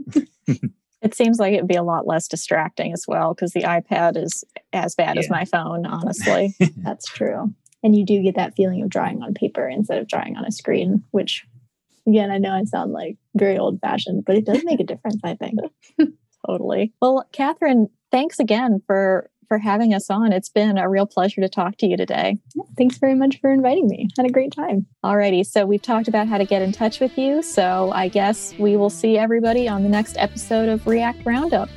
it 1.01 1.15
seems 1.15 1.39
like 1.39 1.53
it'd 1.53 1.67
be 1.67 1.75
a 1.75 1.83
lot 1.83 2.07
less 2.07 2.27
distracting 2.27 2.93
as 2.93 3.05
well 3.07 3.33
because 3.33 3.51
the 3.53 3.63
iPad 3.63 4.17
is 4.17 4.43
as 4.73 4.95
bad 4.95 5.15
yeah. 5.15 5.19
as 5.21 5.29
my 5.29 5.45
phone, 5.45 5.85
honestly. 5.85 6.55
That's 6.77 7.05
true. 7.05 7.53
And 7.83 7.95
you 7.95 8.05
do 8.05 8.21
get 8.21 8.35
that 8.35 8.55
feeling 8.55 8.83
of 8.83 8.89
drawing 8.89 9.23
on 9.23 9.33
paper 9.33 9.67
instead 9.67 9.97
of 9.97 10.07
drawing 10.07 10.37
on 10.37 10.45
a 10.45 10.51
screen, 10.51 11.03
which 11.11 11.45
again, 12.07 12.31
I 12.31 12.37
know 12.37 12.51
I 12.51 12.63
sound 12.63 12.91
like 12.91 13.17
very 13.35 13.57
old 13.57 13.79
fashioned, 13.79 14.25
but 14.25 14.35
it 14.35 14.45
does 14.45 14.63
make 14.63 14.79
a 14.79 14.85
difference, 14.85 15.19
I 15.23 15.35
think. 15.35 15.59
totally. 16.45 16.93
Well, 17.01 17.27
Kathryn, 17.33 17.89
thanks 18.11 18.39
again 18.39 18.81
for 18.85 19.29
for 19.51 19.57
having 19.57 19.93
us 19.93 20.09
on. 20.09 20.31
It's 20.31 20.47
been 20.47 20.77
a 20.77 20.87
real 20.87 21.05
pleasure 21.05 21.41
to 21.41 21.49
talk 21.49 21.75
to 21.79 21.85
you 21.85 21.97
today. 21.97 22.37
thanks 22.77 22.97
very 22.99 23.15
much 23.15 23.41
for 23.41 23.51
inviting 23.51 23.89
me. 23.89 24.07
Had 24.15 24.25
a 24.25 24.29
great 24.29 24.53
time. 24.53 24.85
Alrighty, 25.03 25.45
so 25.45 25.65
we've 25.65 25.81
talked 25.81 26.07
about 26.07 26.29
how 26.29 26.37
to 26.37 26.45
get 26.45 26.61
in 26.61 26.71
touch 26.71 27.01
with 27.01 27.17
you. 27.17 27.43
So 27.43 27.91
I 27.93 28.07
guess 28.07 28.57
we 28.57 28.77
will 28.77 28.89
see 28.89 29.17
everybody 29.17 29.67
on 29.67 29.83
the 29.83 29.89
next 29.89 30.15
episode 30.17 30.69
of 30.69 30.87
React 30.87 31.25
Round 31.25 31.53
Up. 31.53 31.67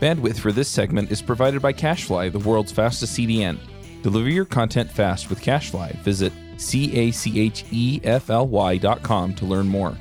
Bandwidth 0.00 0.40
for 0.40 0.50
this 0.50 0.68
segment 0.68 1.12
is 1.12 1.22
provided 1.22 1.62
by 1.62 1.72
CacheFly, 1.72 2.32
the 2.32 2.40
world's 2.40 2.72
fastest 2.72 3.16
CDN. 3.16 3.56
Deliver 4.02 4.28
your 4.28 4.44
content 4.44 4.90
fast 4.90 5.30
with 5.30 5.40
CacheFly. 5.40 5.94
Visit 5.98 6.32
C 6.56 6.92
A 6.92 7.12
C 7.12 7.38
H 7.38 7.64
E 7.70 8.00
F 8.02 8.30
L 8.30 8.48
Y 8.48 8.78
dot 8.78 9.04
com 9.04 9.32
to 9.34 9.44
learn 9.44 9.68
more. 9.68 9.96